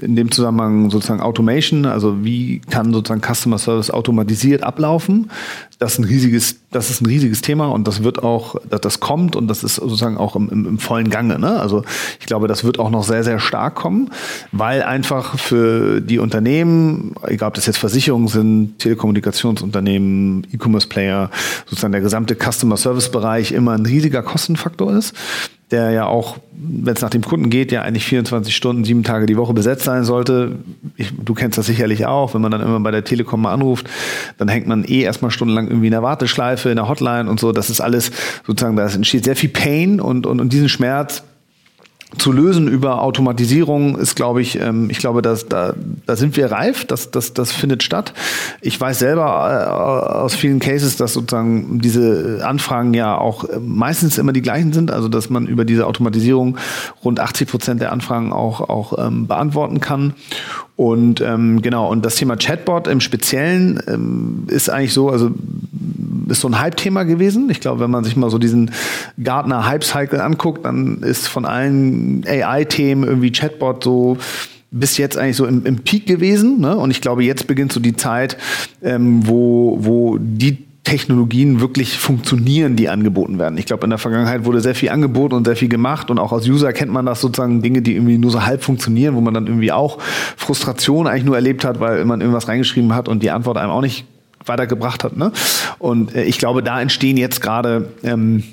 in 0.03 0.17
dem 0.17 0.31
Zusammenhang 0.31 0.91
sozusagen 0.91 1.21
Automation, 1.21 1.87
also 1.87 2.25
wie 2.25 2.61
kann 2.71 2.93
sozusagen 2.93 3.23
Customer 3.23 3.59
Service 3.59 3.91
automatisiert 3.91 4.63
ablaufen, 4.63 5.31
das 5.79 5.95
ist 5.95 5.99
ein 5.99 6.05
riesiges, 6.05 6.57
das 6.71 6.91
ist 6.91 7.01
ein 7.01 7.07
riesiges 7.07 7.43
Thema 7.43 7.67
und 7.67 7.89
das 7.89 8.05
wird 8.05 8.23
auch, 8.23 8.57
das, 8.69 8.81
das 8.81 9.01
kommt 9.01 9.37
und 9.37 9.49
das 9.49 9.65
ist 9.65 9.77
sozusagen 9.77 10.17
auch 10.17 10.37
im, 10.37 10.49
im, 10.49 10.67
im 10.67 10.79
vollen 10.79 11.11
Gange. 11.11 11.39
Ne? 11.39 11.61
Also 11.61 11.83
ich 12.21 12.27
glaube, 12.27 12.47
das 12.49 12.65
wird 12.65 12.79
auch 12.79 12.91
noch 12.91 13.05
sehr, 13.05 13.25
sehr 13.25 13.39
stark 13.39 13.75
kommen, 13.75 14.11
weil 14.53 14.83
einfach 14.83 15.39
für 15.39 16.01
die 16.01 16.19
Unternehmen, 16.19 17.15
egal 17.27 17.49
ob 17.49 17.55
das 17.55 17.67
jetzt 17.67 17.79
Versicherungen 17.79 18.29
sind, 18.29 18.79
Telekommunikationsunternehmen, 18.79 20.47
E-Commerce-Player, 20.53 21.31
sozusagen 21.67 21.93
der 21.93 22.01
gesamte 22.01 22.37
Customer 22.37 22.77
Service-Bereich 22.77 23.53
immer 23.53 23.73
ein 23.73 23.87
riesiger 23.87 24.23
Kostenfaktor 24.23 24.93
ist 24.97 25.15
der 25.73 25.91
ja 25.91 26.07
auch, 26.07 26.37
wenn 26.53 26.95
es 26.95 27.01
nach 27.01 27.11
dem 27.11 27.23
Kunden 27.23 27.51
geht, 27.51 27.73
ja 27.73 27.83
eigentlich 27.83 28.05
24 28.05 28.55
Stunden, 28.55 28.85
sieben 28.85 29.03
Tage 29.03 29.27
die 29.27 29.37
Woche 29.37 29.55
besetzt 29.55 29.85
sein 29.85 30.05
sollte. 30.05 30.57
Ich, 30.97 31.13
du 31.17 31.35
kennst 31.35 31.59
das 31.59 31.67
sicherlich 31.67 32.07
auch, 32.07 32.35
wenn 32.35 32.43
man 32.43 32.53
dann 32.53 32.61
immer 32.61 32.79
bei 32.81 32.91
der 32.91 33.05
Telekom 33.05 33.43
mal 33.43 33.53
anruft, 33.53 33.89
dann 34.39 34.49
hängt 34.49 34.67
man 34.67 34.85
eh 34.85 35.01
erstmal 35.01 35.31
stundenlang 35.31 35.69
irgendwie 35.69 35.87
in 35.87 35.93
der 35.93 36.03
Warteschleife, 36.03 36.71
in 36.71 36.77
der 36.77 36.89
Hotline 36.89 37.29
und 37.29 37.41
so. 37.41 37.53
Das 37.53 37.71
ist 37.71 37.81
alles 37.81 38.13
sozusagen, 38.47 38.77
da 38.77 38.87
entsteht 38.87 39.25
sehr 39.25 39.37
viel 39.37 39.51
Pain 39.51 40.01
und, 40.01 40.27
und, 40.27 40.41
und 40.41 40.53
diesen 40.53 40.69
Schmerz 40.69 41.25
zu 42.19 42.33
lösen 42.33 42.69
über 42.69 43.03
Automatisierung 43.03 43.97
ist, 43.97 44.17
glaube 44.17 44.43
ich, 44.43 44.59
ähm, 44.61 44.91
ich 44.91 44.99
glaube, 44.99 45.23
dass, 45.23 45.49
da, 45.49 45.75
da 46.07 46.17
sind 46.17 46.37
wir 46.37 46.51
reif, 46.51 46.85
das, 46.85 47.11
das, 47.11 47.33
das 47.33 47.53
findet 47.53 47.83
statt. 47.83 48.13
Ich 48.61 48.81
weiß 48.81 48.99
selber 48.99 49.25
äh, 49.25 49.71
aus 50.23 50.35
vielen 50.35 50.59
Cases, 50.59 50.97
dass 50.97 51.15
sozusagen 51.15 51.81
diese 51.81 52.41
Anfragen 52.45 52.95
ja 52.95 53.17
auch 53.17 53.45
meistens 53.61 54.19
immer 54.19 54.33
die 54.33 54.43
gleichen 54.43 54.73
sind, 54.73 54.91
also 54.91 55.09
dass 55.09 55.31
man 55.31 55.47
über 55.47 55.65
diese 55.65 55.87
Automatisierung 55.87 56.59
rund 57.05 57.21
80 57.21 57.49
Prozent 57.49 57.81
der 57.81 57.93
Anfragen 57.93 58.33
auch, 58.33 58.61
auch 58.61 58.99
ähm, 58.99 59.27
beantworten 59.27 59.81
kann. 59.81 60.15
Und 60.77 61.21
ähm, 61.21 61.63
genau, 61.63 61.91
und 61.91 62.05
das 62.05 62.17
Thema 62.17 62.37
Chatbot 62.37 62.89
im 62.89 63.01
Speziellen 63.01 63.81
ähm, 63.87 64.45
ist 64.49 64.71
eigentlich 64.71 64.93
so, 64.93 65.11
also 65.11 65.31
ist 66.29 66.41
so 66.41 66.49
ein 66.49 66.61
Hype-Thema 66.61 67.05
gewesen. 67.05 67.49
Ich 67.51 67.61
glaube, 67.61 67.81
wenn 67.81 67.91
man 67.91 68.05
sich 68.05 68.17
mal 68.17 68.31
so 68.31 68.39
diesen 68.39 68.71
Gartner 69.23 69.67
Hype-Cycle 69.67 70.21
anguckt, 70.21 70.65
dann 70.65 70.99
ist 71.03 71.29
von 71.29 71.45
allen 71.45 72.25
AI-Themen 72.27 73.05
irgendwie 73.05 73.33
Chatbot 73.33 73.85
so 73.85 74.19
bis 74.73 74.97
jetzt 74.97 75.19
eigentlich 75.19 75.37
so 75.37 75.47
im, 75.47 75.67
im 75.67 75.79
Peak 75.79 76.07
gewesen. 76.07 76.61
Ne? 76.61 76.77
Und 76.77 76.91
ich 76.91 77.01
glaube, 77.01 77.23
jetzt 77.23 77.47
beginnt 77.47 77.73
so 77.73 77.81
die 77.81 77.95
Zeit, 77.95 78.39
ähm, 78.83 79.27
wo, 79.27 79.77
wo 79.81 80.19
die 80.19 80.65
Technologien 80.85 81.61
wirklich 81.61 81.97
funktionieren, 81.97 82.75
die 82.75 82.89
angeboten 82.89 83.39
werden. 83.39 83.57
Ich 83.57 83.67
glaube, 83.67 83.85
in 83.85 83.91
der 83.91 83.99
Vergangenheit 83.99 84.45
wurde 84.45 84.61
sehr 84.61 84.75
viel 84.75 84.89
angeboten 84.89 85.35
und 85.35 85.47
sehr 85.47 85.55
viel 85.55 85.69
gemacht 85.69 86.11
und 86.11 86.19
auch 86.19 86.33
als 86.33 86.49
User 86.49 86.73
kennt 86.73 86.91
man 86.91 87.07
das 87.07 87.21
sozusagen 87.21 87.63
Dinge, 87.63 87.83
die 87.83 87.95
irgendwie 87.95 88.19
nur 88.19 88.33
so 88.33 88.45
halb 88.45 88.65
funktionieren, 88.65 89.15
wo 89.15 89.21
man 89.21 89.33
dann 89.33 89.47
irgendwie 89.47 89.71
auch 89.71 90.01
Frustration 90.37 91.07
eigentlich 91.07 91.25
nur 91.25 91.37
erlebt 91.37 91.65
hat, 91.65 91.79
weil 91.79 92.05
man 92.05 92.21
irgendwas 92.21 92.49
reingeschrieben 92.49 92.95
hat 92.95 93.09
und 93.09 93.23
die 93.23 93.31
Antwort 93.31 93.59
einem 93.59 93.71
auch 93.71 93.81
nicht 93.81 94.07
weitergebracht 94.47 95.05
hat. 95.05 95.17
Ne? 95.17 95.33
Und 95.79 96.15
äh, 96.15 96.25
ich 96.25 96.39
glaube, 96.39 96.63
da 96.63 96.81
entstehen 96.81 97.17
jetzt 97.17 97.41
gerade 97.41 97.89
ähm, 98.03 98.45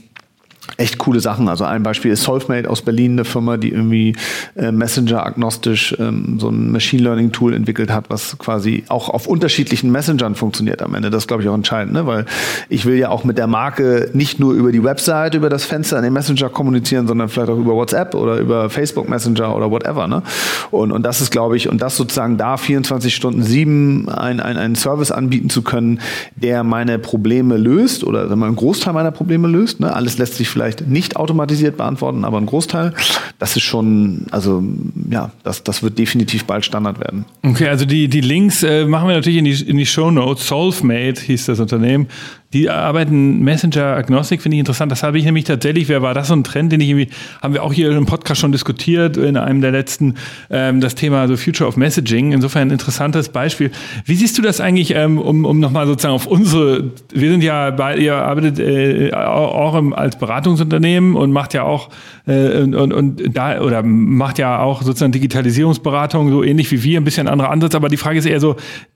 echt 0.80 0.98
coole 0.98 1.20
Sachen. 1.20 1.50
Also 1.50 1.66
ein 1.66 1.84
Beispiel 1.84 2.12
ist 2.12 2.24
Solvemate 2.24 2.70
aus 2.70 2.82
Berlin, 2.82 3.14
eine 3.14 3.26
Firma, 3.26 3.58
die 3.58 3.70
irgendwie 3.70 4.16
äh, 4.56 4.72
Messenger-agnostisch 4.72 5.96
ähm, 6.00 6.38
so 6.40 6.50
ein 6.50 6.72
Machine 6.72 7.04
Learning-Tool 7.04 7.54
entwickelt 7.54 7.92
hat, 7.92 8.10
was 8.10 8.38
quasi 8.38 8.84
auch 8.88 9.10
auf 9.10 9.28
unterschiedlichen 9.28 9.92
Messengern 9.92 10.36
funktioniert 10.36 10.82
am 10.82 10.96
Ende. 10.96 11.10
Das 11.10 11.28
glaube 11.28 11.44
ich, 11.44 11.50
auch 11.50 11.54
entscheidend, 11.54 11.94
ne? 11.94 12.08
weil 12.08 12.26
ich 12.70 12.86
will 12.86 12.98
ja 12.98 13.10
auch 13.10 13.24
mit 13.24 13.38
der 13.38 13.48
Marke 13.48 14.10
nicht 14.14 14.40
nur 14.40 14.54
über 14.54 14.72
die 14.72 14.84
Website, 14.84 15.36
über 15.36 15.50
das 15.50 15.66
Fenster 15.66 15.98
in 15.98 16.04
den 16.04 16.14
Messenger 16.14 16.50
kommunizieren, 16.50 17.08
sondern 17.08 17.28
vielleicht 17.28 17.50
auch 17.50 17.58
über 17.58 17.76
WhatsApp 17.76 18.16
oder 18.16 18.38
über 18.38 18.70
Facebook 18.70 19.10
Messenger 19.10 19.56
oder 19.56 19.70
whatever. 19.70 20.08
Ne? 20.08 20.24
Und, 20.72 20.92
und 20.92 21.04
das 21.04 21.20
ist, 21.20 21.32
glaube 21.32 21.58
ich, 21.58 21.68
und 21.68 21.82
das 21.82 21.98
sozusagen 21.98 22.38
da 22.38 22.56
24 22.56 23.14
Stunden 23.14 23.44
sieben 23.44 24.08
ein, 24.08 24.40
ein, 24.40 24.58
einen 24.58 24.76
Service 24.76 25.12
anbieten 25.12 25.50
zu 25.50 25.62
können, 25.62 26.00
der 26.36 26.64
meine 26.64 27.00
Probleme 27.00 27.58
löst 27.58 28.04
oder 28.06 28.32
einen 28.32 28.56
Großteil 28.56 28.94
meiner 28.94 29.12
Probleme 29.12 29.48
löst. 29.48 29.80
Ne? 29.82 29.94
Alles 29.94 30.18
lässt 30.18 30.36
sich 30.36 30.50
vielleicht 30.50 30.69
nicht 30.88 31.16
automatisiert 31.16 31.78
beantworten, 31.78 32.26
aber 32.26 32.38
ein 32.38 32.46
Großteil. 32.46 32.94
Das 33.38 33.56
ist 33.56 33.64
schon, 33.64 34.26
also 34.32 34.64
ja, 35.10 35.32
das, 35.44 35.64
das 35.64 35.84
wird 35.84 35.98
definitiv 35.98 36.46
bald 36.46 36.66
Standard 36.66 37.00
werden. 37.00 37.26
Okay, 37.44 37.68
also 37.68 37.86
die, 37.86 38.08
die 38.08 38.22
Links 38.22 38.64
äh, 38.64 38.86
machen 38.86 39.08
wir 39.08 39.16
natürlich 39.16 39.40
in 39.40 39.46
die, 39.46 39.70
in 39.70 39.78
die 39.78 39.86
Show 39.86 40.12
Notes. 40.12 40.48
Solvemate 40.48 41.22
hieß 41.22 41.46
das 41.46 41.60
Unternehmen. 41.60 42.08
Die 42.52 42.68
arbeiten 42.68 43.42
Messenger 43.44 43.96
Agnostic, 43.96 44.42
finde 44.42 44.56
ich 44.56 44.60
interessant. 44.60 44.92
Das 44.92 45.04
habe 45.04 45.20
ich 45.20 45.26
nämlich 45.26 45.44
tatsächlich, 45.44 45.88
wer 45.88 46.02
war 46.02 46.16
das 46.16 46.30
so 46.30 46.34
ein 46.34 46.44
Trend, 46.44 46.72
den 46.72 46.82
ich 46.82 46.90
irgendwie, 46.90 47.10
haben 47.44 47.54
wir 47.54 47.62
auch 47.62 47.72
hier 47.72 47.92
im 47.92 48.08
Podcast 48.08 48.42
schon 48.42 48.52
diskutiert, 48.52 49.18
in 49.18 49.38
einem 49.38 49.62
der 49.62 49.72
letzten, 49.72 50.16
ähm, 50.50 50.82
das 50.82 50.96
Thema 50.96 51.28
so 51.28 51.38
Future 51.38 51.68
of 51.68 51.78
Messaging. 51.78 52.32
Insofern 52.32 52.70
ein 52.70 52.72
interessantes 52.72 53.30
Beispiel. 53.30 53.70
Wie 54.04 54.16
siehst 54.16 54.36
du 54.36 54.42
das 54.42 54.62
eigentlich, 54.62 54.96
ähm, 54.96 55.20
um, 55.20 55.46
um 55.46 55.60
nochmal 55.60 55.86
sozusagen 55.86 56.16
auf 56.16 56.26
unsere, 56.26 56.92
wir 57.14 57.30
sind 57.30 57.44
ja 57.44 57.70
bei, 57.70 57.98
ihr 57.98 58.16
arbeitet 58.16 58.58
äh, 58.58 59.14
auch 59.14 59.76
im, 59.76 59.94
als 59.94 60.18
Beratungsunternehmen 60.18 61.16
und 61.16 61.32
macht 61.32 61.54
ja 61.54 61.62
auch 61.64 61.90
äh, 62.26 62.62
und, 62.62 62.74
und, 62.74 62.94
und 62.94 63.38
da, 63.38 63.62
oder 63.62 63.84
macht 63.84 64.40
ja 64.40 64.60
auch 64.60 64.82
sozusagen 64.82 65.12
Digitalisierungsberatung, 65.12 66.32
so 66.32 66.44
ähnlich 66.44 66.72
wie 66.72 66.82
wir, 66.82 67.00
ein 67.00 67.04
bisschen 67.04 67.28
anderer 67.28 67.52
Ansatz. 67.52 67.76
Aber 67.76 67.90
die 67.90 67.98
Frage 67.98 68.18
ist 68.18 68.26
eher 68.26 68.40
so, 68.40 68.56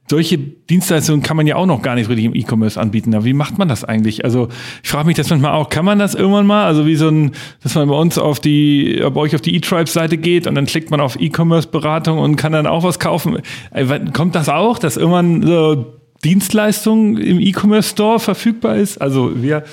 solche 0.09 0.37
Dienstleistungen 0.37 1.23
kann 1.23 1.37
man 1.37 1.47
ja 1.47 1.55
auch 1.55 1.65
noch 1.65 1.81
gar 1.81 1.95
nicht 1.95 2.09
richtig 2.09 2.25
im 2.25 2.35
E-Commerce 2.35 2.79
anbieten. 2.79 3.13
Aber 3.15 3.25
wie 3.25 3.33
macht 3.33 3.57
man 3.57 3.67
das 3.67 3.83
eigentlich? 3.83 4.25
Also 4.25 4.49
ich 4.83 4.89
frage 4.89 5.07
mich 5.07 5.15
das 5.15 5.29
manchmal 5.29 5.53
auch, 5.53 5.69
kann 5.69 5.85
man 5.85 5.99
das 5.99 6.13
irgendwann 6.13 6.45
mal? 6.45 6.65
Also 6.65 6.85
wie 6.85 6.95
so 6.95 7.07
ein, 7.07 7.31
dass 7.61 7.75
man 7.75 7.87
bei 7.87 7.95
uns 7.95 8.17
auf 8.17 8.39
die, 8.39 9.01
bei 9.01 9.21
euch 9.21 9.33
auf 9.33 9.41
die 9.41 9.55
E-Tribes-Seite 9.55 10.17
geht 10.17 10.45
und 10.45 10.55
dann 10.55 10.65
klickt 10.65 10.91
man 10.91 10.99
auf 10.99 11.19
E-Commerce-Beratung 11.19 12.19
und 12.19 12.35
kann 12.35 12.51
dann 12.51 12.67
auch 12.67 12.83
was 12.83 12.99
kaufen. 12.99 13.39
Äh, 13.71 13.99
kommt 14.11 14.35
das 14.35 14.49
auch, 14.49 14.77
dass 14.77 14.97
irgendwann 14.97 15.41
so 15.41 16.02
Dienstleistungen 16.23 17.17
im 17.17 17.39
E-Commerce-Store 17.39 18.19
verfügbar 18.19 18.77
ist? 18.77 19.01
Also 19.01 19.31
wir 19.41 19.63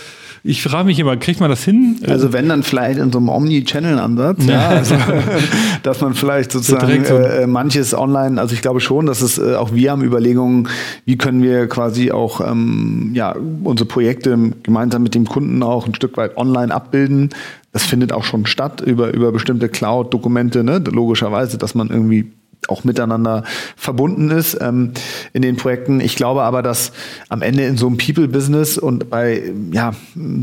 ich 0.43 0.63
frage 0.63 0.87
mich 0.87 0.99
immer, 0.99 1.17
kriegt 1.19 1.41
man 1.41 1.51
das 1.51 1.65
hin? 1.65 2.01
Also 2.07 2.33
wenn 2.33 2.49
dann 2.49 2.63
vielleicht 2.63 2.99
in 2.99 3.13
so 3.13 3.19
einem 3.19 3.29
Omni-Channel-Ansatz, 3.29 4.47
ja, 4.47 4.69
also, 4.69 4.95
dass 5.83 6.01
man 6.01 6.15
vielleicht 6.15 6.53
sozusagen 6.53 7.05
so 7.05 7.17
äh, 7.17 7.47
manches 7.47 7.93
online, 7.93 8.41
also 8.41 8.55
ich 8.55 8.63
glaube 8.63 8.81
schon, 8.81 9.05
dass 9.05 9.21
es 9.21 9.37
äh, 9.39 9.55
auch 9.55 9.75
wir 9.75 9.91
haben 9.91 10.03
Überlegungen, 10.03 10.69
wie 11.05 11.19
können 11.19 11.43
wir 11.43 11.69
quasi 11.69 12.11
auch 12.11 12.41
ähm, 12.41 13.11
ja, 13.13 13.37
unsere 13.65 13.87
Projekte 13.87 14.39
gemeinsam 14.63 15.03
mit 15.03 15.15
dem 15.15 15.27
Kunden 15.27 15.63
auch 15.63 15.87
ein 15.87 15.95
Stück 15.95 16.17
weit 16.17 16.39
online 16.39 16.75
abbilden. 16.75 17.31
Das 17.73 17.85
findet 17.85 18.13
auch 18.13 18.25
schon 18.25 18.47
statt 18.47 18.81
über, 18.81 19.13
über 19.13 19.33
bestimmte 19.33 19.69
Cloud-Dokumente, 19.69 20.65
ne? 20.65 20.83
logischerweise, 20.91 21.59
dass 21.59 21.75
man 21.75 21.91
irgendwie 21.91 22.33
auch 22.69 22.85
miteinander 22.85 23.45
verbunden 23.77 24.31
ist 24.31 24.59
ähm, 24.61 24.93
in 25.33 25.43
den 25.43 25.57
Projekten. 25.57 26.01
Ich 26.01 26.17
glaube 26.17 26.43
aber, 26.43 26.63
dass 26.63 26.93
am 27.29 27.43
Ende 27.43 27.65
in 27.65 27.77
so 27.77 27.87
einem 27.87 27.97
People-Business 27.97 28.79
und 28.79 29.11
bei 29.11 29.53
ja, 29.73 29.95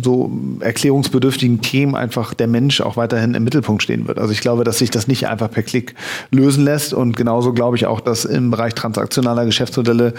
so 0.04 0.32
erklärungsbedürftigen 0.60 1.62
Themen 1.62 1.96
einfach 1.96 2.34
der 2.34 2.48
Mensch 2.48 2.82
auch 2.82 2.98
weiterhin 2.98 3.34
im 3.34 3.44
Mittelpunkt 3.44 3.84
stehen 3.84 4.08
wird. 4.08 4.20
Also 4.20 4.34
ich 4.34 4.42
glaube, 4.42 4.64
dass 4.64 4.80
sich 4.80 4.90
das 4.90 5.08
nicht 5.08 5.28
einfach 5.28 5.52
per 5.52 5.64
Klick 5.64 5.96
lösen 6.32 6.64
lässt 6.64 6.94
und 6.94 7.16
genauso 7.16 7.54
glaube 7.54 7.78
ich 7.78 7.86
auch, 7.86 8.02
dass 8.02 8.26
im 8.26 8.52
Bereich 8.52 8.74
transaktionaler 8.74 9.46
Geschäftsmodelle 9.46 10.14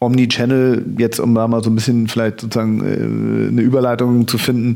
Omnichannel 0.00 0.84
jetzt, 0.98 1.20
um 1.20 1.34
da 1.34 1.48
mal 1.48 1.62
so 1.62 1.70
ein 1.70 1.74
bisschen 1.74 2.08
vielleicht 2.08 2.40
sozusagen 2.40 2.80
äh, 2.80 3.48
eine 3.48 3.62
Überleitung 3.62 4.28
zu 4.28 4.38
finden, 4.38 4.74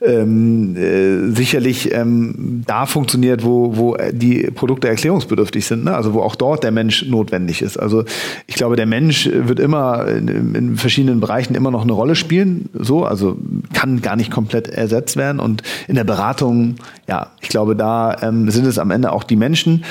ähm, 0.00 0.76
äh, 0.76 1.34
sicherlich 1.34 1.92
ähm, 1.92 2.62
da 2.66 2.86
funktioniert, 2.86 3.44
wo, 3.44 3.76
wo 3.76 3.96
die 4.12 4.50
Produkte 4.54 4.88
erklärungsbedürftig 4.88 5.66
sind. 5.66 5.84
Ne? 5.84 5.94
Also 5.94 6.14
wo 6.14 6.19
auch 6.22 6.34
dort 6.34 6.64
der 6.64 6.70
Mensch 6.70 7.04
notwendig 7.06 7.62
ist. 7.62 7.76
Also 7.76 8.04
ich 8.46 8.54
glaube, 8.54 8.76
der 8.76 8.86
Mensch 8.86 9.28
wird 9.32 9.60
immer 9.60 10.06
in, 10.06 10.54
in, 10.54 10.76
verschiedenen 10.76 11.20
Bereichen 11.20 11.54
immer 11.54 11.70
noch 11.70 11.82
eine 11.82 11.92
Rolle 11.92 12.14
spielen, 12.14 12.68
so, 12.74 13.04
also 13.04 13.36
kann 13.72 14.00
gar 14.00 14.16
nicht 14.16 14.30
komplett 14.30 14.68
ersetzt 14.68 15.16
werden. 15.16 15.40
Und 15.40 15.62
in 15.88 15.94
der 15.94 16.04
Beratung, 16.04 16.76
ja, 17.08 17.28
ich 17.40 17.48
glaube, 17.48 17.76
da 17.76 18.16
ähm, 18.22 18.50
sind 18.50 18.66
es 18.66 18.78
am 18.78 18.90
Ende 18.90 19.12
auch 19.12 19.24
die 19.24 19.36
Menschen, 19.36 19.84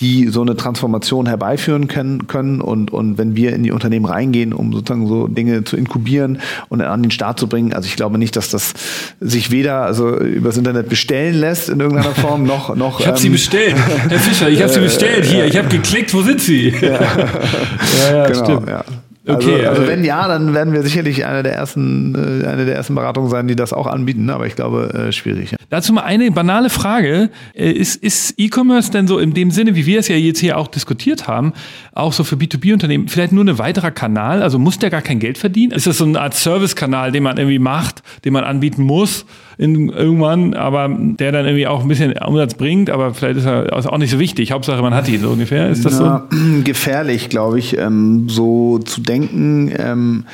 die 0.00 0.28
so 0.28 0.42
eine 0.42 0.56
Transformation 0.56 1.26
herbeiführen 1.26 1.88
können, 1.88 2.26
können. 2.26 2.60
Und, 2.60 2.92
und 2.92 3.18
wenn 3.18 3.36
wir 3.36 3.54
in 3.54 3.62
die 3.62 3.72
Unternehmen 3.72 4.04
reingehen, 4.04 4.52
um 4.52 4.72
sozusagen 4.72 5.08
so 5.08 5.26
Dinge 5.28 5.64
zu 5.64 5.76
inkubieren 5.76 6.40
und 6.68 6.80
an 6.82 7.02
den 7.02 7.10
Start 7.10 7.38
zu 7.38 7.48
bringen, 7.48 7.72
also 7.72 7.86
ich 7.86 7.96
glaube 7.96 8.18
nicht, 8.18 8.36
dass 8.36 8.50
das 8.50 8.74
sich 9.20 9.50
weder 9.50 9.82
also 9.82 10.18
übers 10.18 10.56
Internet 10.56 10.88
bestellen 10.88 11.34
lässt 11.34 11.68
in 11.68 11.80
irgendeiner 11.80 12.14
Form, 12.14 12.44
noch 12.44 12.76
noch. 12.76 13.00
Ich 13.00 13.06
habe 13.06 13.16
ähm, 13.16 13.22
sie 13.22 13.28
bestellt, 13.28 13.76
Herr 14.08 14.18
Fischer, 14.18 14.48
ich 14.48 14.60
habe 14.62 14.72
sie 14.72 14.80
bestellt 14.86 15.24
hier. 15.24 15.46
Ich 15.46 15.56
habe 15.56 15.68
geklickt, 15.76 16.14
wo 16.14 16.22
sind 16.22 16.40
sie? 16.40 16.68
Ja, 16.68 16.88
ja, 16.90 18.16
ja 18.16 18.26
genau, 18.26 18.44
stimmt. 18.44 18.68
Ja. 18.68 18.84
Also, 19.26 19.48
okay, 19.48 19.66
also, 19.66 19.80
also 19.80 19.90
wenn 19.90 20.04
ja, 20.04 20.28
dann 20.28 20.54
werden 20.54 20.72
wir 20.72 20.82
sicherlich 20.82 21.26
eine 21.26 21.42
der 21.42 21.54
ersten, 21.54 22.14
äh, 22.14 22.46
eine 22.46 22.64
der 22.64 22.76
ersten 22.76 22.94
Beratungen 22.94 23.28
sein, 23.28 23.48
die 23.48 23.56
das 23.56 23.72
auch 23.72 23.88
anbieten. 23.88 24.26
Ne? 24.26 24.34
Aber 24.34 24.46
ich 24.46 24.54
glaube, 24.54 24.94
äh, 24.94 25.12
schwierig. 25.12 25.50
Ja. 25.50 25.58
Dazu 25.68 25.92
mal 25.92 26.02
eine 26.02 26.30
banale 26.30 26.70
Frage: 26.70 27.30
äh, 27.54 27.72
Ist, 27.72 27.96
ist 27.96 28.34
E-Commerce 28.36 28.92
denn 28.92 29.08
so 29.08 29.18
in 29.18 29.34
dem 29.34 29.50
Sinne, 29.50 29.74
wie 29.74 29.84
wir 29.84 29.98
es 29.98 30.06
ja 30.06 30.14
jetzt 30.14 30.38
hier 30.38 30.56
auch 30.56 30.68
diskutiert 30.68 31.26
haben, 31.26 31.54
auch 31.92 32.12
so 32.12 32.22
für 32.22 32.36
B2B-Unternehmen 32.36 33.08
vielleicht 33.08 33.32
nur 33.32 33.44
ein 33.44 33.58
weiterer 33.58 33.90
Kanal? 33.90 34.42
Also 34.42 34.60
muss 34.60 34.78
der 34.78 34.90
gar 34.90 35.02
kein 35.02 35.18
Geld 35.18 35.38
verdienen? 35.38 35.72
Ist 35.72 35.88
das 35.88 35.98
so 35.98 36.04
eine 36.04 36.20
Art 36.20 36.34
Service-Kanal, 36.34 37.10
den 37.10 37.24
man 37.24 37.36
irgendwie 37.36 37.58
macht, 37.58 38.02
den 38.24 38.32
man 38.32 38.44
anbieten 38.44 38.84
muss? 38.84 39.26
In, 39.58 39.88
irgendwann, 39.88 40.54
aber 40.54 40.88
der 40.90 41.32
dann 41.32 41.46
irgendwie 41.46 41.66
auch 41.66 41.82
ein 41.82 41.88
bisschen 41.88 42.12
Umsatz 42.18 42.54
bringt, 42.54 42.90
aber 42.90 43.14
vielleicht 43.14 43.38
ist 43.38 43.46
er 43.46 43.72
auch 43.72 43.98
nicht 43.98 44.10
so 44.10 44.18
wichtig. 44.18 44.52
Hauptsache, 44.52 44.82
man 44.82 44.94
hat 44.94 45.08
ihn 45.08 45.20
so 45.20 45.30
ungefähr. 45.30 45.70
Ist 45.70 45.84
das 45.84 45.98
Na, 45.98 46.26
so? 46.30 46.62
Gefährlich, 46.64 47.28
glaube 47.28 47.58
ich, 47.58 47.76
ähm, 47.78 48.28
so 48.28 48.78
zu 48.78 49.00
denken. 49.00 49.72
Ähm, 49.78 50.24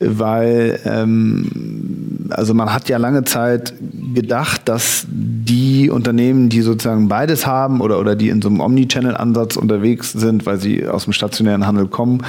weil 0.00 0.78
ähm, 0.84 2.28
also 2.30 2.54
man 2.54 2.72
hat 2.72 2.88
ja 2.88 2.98
lange 2.98 3.24
Zeit 3.24 3.74
gedacht, 4.14 4.62
dass 4.66 5.06
die 5.08 5.90
Unternehmen, 5.90 6.48
die 6.48 6.60
sozusagen 6.60 7.08
beides 7.08 7.46
haben 7.46 7.80
oder, 7.80 7.98
oder 7.98 8.14
die 8.14 8.28
in 8.28 8.40
so 8.42 8.48
einem 8.48 8.60
Omnichannel-Ansatz 8.60 9.56
unterwegs 9.56 10.12
sind, 10.12 10.46
weil 10.46 10.58
sie 10.58 10.86
aus 10.86 11.04
dem 11.04 11.12
stationären 11.12 11.66
Handel 11.66 11.86
kommen, 11.86 12.22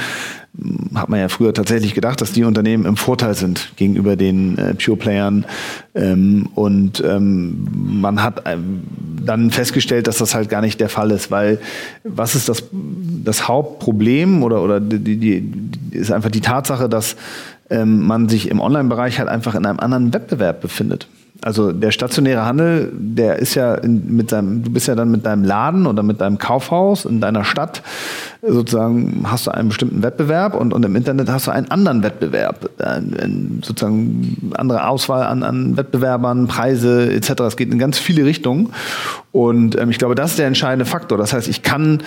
hat 0.96 1.10
man 1.10 1.20
ja 1.20 1.30
früher 1.30 1.54
tatsächlich 1.54 1.94
gedacht, 1.94 2.22
dass 2.22 2.32
die 2.32 2.44
Unternehmen 2.44 2.86
im 2.86 2.98
Vorteil 2.98 3.34
sind 3.36 3.72
gegenüber 3.76 4.16
den 4.16 4.58
äh, 4.58 4.74
Pure-Playern. 4.74 5.46
Ähm, 5.96 6.50
und 6.56 7.04
ähm, 7.06 7.68
man 7.74 8.22
hat 8.24 8.44
ähm, 8.46 8.82
dann 9.26 9.52
festgestellt, 9.52 10.08
dass 10.08 10.18
das 10.18 10.36
halt 10.36 10.50
gar 10.50 10.62
nicht 10.62 10.80
der 10.80 10.90
Fall 10.90 11.12
ist, 11.12 11.32
weil 11.32 11.60
was 12.04 12.36
ist 12.36 12.50
das, 12.50 12.64
das 12.72 13.48
Hauptproblem 13.48 14.44
oder, 14.44 14.62
oder 14.62 14.80
die, 14.80 15.18
die, 15.18 15.52
ist 15.92 16.12
einfach 16.12 16.32
die 16.32 16.42
Tatsache, 16.42 16.90
dass 16.90 17.16
ähm, 17.70 18.06
man 18.06 18.30
sich 18.30 18.50
im 18.50 18.60
Online-Bereich 18.60 19.20
halt 19.20 19.30
einfach 19.30 19.56
in 19.56 19.66
einem 19.66 19.80
anderen 19.80 20.14
Wettbewerb 20.14 20.62
befindet. 20.62 21.08
Also 21.42 21.72
der 21.72 21.92
stationäre 21.92 22.46
Handel, 22.46 22.92
der 22.94 23.38
ist 23.38 23.56
ja 23.56 23.80
mit 23.84 24.30
seinem, 24.30 24.64
du 24.64 24.72
bist 24.72 24.88
ja 24.88 24.96
dann 24.96 25.10
mit 25.10 25.26
deinem 25.26 25.44
Laden 25.44 25.88
oder 25.88 26.04
mit 26.04 26.20
deinem 26.20 26.38
Kaufhaus 26.38 27.06
in 27.06 27.22
deiner 27.22 27.46
Stadt 27.46 27.82
sozusagen 28.42 29.26
hast 29.26 29.48
du 29.48 29.52
einen 29.52 29.68
bestimmten 29.68 30.02
Wettbewerb 30.02 30.56
und, 30.56 30.74
und 30.74 30.86
im 30.86 30.96
Internet 30.96 31.30
hast 31.30 31.48
du 31.48 31.52
einen 31.52 31.70
anderen 31.72 32.04
Wettbewerb, 32.04 32.70
ein, 32.80 33.62
sozusagen 33.64 34.52
andere 34.56 34.88
Auswahl 34.88 35.24
an, 35.24 35.44
an 35.44 35.76
Wettbewerbern, 35.76 36.48
Preise 36.48 37.12
etc. 37.12 37.42
Es 37.42 37.58
geht 37.58 37.72
in 37.72 37.80
ganz 37.80 38.00
viele 38.00 38.26
Richtungen 38.26 38.72
und 39.32 39.78
ähm, 39.78 39.90
ich 39.90 39.98
glaube, 39.98 40.16
das 40.16 40.32
ist 40.32 40.40
der 40.40 40.48
entscheidende 40.48 40.86
Faktor. 40.86 41.18
Das 41.18 41.34
heißt, 41.34 41.50
ich 41.50 41.64
kann 41.64 42.02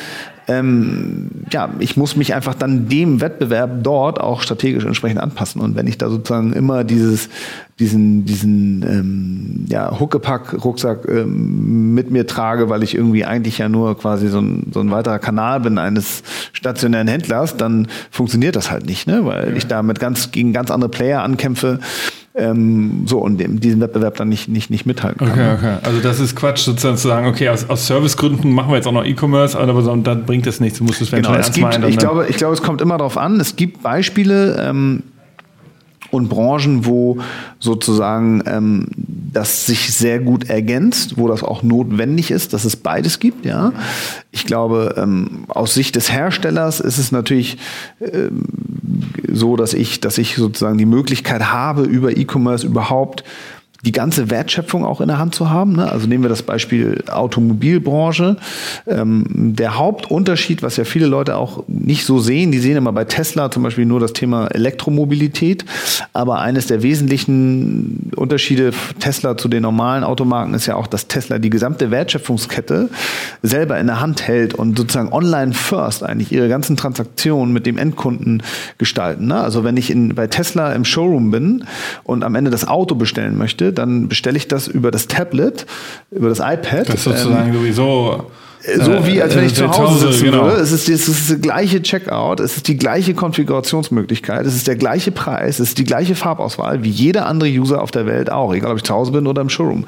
ähm, 0.58 1.30
ja, 1.50 1.70
ich 1.78 1.96
muss 1.96 2.16
mich 2.16 2.34
einfach 2.34 2.54
dann 2.54 2.88
dem 2.88 3.20
Wettbewerb 3.20 3.82
dort 3.82 4.20
auch 4.20 4.42
strategisch 4.42 4.84
entsprechend 4.84 5.20
anpassen. 5.20 5.60
Und 5.60 5.76
wenn 5.76 5.86
ich 5.86 5.98
da 5.98 6.10
sozusagen 6.10 6.52
immer 6.52 6.84
dieses, 6.84 7.28
diesen, 7.78 8.24
diesen 8.24 8.82
ähm, 8.82 9.66
ja, 9.68 9.98
Huckepack-Rucksack 9.98 11.08
ähm, 11.08 11.94
mit 11.94 12.10
mir 12.10 12.26
trage, 12.26 12.68
weil 12.68 12.82
ich 12.82 12.94
irgendwie 12.94 13.24
eigentlich 13.24 13.58
ja 13.58 13.68
nur 13.68 13.98
quasi 13.98 14.28
so 14.28 14.40
ein, 14.40 14.70
so 14.72 14.80
ein 14.80 14.90
weiterer 14.90 15.18
Kanal 15.18 15.60
bin 15.60 15.78
eines 15.78 16.22
stationären 16.52 17.08
Händlers, 17.08 17.56
dann 17.56 17.88
funktioniert 18.10 18.56
das 18.56 18.70
halt 18.70 18.86
nicht, 18.86 19.06
ne? 19.06 19.24
weil 19.24 19.56
ich 19.56 19.66
damit 19.66 20.00
ganz 20.00 20.30
gegen 20.32 20.52
ganz 20.52 20.70
andere 20.70 20.90
Player 20.90 21.22
ankämpfe 21.22 21.78
ähm, 22.34 23.02
so 23.06 23.18
und 23.18 23.38
dem, 23.38 23.60
diesen 23.60 23.80
Wettbewerb 23.80 24.16
dann 24.16 24.28
nicht, 24.28 24.48
nicht, 24.48 24.70
nicht 24.70 24.86
mithalten 24.86 25.26
kann. 25.26 25.38
Okay, 25.38 25.54
okay. 25.54 25.76
Also 25.82 26.00
das 26.00 26.18
ist 26.18 26.34
Quatsch, 26.34 26.60
sozusagen 26.60 26.96
zu 26.96 27.08
sagen, 27.08 27.26
okay, 27.26 27.48
aus, 27.50 27.68
aus 27.68 27.86
Servicegründen 27.86 28.52
machen 28.52 28.70
wir 28.70 28.76
jetzt 28.76 28.86
auch 28.86 28.92
noch 28.92 29.04
E-Commerce, 29.04 29.58
aber 29.58 29.82
so, 29.82 29.94
dann 29.96 30.24
bringt 30.24 30.46
es 30.46 30.60
nichts. 30.60 30.78
Du 30.78 30.84
musst 30.84 31.02
es 31.02 31.10
genau, 31.10 31.34
es 31.34 31.52
gibt, 31.52 31.68
meinen, 31.68 31.88
ich, 31.88 31.98
glaube, 31.98 32.26
ich 32.28 32.36
glaube, 32.36 32.54
es 32.54 32.62
kommt 32.62 32.80
immer 32.80 32.96
darauf 32.96 33.18
an. 33.18 33.38
Es 33.38 33.56
gibt 33.56 33.82
Beispiele, 33.82 34.56
ähm, 34.66 35.02
und 36.12 36.28
Branchen, 36.28 36.84
wo 36.84 37.18
sozusagen 37.58 38.42
ähm, 38.46 38.86
das 39.32 39.64
sich 39.66 39.94
sehr 39.94 40.20
gut 40.20 40.50
ergänzt, 40.50 41.16
wo 41.16 41.26
das 41.26 41.42
auch 41.42 41.62
notwendig 41.62 42.30
ist, 42.30 42.52
dass 42.52 42.66
es 42.66 42.76
beides 42.76 43.18
gibt. 43.18 43.46
Ja, 43.46 43.72
ich 44.30 44.44
glaube, 44.44 44.94
ähm, 44.98 45.46
aus 45.48 45.72
Sicht 45.72 45.96
des 45.96 46.12
Herstellers 46.12 46.80
ist 46.80 46.98
es 46.98 47.12
natürlich 47.12 47.56
ähm, 48.00 48.44
so, 49.32 49.56
dass 49.56 49.72
ich, 49.72 50.00
dass 50.00 50.18
ich 50.18 50.36
sozusagen 50.36 50.76
die 50.76 50.84
Möglichkeit 50.86 51.50
habe, 51.50 51.84
über 51.84 52.14
E-Commerce 52.14 52.66
überhaupt 52.66 53.24
die 53.84 53.92
ganze 53.92 54.30
Wertschöpfung 54.30 54.84
auch 54.84 55.00
in 55.00 55.08
der 55.08 55.18
Hand 55.18 55.34
zu 55.34 55.50
haben. 55.50 55.72
Ne? 55.72 55.90
Also 55.90 56.06
nehmen 56.06 56.22
wir 56.22 56.28
das 56.28 56.42
Beispiel 56.42 57.02
Automobilbranche. 57.08 58.36
Ähm, 58.86 59.24
der 59.28 59.76
Hauptunterschied, 59.76 60.62
was 60.62 60.76
ja 60.76 60.84
viele 60.84 61.06
Leute 61.06 61.36
auch 61.36 61.64
nicht 61.66 62.04
so 62.04 62.20
sehen, 62.20 62.52
die 62.52 62.60
sehen 62.60 62.76
immer 62.76 62.92
bei 62.92 63.04
Tesla 63.04 63.50
zum 63.50 63.64
Beispiel 63.64 63.84
nur 63.84 63.98
das 63.98 64.12
Thema 64.12 64.46
Elektromobilität. 64.46 65.64
Aber 66.12 66.38
eines 66.38 66.68
der 66.68 66.84
wesentlichen 66.84 68.12
Unterschiede 68.14 68.72
Tesla 69.00 69.36
zu 69.36 69.48
den 69.48 69.62
normalen 69.62 70.04
Automarken 70.04 70.54
ist 70.54 70.66
ja 70.66 70.76
auch, 70.76 70.86
dass 70.86 71.08
Tesla 71.08 71.38
die 71.38 71.50
gesamte 71.50 71.90
Wertschöpfungskette 71.90 72.88
selber 73.42 73.80
in 73.80 73.88
der 73.88 74.00
Hand 74.00 74.28
hält 74.28 74.54
und 74.54 74.78
sozusagen 74.78 75.12
online 75.12 75.54
first 75.54 76.04
eigentlich 76.04 76.30
ihre 76.30 76.48
ganzen 76.48 76.76
Transaktionen 76.76 77.52
mit 77.52 77.66
dem 77.66 77.78
Endkunden 77.78 78.44
gestalten. 78.78 79.26
Ne? 79.26 79.40
Also 79.40 79.64
wenn 79.64 79.76
ich 79.76 79.90
in, 79.90 80.14
bei 80.14 80.28
Tesla 80.28 80.72
im 80.72 80.84
Showroom 80.84 81.32
bin 81.32 81.64
und 82.04 82.22
am 82.22 82.36
Ende 82.36 82.52
das 82.52 82.68
Auto 82.68 82.94
bestellen 82.94 83.36
möchte, 83.36 83.71
dann 83.72 84.08
bestelle 84.08 84.36
ich 84.36 84.48
das 84.48 84.68
über 84.68 84.90
das 84.90 85.08
Tablet, 85.08 85.66
über 86.10 86.28
das 86.28 86.38
iPad. 86.38 86.88
Das 86.88 86.94
ist 86.96 87.04
sozusagen 87.04 87.48
ähm, 87.48 87.54
sowieso 87.54 88.30
so 88.78 89.06
wie 89.06 89.20
als 89.20 89.34
wenn 89.34 89.44
ich 89.44 89.52
äh, 89.52 89.56
zu 89.56 89.68
Hause 89.70 90.12
sitzen 90.12 90.26
genau. 90.26 90.44
würde. 90.44 90.60
Es 90.60 90.72
ist, 90.72 90.88
es 90.88 91.08
ist 91.08 91.30
das 91.30 91.40
gleiche 91.40 91.82
Checkout, 91.82 92.40
es 92.40 92.56
ist 92.56 92.68
die 92.68 92.76
gleiche 92.76 93.14
Konfigurationsmöglichkeit, 93.14 94.46
es 94.46 94.54
ist 94.54 94.68
der 94.68 94.76
gleiche 94.76 95.10
Preis, 95.10 95.58
es 95.58 95.68
ist 95.68 95.78
die 95.78 95.84
gleiche 95.84 96.14
Farbauswahl 96.14 96.84
wie 96.84 96.90
jeder 96.90 97.26
andere 97.26 97.50
User 97.50 97.82
auf 97.82 97.90
der 97.90 98.06
Welt 98.06 98.30
auch, 98.30 98.54
egal 98.54 98.72
ob 98.72 98.76
ich 98.76 98.84
zu 98.84 98.94
Hause 98.94 99.12
bin 99.12 99.26
oder 99.26 99.42
im 99.42 99.48
Showroom. 99.48 99.84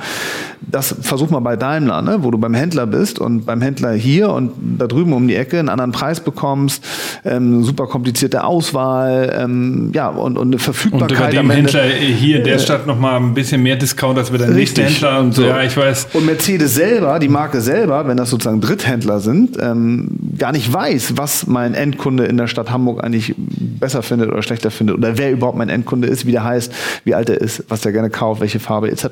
Das 0.61 0.95
versuch 1.03 1.31
mal 1.31 1.41
bei 1.41 1.57
Daimler, 1.57 2.03
ne, 2.03 2.19
wo 2.23 2.31
du 2.31 2.39
beim 2.39 2.55
Händler 2.55 2.87
bist 2.87 3.19
und 3.19 3.45
beim 3.45 3.61
Händler 3.61 3.93
hier 3.93 4.31
und 4.31 4.53
da 4.79 4.87
drüben 4.87 5.13
um 5.13 5.29
die 5.29 5.37
Ecke 5.37 5.59
einen 5.59 5.69
anderen 5.69 5.93
Preis 5.93 6.21
bekommst, 6.21 6.85
ähm, 7.25 7.63
super 7.63 7.87
komplizierte 7.87 8.45
Auswahl, 8.45 9.33
ähm, 9.39 9.93
ja 9.95 10.09
und, 10.09 10.37
und 10.37 10.49
eine 10.49 10.59
Verfügbarkeit. 10.59 11.11
Und 11.11 11.17
über 11.17 11.43
dem 11.43 11.51
Händler 11.51 11.85
hier 11.85 12.39
in 12.39 12.45
der 12.45 12.59
Stadt 12.59 12.87
noch 12.87 12.99
mal 12.99 13.17
ein 13.17 13.35
bisschen 13.35 13.63
mehr 13.63 13.77
Discount 13.77 14.19
als 14.19 14.33
wir 14.33 14.39
der 14.39 14.49
nächste 14.49 14.83
Händler 14.83 15.21
und 15.21 15.33
so. 15.33 15.45
Ja, 15.45 15.63
ich 15.63 15.77
weiß. 15.77 16.09
Und 16.15 16.27
Mercedes 16.27 16.75
selber, 16.75 17.19
die 17.21 17.29
Marke 17.29 17.61
selber, 17.61 18.07
wenn 18.09 18.17
das 18.17 18.31
sozusagen 18.31 18.64
Dritthändler 18.65 19.21
sind, 19.21 19.59
ähm, 19.61 20.09
gar 20.39 20.53
nicht 20.53 20.73
weiß, 20.73 21.17
was 21.17 21.47
mein 21.47 21.75
Endkunde 21.75 22.25
in 22.25 22.37
der 22.37 22.47
Stadt 22.47 22.71
Hamburg 22.71 23.05
eigentlich 23.05 23.35
besser 23.37 24.03
findet 24.03 24.31
oder 24.31 24.43
schlechter 24.43 24.71
findet 24.71 24.97
oder 24.97 25.19
wer 25.19 25.31
überhaupt 25.31 25.59
mein 25.59 25.69
Endkunde 25.69 26.09
ist, 26.09 26.27
wie 26.27 26.33
der 26.33 26.45
heißt, 26.45 26.73
wie 27.05 27.15
alt 27.15 27.29
er 27.29 27.41
ist, 27.41 27.65
was 27.69 27.85
er 27.85 27.93
gerne 27.93 28.11
kauft, 28.11 28.41
welche 28.41 28.61
Farbe 28.61 28.91
etc. 28.91 29.07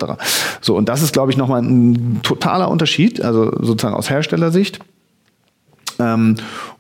So 0.61 0.77
und 0.77 0.89
das 0.89 1.03
ist, 1.03 1.13
glaube 1.13 1.31
ich, 1.31 1.37
nochmal 1.37 1.63
ein 1.63 2.21
totaler 2.23 2.71
Unterschied, 2.71 3.23
also 3.23 3.53
sozusagen 3.61 3.95
aus 3.95 4.09
Herstellersicht. 4.09 4.81
Ähm, 5.99 6.37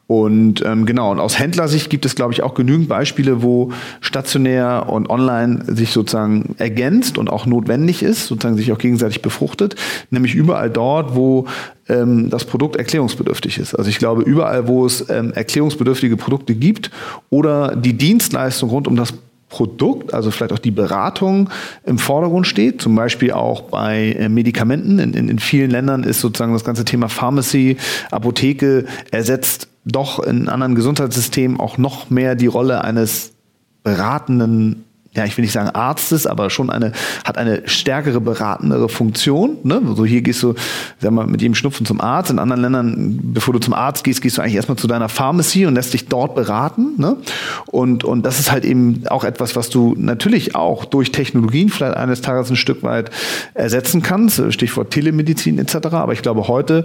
und 0.06 0.62
ähm, 0.66 0.84
genau, 0.84 1.10
und 1.10 1.20
aus 1.20 1.38
Händlersicht 1.38 1.88
gibt 1.88 2.04
es, 2.04 2.14
glaube 2.14 2.32
ich, 2.32 2.42
auch 2.42 2.54
genügend 2.54 2.88
Beispiele, 2.88 3.42
wo 3.42 3.72
stationär 4.00 4.86
und 4.88 5.08
online 5.08 5.64
sich 5.74 5.92
sozusagen 5.92 6.54
ergänzt 6.58 7.16
und 7.18 7.30
auch 7.30 7.46
notwendig 7.46 8.02
ist, 8.02 8.26
sozusagen 8.26 8.56
sich 8.56 8.72
auch 8.72 8.78
gegenseitig 8.78 9.22
befruchtet, 9.22 9.76
nämlich 10.10 10.34
überall 10.34 10.68
dort, 10.68 11.14
wo 11.14 11.46
ähm, 11.88 12.28
das 12.30 12.44
Produkt 12.44 12.76
erklärungsbedürftig 12.76 13.58
ist. 13.58 13.74
Also 13.74 13.88
ich 13.88 13.98
glaube, 13.98 14.22
überall, 14.22 14.68
wo 14.68 14.84
es 14.84 15.08
ähm, 15.08 15.32
erklärungsbedürftige 15.32 16.16
Produkte 16.16 16.54
gibt 16.54 16.90
oder 17.30 17.74
die 17.76 17.94
Dienstleistung 17.94 18.70
rund 18.70 18.88
um 18.88 18.96
das 18.96 19.14
Produkt, 19.52 20.14
also 20.14 20.30
vielleicht 20.30 20.54
auch 20.54 20.58
die 20.58 20.70
Beratung 20.70 21.50
im 21.84 21.98
Vordergrund 21.98 22.46
steht, 22.46 22.80
zum 22.80 22.94
Beispiel 22.94 23.32
auch 23.32 23.60
bei 23.60 24.16
äh, 24.18 24.30
Medikamenten. 24.30 24.98
In, 24.98 25.12
in, 25.12 25.28
in 25.28 25.38
vielen 25.38 25.70
Ländern 25.70 26.04
ist 26.04 26.20
sozusagen 26.22 26.54
das 26.54 26.64
ganze 26.64 26.86
Thema 26.86 27.10
Pharmacy, 27.10 27.76
Apotheke 28.10 28.86
ersetzt 29.10 29.68
doch 29.84 30.20
in 30.20 30.48
anderen 30.48 30.74
Gesundheitssystemen 30.74 31.60
auch 31.60 31.76
noch 31.76 32.08
mehr 32.08 32.34
die 32.34 32.46
Rolle 32.46 32.82
eines 32.82 33.34
beratenden 33.82 34.84
ja, 35.14 35.26
ich 35.26 35.36
will 35.36 35.42
nicht 35.42 35.52
sagen 35.52 35.68
Arztes, 35.68 36.26
aber 36.26 36.48
schon 36.48 36.70
eine, 36.70 36.92
hat 37.24 37.36
eine 37.36 37.68
stärkere 37.68 38.18
beratendere 38.18 38.88
Funktion. 38.88 39.58
Ne? 39.62 39.82
Also 39.86 40.06
hier 40.06 40.22
gehst 40.22 40.42
du, 40.42 40.54
sag 41.00 41.10
mal, 41.10 41.26
mit 41.26 41.42
jedem 41.42 41.54
Schnupfen 41.54 41.84
zum 41.84 42.00
Arzt. 42.00 42.30
In 42.30 42.38
anderen 42.38 42.62
Ländern, 42.62 43.20
bevor 43.22 43.52
du 43.52 43.60
zum 43.60 43.74
Arzt 43.74 44.04
gehst, 44.04 44.22
gehst 44.22 44.38
du 44.38 44.42
eigentlich 44.42 44.54
erstmal 44.54 44.78
zu 44.78 44.86
deiner 44.86 45.10
Pharmacy 45.10 45.66
und 45.66 45.74
lässt 45.74 45.92
dich 45.92 46.08
dort 46.08 46.34
beraten. 46.34 46.94
Ne? 46.96 47.18
Und, 47.66 48.04
und 48.04 48.24
das 48.24 48.40
ist 48.40 48.50
halt 48.50 48.64
eben 48.64 49.02
auch 49.08 49.24
etwas, 49.24 49.54
was 49.54 49.68
du 49.68 49.94
natürlich 49.98 50.54
auch 50.54 50.86
durch 50.86 51.12
Technologien 51.12 51.68
vielleicht 51.68 51.98
eines 51.98 52.22
Tages 52.22 52.48
ein 52.48 52.56
Stück 52.56 52.82
weit 52.82 53.10
ersetzen 53.52 54.00
kannst. 54.00 54.42
Stichwort 54.50 54.92
Telemedizin 54.92 55.58
etc. 55.58 55.88
Aber 55.92 56.14
ich 56.14 56.22
glaube, 56.22 56.48
heute 56.48 56.84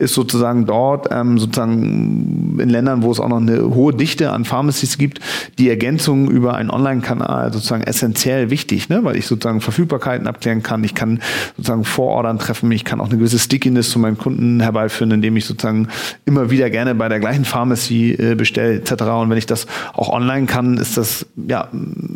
ist 0.00 0.14
sozusagen 0.14 0.66
dort, 0.66 1.06
ähm, 1.12 1.38
sozusagen 1.38 2.58
in 2.58 2.70
Ländern, 2.70 3.04
wo 3.04 3.12
es 3.12 3.20
auch 3.20 3.28
noch 3.28 3.36
eine 3.36 3.72
hohe 3.72 3.94
Dichte 3.94 4.32
an 4.32 4.44
Pharmacies 4.44 4.98
gibt, 4.98 5.20
die 5.58 5.68
Ergänzung 5.68 6.28
über 6.28 6.54
einen 6.54 6.70
Online-Kanal 6.70 7.52
sozusagen 7.52 7.67
essentiell 7.76 8.50
wichtig, 8.50 8.88
ne? 8.88 9.04
weil 9.04 9.16
ich 9.16 9.26
sozusagen 9.26 9.60
Verfügbarkeiten 9.60 10.26
abklären 10.26 10.62
kann. 10.62 10.82
Ich 10.84 10.94
kann 10.94 11.20
sozusagen 11.56 11.84
Vorordern 11.84 12.38
treffen. 12.38 12.70
Ich 12.72 12.84
kann 12.84 13.00
auch 13.00 13.08
eine 13.08 13.18
gewisse 13.18 13.38
Stickiness 13.38 13.90
zu 13.90 13.98
meinen 13.98 14.18
Kunden 14.18 14.60
herbeiführen, 14.60 15.10
indem 15.10 15.36
ich 15.36 15.44
sozusagen 15.44 15.88
immer 16.24 16.50
wieder 16.50 16.70
gerne 16.70 16.94
bei 16.94 17.08
der 17.08 17.20
gleichen 17.20 17.44
Pharmacy 17.44 18.12
äh, 18.12 18.34
bestelle 18.34 18.74
etc. 18.74 19.02
Und 19.02 19.30
wenn 19.30 19.38
ich 19.38 19.46
das 19.46 19.66
auch 19.92 20.08
online 20.08 20.46
kann, 20.46 20.76
ist 20.78 20.96
das 20.96 21.26
ja 21.36 21.68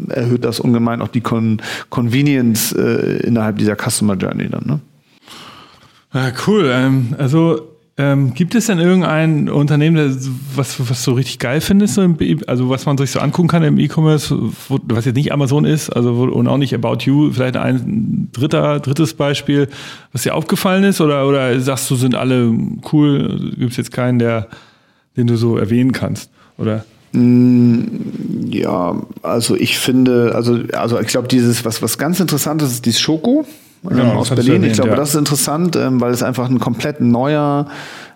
erhöht 0.09 0.45
das 0.45 0.61
ungemein 0.61 1.03
auch 1.03 1.09
die 1.09 1.21
Con 1.21 1.61
Convenience 1.91 2.73
äh, 2.73 3.19
innerhalb 3.27 3.59
dieser 3.59 3.77
Customer 3.77 4.15
Journey 4.15 4.49
dann. 4.49 4.65
Ne? 4.67 4.81
Ja, 6.15 6.33
cool. 6.47 6.71
Ähm, 6.73 7.15
also 7.19 7.72
ähm, 7.99 8.33
gibt 8.33 8.55
es 8.55 8.67
denn 8.67 8.79
irgendein 8.79 9.51
Unternehmen, 9.51 10.19
was, 10.55 10.89
was 10.89 11.05
du 11.05 11.13
richtig 11.13 11.39
geil 11.39 11.61
findest, 11.61 11.99
also 12.47 12.71
was 12.71 12.87
man 12.87 12.97
sich 12.97 13.11
so 13.11 13.21
angucken 13.21 13.49
kann 13.49 13.63
im 13.63 13.79
E-Commerce, 13.79 14.35
was 14.69 15.05
jetzt 15.05 15.17
nicht 15.17 15.31
Amazon 15.31 15.67
ist, 15.67 15.91
also 15.91 16.15
und 16.15 16.49
auch 16.49 16.57
nicht 16.57 16.75
About 16.75 16.99
You, 17.05 17.33
vielleicht 17.33 17.57
ein 17.57 18.31
dritter, 18.33 18.81
drittes 18.81 19.13
Beispiel, 19.13 19.69
was 20.13 20.23
dir 20.23 20.35
aufgefallen 20.35 20.85
ist, 20.85 21.03
oder, 21.03 21.29
oder 21.29 21.61
sagst 21.61 21.91
du, 21.91 21.97
sind 21.97 22.15
alle 22.15 22.51
cool, 22.93 23.53
gibt 23.59 23.73
es 23.73 23.77
jetzt 23.77 23.93
keinen, 23.93 24.19
der, 24.19 24.49
den 25.19 25.27
du 25.27 25.37
so 25.37 25.59
erwähnen 25.59 25.93
kannst, 25.93 26.31
oder? 26.57 26.87
Mm, 27.13 27.85
ja, 28.49 29.03
also 29.21 29.55
ich 29.55 29.79
finde, 29.79 30.35
also, 30.35 30.61
also 30.73 30.99
ich 30.99 31.09
glaube, 31.09 31.29
dieses, 31.29 31.67
was, 31.67 31.83
was 31.83 31.99
ganz 31.99 32.21
interessant 32.21 32.63
ist, 32.63 32.73
ist 32.73 32.87
dieses 32.87 33.03
Schoko 33.03 33.45
genau, 33.83 34.15
aus 34.15 34.31
Berlin. 34.31 34.55
Erwähnt, 34.55 34.67
ich 34.67 34.73
glaube, 34.75 34.91
ja. 34.91 34.97
das 34.97 35.11
ist 35.11 35.17
interessant, 35.17 35.77
ähm, 35.77 36.01
weil 36.01 36.13
es 36.13 36.23
einfach 36.23 36.49
ein 36.49 36.59
komplett 36.59 37.01
neuer 37.01 37.67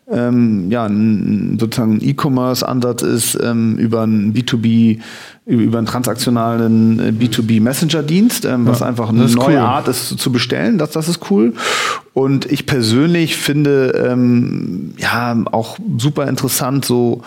ähm, 0.08 0.70
ja, 0.70 0.84
ein, 0.84 1.56
sozusagen 1.58 1.98
E-Commerce-Ansatz 2.00 3.02
ist 3.02 3.38
ähm, 3.42 3.76
über 3.76 4.02
ein 4.02 4.32
B2B, 4.32 5.00
über 5.46 5.78
einen 5.78 5.86
transaktionalen 5.86 7.00
äh, 7.00 7.12
B2B-Messenger-Dienst, 7.12 8.44
ähm, 8.44 8.66
was 8.66 8.82
einfach 8.82 9.08
eine 9.08 9.26
neue 9.26 9.56
cool. 9.56 9.56
Art 9.56 9.88
ist 9.88 10.18
zu 10.18 10.30
bestellen. 10.30 10.78
Das, 10.78 10.90
das 10.90 11.08
ist 11.08 11.30
cool. 11.30 11.54
Und 12.14 12.50
ich 12.50 12.66
persönlich 12.66 13.36
finde 13.36 14.04
ähm, 14.08 14.94
ja 14.96 15.36
auch 15.50 15.76
super 15.98 16.28
interessant 16.28 16.84
so 16.84 17.22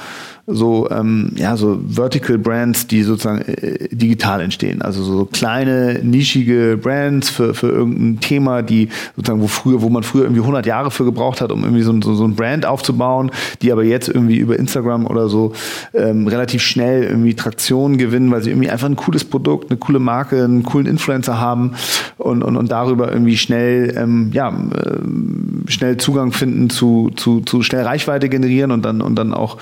so, 0.51 0.89
ähm, 0.89 1.31
ja, 1.35 1.55
so 1.55 1.79
Vertical 1.87 2.37
Brands, 2.37 2.87
die 2.87 3.03
sozusagen 3.03 3.41
äh, 3.41 3.87
digital 3.91 4.41
entstehen. 4.41 4.81
Also 4.81 5.03
so 5.03 5.25
kleine, 5.25 5.99
nischige 6.03 6.79
Brands 6.81 7.29
für, 7.29 7.53
für 7.53 7.69
irgendein 7.69 8.19
Thema, 8.19 8.61
die 8.61 8.89
sozusagen, 9.15 9.41
wo 9.41 9.47
früher, 9.47 9.81
wo 9.81 9.89
man 9.89 10.03
früher 10.03 10.23
irgendwie 10.23 10.41
100 10.41 10.65
Jahre 10.65 10.91
für 10.91 11.05
gebraucht 11.05 11.41
hat, 11.41 11.51
um 11.51 11.63
irgendwie 11.63 11.83
so, 11.83 11.93
so, 12.01 12.15
so 12.15 12.23
ein 12.25 12.35
Brand 12.35 12.65
aufzubauen, 12.65 13.31
die 13.61 13.71
aber 13.71 13.83
jetzt 13.83 14.09
irgendwie 14.09 14.37
über 14.37 14.57
Instagram 14.57 15.05
oder 15.05 15.29
so 15.29 15.53
ähm, 15.93 16.27
relativ 16.27 16.63
schnell 16.63 17.03
irgendwie 17.03 17.35
Traktion 17.35 17.97
gewinnen, 17.97 18.31
weil 18.31 18.41
sie 18.41 18.49
irgendwie 18.49 18.69
einfach 18.69 18.87
ein 18.87 18.95
cooles 18.95 19.25
Produkt, 19.25 19.69
eine 19.69 19.77
coole 19.77 19.99
Marke, 19.99 20.43
einen 20.43 20.63
coolen 20.63 20.87
Influencer 20.87 21.39
haben 21.39 21.75
und, 22.17 22.43
und, 22.43 22.57
und 22.57 22.71
darüber 22.71 23.11
irgendwie 23.11 23.37
schnell, 23.37 23.93
ähm, 23.95 24.31
ja, 24.33 24.49
äh, 24.49 25.69
schnell 25.69 25.97
Zugang 25.97 26.31
finden 26.31 26.69
zu, 26.69 27.11
zu, 27.15 27.41
zu 27.41 27.61
schnell 27.61 27.83
Reichweite 27.83 28.29
generieren 28.29 28.71
und 28.71 28.83
dann, 28.83 29.01
und 29.01 29.15
dann 29.15 29.33
auch 29.33 29.57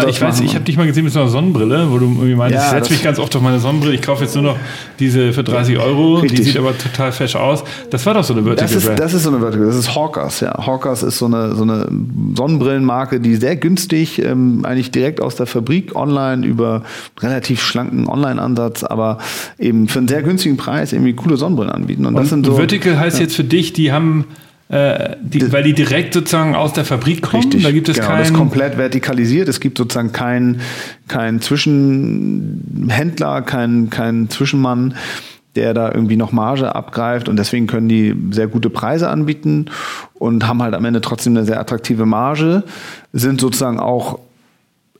mal, 0.01 0.09
ich 0.09 0.21
weiß, 0.21 0.39
ich 0.41 0.55
habe 0.55 0.65
dich 0.65 0.77
mal 0.77 0.87
gesehen 0.87 1.03
mit 1.03 1.13
so 1.13 1.19
einer 1.19 1.29
Sonnenbrille, 1.29 1.91
wo 1.91 1.97
du 1.97 2.05
irgendwie 2.05 2.35
meinst, 2.35 2.55
ja, 2.55 2.65
ich 2.65 2.71
setze 2.71 2.91
mich 2.91 3.03
ganz 3.03 3.19
oft 3.19 3.35
auf 3.35 3.41
meine 3.41 3.59
Sonnenbrille, 3.59 3.95
ich 3.95 4.01
kaufe 4.01 4.23
jetzt 4.23 4.35
nur 4.35 4.43
noch 4.43 4.57
diese 4.99 5.33
für 5.33 5.43
30 5.43 5.77
Euro, 5.77 6.15
richtig. 6.15 6.39
die 6.39 6.45
sieht 6.45 6.57
aber 6.57 6.77
total 6.77 7.11
fesch 7.11 7.35
aus. 7.35 7.63
Das 7.89 8.05
war 8.05 8.13
doch 8.13 8.23
so 8.23 8.33
eine 8.33 8.43
Vertical 8.43 8.73
das 8.73 8.85
ist, 8.85 8.99
Das 8.99 9.13
ist 9.13 9.23
so 9.23 9.29
eine 9.29 9.39
Vertical, 9.39 9.67
das 9.67 9.75
ist 9.75 9.95
Hawkers, 9.95 10.39
ja. 10.41 10.65
Hawkers 10.65 11.03
ist 11.03 11.17
so 11.17 11.25
eine, 11.25 11.55
so 11.55 11.63
eine 11.63 11.87
Sonnenbrillenmarke, 12.35 13.19
die 13.19 13.35
sehr 13.35 13.55
günstig, 13.55 14.19
ähm, 14.19 14.65
eigentlich 14.65 14.91
direkt 14.91 15.21
aus 15.21 15.35
der 15.35 15.45
Fabrik 15.45 15.95
online 15.95 16.45
über 16.45 16.83
relativ 17.19 17.61
schlanken 17.61 18.07
Online-Ansatz, 18.07 18.83
aber 18.83 19.17
eben 19.59 19.87
für 19.87 19.99
einen 19.99 20.07
sehr 20.07 20.23
günstigen 20.23 20.57
Preis 20.57 20.93
irgendwie 20.93 21.13
coole 21.13 21.37
Sonnenbrillen 21.37 21.71
anbieten. 21.71 22.05
Und, 22.05 22.15
das 22.15 22.29
sind 22.29 22.45
so, 22.45 22.55
Vertical 22.55 22.99
heißt 22.99 23.17
ja. 23.17 23.23
jetzt 23.23 23.35
für 23.35 23.43
dich, 23.43 23.73
die 23.73 23.91
haben 23.91 24.25
äh, 24.71 25.17
die, 25.21 25.51
weil 25.51 25.63
die 25.63 25.73
direkt 25.73 26.13
sozusagen 26.13 26.55
aus 26.55 26.71
der 26.71 26.85
Fabrik 26.85 27.21
kommen. 27.21 27.43
Richtig, 27.43 27.63
da 27.63 27.71
gibt 27.71 27.89
es 27.89 27.97
genau, 27.97 28.07
kein 28.07 28.19
das 28.19 28.29
ist 28.29 28.33
komplett 28.33 28.77
vertikalisiert. 28.77 29.49
Es 29.49 29.59
gibt 29.59 29.77
sozusagen 29.77 30.13
keinen 30.13 30.61
kein 31.09 31.41
Zwischenhändler, 31.41 33.41
keinen 33.41 33.89
kein 33.89 34.29
Zwischenmann, 34.29 34.95
der 35.55 35.73
da 35.73 35.91
irgendwie 35.91 36.15
noch 36.15 36.31
Marge 36.31 36.73
abgreift 36.73 37.27
und 37.27 37.37
deswegen 37.37 37.67
können 37.67 37.89
die 37.89 38.15
sehr 38.31 38.47
gute 38.47 38.69
Preise 38.69 39.09
anbieten 39.09 39.65
und 40.13 40.47
haben 40.47 40.63
halt 40.63 40.73
am 40.73 40.85
Ende 40.85 41.01
trotzdem 41.01 41.35
eine 41.35 41.45
sehr 41.45 41.59
attraktive 41.59 42.05
Marge, 42.05 42.63
sind 43.11 43.41
sozusagen 43.41 43.77
auch 43.77 44.19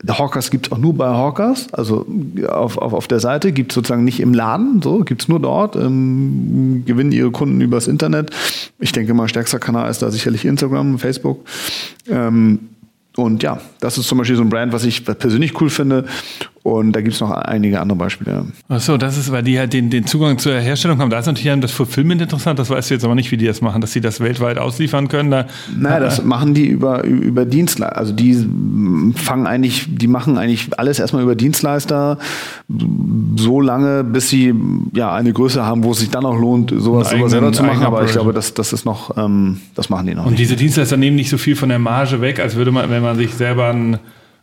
Hawkers 0.07 0.49
gibt 0.51 0.67
es 0.67 0.71
auch 0.71 0.77
nur 0.77 0.95
bei 0.95 1.07
Hawkers, 1.07 1.73
also 1.73 2.05
auf, 2.47 2.77
auf, 2.77 2.93
auf 2.93 3.07
der 3.07 3.19
Seite, 3.19 3.51
gibt 3.51 3.71
es 3.71 3.75
sozusagen 3.75 4.03
nicht 4.03 4.19
im 4.19 4.33
Laden, 4.33 4.81
so 4.81 4.99
gibt 4.99 5.21
es 5.21 5.27
nur 5.27 5.39
dort, 5.39 5.75
ähm, 5.75 6.83
gewinnen 6.85 7.11
ihre 7.11 7.31
Kunden 7.31 7.61
übers 7.61 7.87
Internet. 7.87 8.31
Ich 8.79 8.91
denke 8.91 9.13
mal, 9.13 9.27
stärkster 9.27 9.59
Kanal 9.59 9.89
ist 9.89 10.01
da 10.01 10.09
sicherlich 10.09 10.45
Instagram, 10.45 10.97
Facebook. 10.97 11.45
Ähm, 12.09 12.59
und 13.17 13.43
ja, 13.43 13.59
das 13.81 13.97
ist 13.97 14.07
zum 14.07 14.17
Beispiel 14.17 14.37
so 14.37 14.41
ein 14.41 14.49
Brand, 14.49 14.71
was 14.71 14.85
ich 14.85 15.03
persönlich 15.05 15.59
cool 15.59 15.69
finde. 15.69 16.05
Und 16.63 16.91
da 16.91 17.01
gibt 17.01 17.15
es 17.15 17.21
noch 17.21 17.31
einige 17.31 17.79
andere 17.81 17.97
Beispiele. 17.97 18.45
Achso, 18.69 18.97
das 18.97 19.17
ist, 19.17 19.31
weil 19.31 19.41
die 19.41 19.57
halt 19.57 19.73
den, 19.73 19.89
den 19.89 20.05
Zugang 20.05 20.37
zur 20.37 20.53
Herstellung 20.59 20.99
haben. 20.99 21.09
Da 21.09 21.17
ist 21.17 21.25
natürlich 21.25 21.59
das 21.59 21.71
Fulfillment 21.71 22.21
interessant. 22.21 22.59
Das 22.59 22.69
weißt 22.69 22.91
du 22.91 22.93
jetzt 22.93 23.03
aber 23.03 23.15
nicht, 23.15 23.31
wie 23.31 23.37
die 23.37 23.47
das 23.47 23.61
machen, 23.61 23.81
dass 23.81 23.93
sie 23.93 24.01
das 24.01 24.19
weltweit 24.19 24.59
ausliefern 24.59 25.07
können. 25.07 25.31
Da, 25.31 25.47
naja, 25.75 25.99
das 25.99 26.19
äh, 26.19 26.23
machen 26.23 26.53
die 26.53 26.67
über, 26.67 27.03
über 27.03 27.45
Dienstleister. 27.45 27.97
Also 27.97 28.13
die 28.13 28.45
fangen 29.15 29.47
eigentlich, 29.47 29.87
die 29.89 30.05
machen 30.05 30.37
eigentlich 30.37 30.69
alles 30.77 30.99
erstmal 30.99 31.23
über 31.23 31.33
Dienstleister 31.33 32.19
so 33.37 33.59
lange, 33.59 34.03
bis 34.03 34.29
sie 34.29 34.53
ja 34.93 35.15
eine 35.15 35.33
Größe 35.33 35.65
haben, 35.65 35.83
wo 35.83 35.91
es 35.91 35.99
sich 35.99 36.11
dann 36.11 36.25
auch 36.25 36.37
lohnt, 36.37 36.69
sowas, 36.69 37.09
sowas 37.09 37.31
selber 37.31 37.51
zu 37.53 37.63
machen. 37.63 37.83
Aber 37.83 38.05
ich 38.05 38.11
glaube, 38.11 38.33
das, 38.33 38.53
das 38.53 38.71
ist 38.71 38.85
noch, 38.85 39.17
ähm, 39.17 39.61
das 39.73 39.89
machen 39.89 40.05
die 40.05 40.13
noch. 40.13 40.25
Und 40.25 40.33
nicht. 40.33 40.41
diese 40.41 40.55
Dienstleister 40.55 40.97
nehmen 40.97 41.15
nicht 41.15 41.31
so 41.31 41.39
viel 41.39 41.55
von 41.55 41.69
der 41.69 41.79
Marge 41.79 42.21
weg, 42.21 42.39
als 42.39 42.55
würde 42.55 42.71
man, 42.71 42.87
wenn 42.91 43.01
man 43.01 43.17
sich 43.17 43.33
selber 43.33 43.69
einen, 43.69 43.95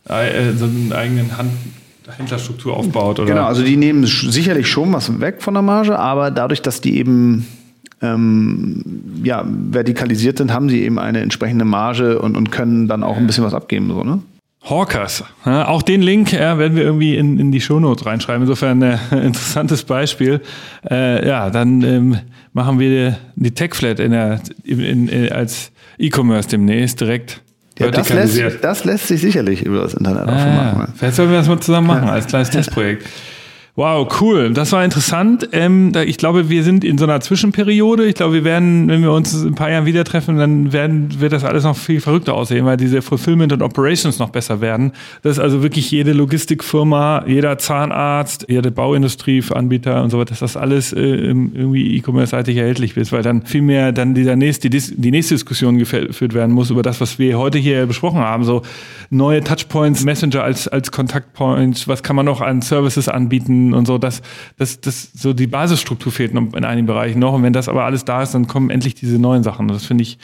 äh, 0.09 0.51
so 0.57 0.65
einen 0.65 0.91
eigenen 0.93 1.37
Hand 1.37 1.51
Händlerstruktur 2.17 2.75
aufbaut. 2.75 3.19
Oder? 3.19 3.27
Genau, 3.29 3.45
also 3.45 3.63
die 3.63 3.77
nehmen 3.77 4.05
sicherlich 4.05 4.67
schon 4.67 4.91
was 4.93 5.19
weg 5.19 5.41
von 5.41 5.53
der 5.53 5.63
Marge, 5.63 5.97
aber 5.97 6.31
dadurch, 6.31 6.61
dass 6.61 6.81
die 6.81 6.97
eben 6.97 7.47
ähm, 8.01 8.83
ja, 9.23 9.45
vertikalisiert 9.71 10.37
sind, 10.37 10.53
haben 10.53 10.69
sie 10.69 10.83
eben 10.83 10.99
eine 10.99 11.21
entsprechende 11.21 11.65
Marge 11.65 12.19
und, 12.19 12.37
und 12.37 12.51
können 12.51 12.87
dann 12.87 13.03
auch 13.03 13.17
ein 13.17 13.27
bisschen 13.27 13.43
was 13.43 13.53
abgeben. 13.53 13.89
So, 13.89 14.03
ne? 14.03 14.21
Hawkers. 14.63 15.23
Ja, 15.45 15.67
auch 15.67 15.81
den 15.81 16.01
Link 16.01 16.33
ja, 16.33 16.57
werden 16.57 16.75
wir 16.75 16.83
irgendwie 16.83 17.15
in, 17.15 17.39
in 17.39 17.51
die 17.51 17.61
Shownotes 17.61 18.05
reinschreiben. 18.05 18.43
Insofern 18.43 18.83
ein 18.83 18.99
äh, 19.11 19.25
interessantes 19.25 19.83
Beispiel. 19.83 20.41
Äh, 20.89 21.27
ja, 21.27 21.49
dann 21.49 21.81
ähm, 21.81 22.17
machen 22.53 22.79
wir 22.79 23.17
die 23.35 23.51
TechFlat 23.51 23.99
in 23.99 24.11
der, 24.11 24.41
in, 24.63 25.07
in, 25.07 25.31
als 25.31 25.71
E-Commerce 25.97 26.49
demnächst 26.49 26.99
direkt 26.99 27.41
ja, 27.79 27.91
das, 27.91 28.09
lässt, 28.09 28.63
das 28.63 28.85
lässt 28.85 29.07
sich 29.07 29.21
sicherlich 29.21 29.65
über 29.65 29.81
das 29.81 29.93
Internet 29.93 30.27
ah, 30.27 30.31
auch 30.31 30.75
machen. 30.75 30.93
Vielleicht 30.97 31.15
sollten 31.15 31.31
wir 31.31 31.39
das 31.39 31.47
mal 31.47 31.59
zusammen 31.59 31.87
machen, 31.87 32.09
als 32.09 32.27
kleines 32.27 32.49
Testprojekt. 32.51 33.07
Wow, 33.79 34.09
cool. 34.19 34.51
Das 34.51 34.73
war 34.73 34.83
interessant. 34.83 35.47
Ähm, 35.53 35.93
ich 36.05 36.17
glaube, 36.17 36.49
wir 36.49 36.63
sind 36.65 36.83
in 36.83 36.97
so 36.97 37.05
einer 37.05 37.21
Zwischenperiode. 37.21 38.07
Ich 38.07 38.15
glaube, 38.15 38.33
wir 38.33 38.43
werden, 38.43 38.89
wenn 38.89 39.01
wir 39.01 39.13
uns 39.13 39.33
in 39.33 39.47
ein 39.47 39.55
paar 39.55 39.71
Jahren 39.71 39.85
wieder 39.85 40.03
treffen, 40.03 40.37
dann 40.37 40.73
werden, 40.73 41.21
wird 41.21 41.31
das 41.31 41.45
alles 41.45 41.63
noch 41.63 41.77
viel 41.77 42.01
verrückter 42.01 42.33
aussehen, 42.33 42.65
weil 42.65 42.75
diese 42.75 43.01
Fulfillment 43.01 43.53
und 43.53 43.61
Operations 43.61 44.19
noch 44.19 44.31
besser 44.31 44.59
werden. 44.59 44.91
Das 45.21 45.37
ist 45.37 45.39
also 45.39 45.63
wirklich 45.63 45.89
jede 45.91 46.11
Logistikfirma, 46.11 47.23
jeder 47.25 47.57
Zahnarzt, 47.57 48.47
jede 48.49 48.69
Bauindustrieanbieter 48.69 50.03
und 50.03 50.09
so 50.09 50.19
weiter, 50.19 50.31
dass 50.31 50.39
das 50.39 50.57
alles 50.57 50.91
äh, 50.91 50.99
irgendwie 50.99 51.95
E-Commerce-seitig 51.95 52.57
erhältlich 52.57 52.97
ist, 52.97 53.13
weil 53.13 53.21
dann 53.21 53.45
viel 53.45 53.61
mehr 53.61 53.93
dann 53.93 54.13
dieser 54.13 54.35
nächste, 54.35 54.69
die, 54.69 54.81
die 54.81 55.11
nächste 55.11 55.35
Diskussion 55.35 55.77
geführt 55.77 56.33
werden 56.33 56.53
muss 56.53 56.69
über 56.69 56.81
das, 56.81 56.99
was 56.99 57.17
wir 57.17 57.39
heute 57.39 57.57
hier 57.57 57.85
besprochen 57.85 58.19
haben. 58.19 58.43
So 58.43 58.61
neue 59.09 59.41
Touchpoints, 59.41 60.03
Messenger 60.03 60.43
als, 60.43 60.67
als 60.67 60.91
Kontaktpoints, 60.91 61.87
was 61.87 62.03
kann 62.03 62.17
man 62.17 62.25
noch 62.25 62.41
an 62.41 62.61
Services 62.61 63.07
anbieten? 63.07 63.68
Und 63.73 63.85
so, 63.85 63.97
dass 63.97 64.21
das, 64.57 64.81
das, 64.81 65.11
so 65.13 65.33
die 65.33 65.47
Basisstruktur 65.47 66.11
fehlt 66.11 66.31
in 66.31 66.65
einigen 66.65 66.87
Bereichen 66.87 67.19
noch. 67.19 67.33
Und 67.33 67.43
wenn 67.43 67.53
das 67.53 67.69
aber 67.69 67.85
alles 67.85 68.05
da 68.05 68.21
ist, 68.21 68.33
dann 68.33 68.47
kommen 68.47 68.69
endlich 68.69 68.95
diese 68.95 69.19
neuen 69.19 69.43
Sachen. 69.43 69.69
Und 69.69 69.73
das 69.73 69.85
finde 69.85 70.03
ich 70.03 70.17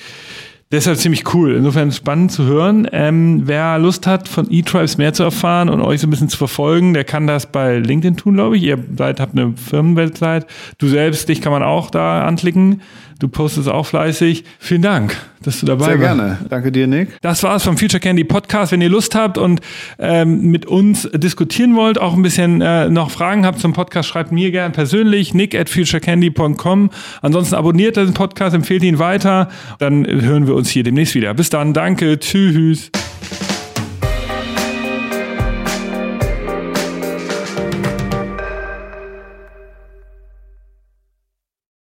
deshalb 0.71 0.97
ziemlich 0.97 1.33
cool. 1.33 1.55
Insofern 1.55 1.91
spannend 1.91 2.31
zu 2.31 2.43
hören. 2.43 2.87
Ähm, 2.91 3.43
wer 3.45 3.77
Lust 3.79 4.07
hat, 4.07 4.27
von 4.27 4.49
eTribes 4.51 4.97
mehr 4.97 5.13
zu 5.13 5.23
erfahren 5.23 5.69
und 5.69 5.81
euch 5.81 6.01
so 6.01 6.07
ein 6.07 6.09
bisschen 6.09 6.29
zu 6.29 6.37
verfolgen, 6.37 6.93
der 6.93 7.03
kann 7.03 7.27
das 7.27 7.51
bei 7.51 7.77
LinkedIn 7.77 8.17
tun, 8.17 8.35
glaube 8.35 8.57
ich. 8.57 8.63
Ihr 8.63 8.83
seid, 8.97 9.19
habt 9.19 9.37
eine 9.37 9.53
Firmenwebsite. 9.55 10.45
Du 10.77 10.87
selbst, 10.87 11.29
dich 11.29 11.41
kann 11.41 11.51
man 11.51 11.63
auch 11.63 11.89
da 11.89 12.25
anklicken. 12.25 12.81
Du 13.19 13.29
postest 13.29 13.69
auch 13.69 13.85
fleißig. 13.85 14.43
Vielen 14.59 14.81
Dank, 14.81 15.15
dass 15.41 15.61
du 15.61 15.65
dabei 15.65 15.85
warst. 15.85 15.91
Sehr 15.91 15.97
gerne. 15.99 16.39
Danke 16.49 16.71
dir, 16.71 16.85
Nick. 16.85 17.09
Das 17.21 17.43
war's 17.43 17.63
vom 17.63 17.77
Future 17.77 18.01
Candy 18.01 18.25
Podcast. 18.25 18.73
Wenn 18.73 18.81
ihr 18.81 18.89
Lust 18.89 19.15
habt 19.15 19.37
und 19.37 19.61
ähm, 19.99 20.51
mit 20.51 20.65
uns 20.65 21.09
diskutieren 21.13 21.75
wollt, 21.77 21.97
auch 21.97 22.13
ein 22.13 22.21
bisschen 22.21 22.61
äh, 22.61 22.89
noch 22.89 23.11
Fragen 23.11 23.45
habt 23.45 23.59
zum 23.59 23.71
Podcast, 23.71 24.09
schreibt 24.09 24.33
mir 24.33 24.51
gerne 24.51 24.73
persönlich 24.73 25.33
nick 25.33 25.55
at 25.55 25.69
futurecandy.com. 25.69 26.89
Ansonsten 27.21 27.55
abonniert 27.55 27.95
den 27.95 28.13
Podcast, 28.13 28.53
empfehlt 28.53 28.83
ihn 28.83 28.99
weiter. 28.99 29.49
Dann 29.79 30.05
hören 30.05 30.47
wir 30.47 30.55
uns 30.55 30.69
hier 30.69 30.83
demnächst 30.83 31.15
wieder. 31.15 31.33
Bis 31.33 31.49
dann. 31.49 31.73
Danke. 31.73 32.19
Tschüss. 32.19 32.91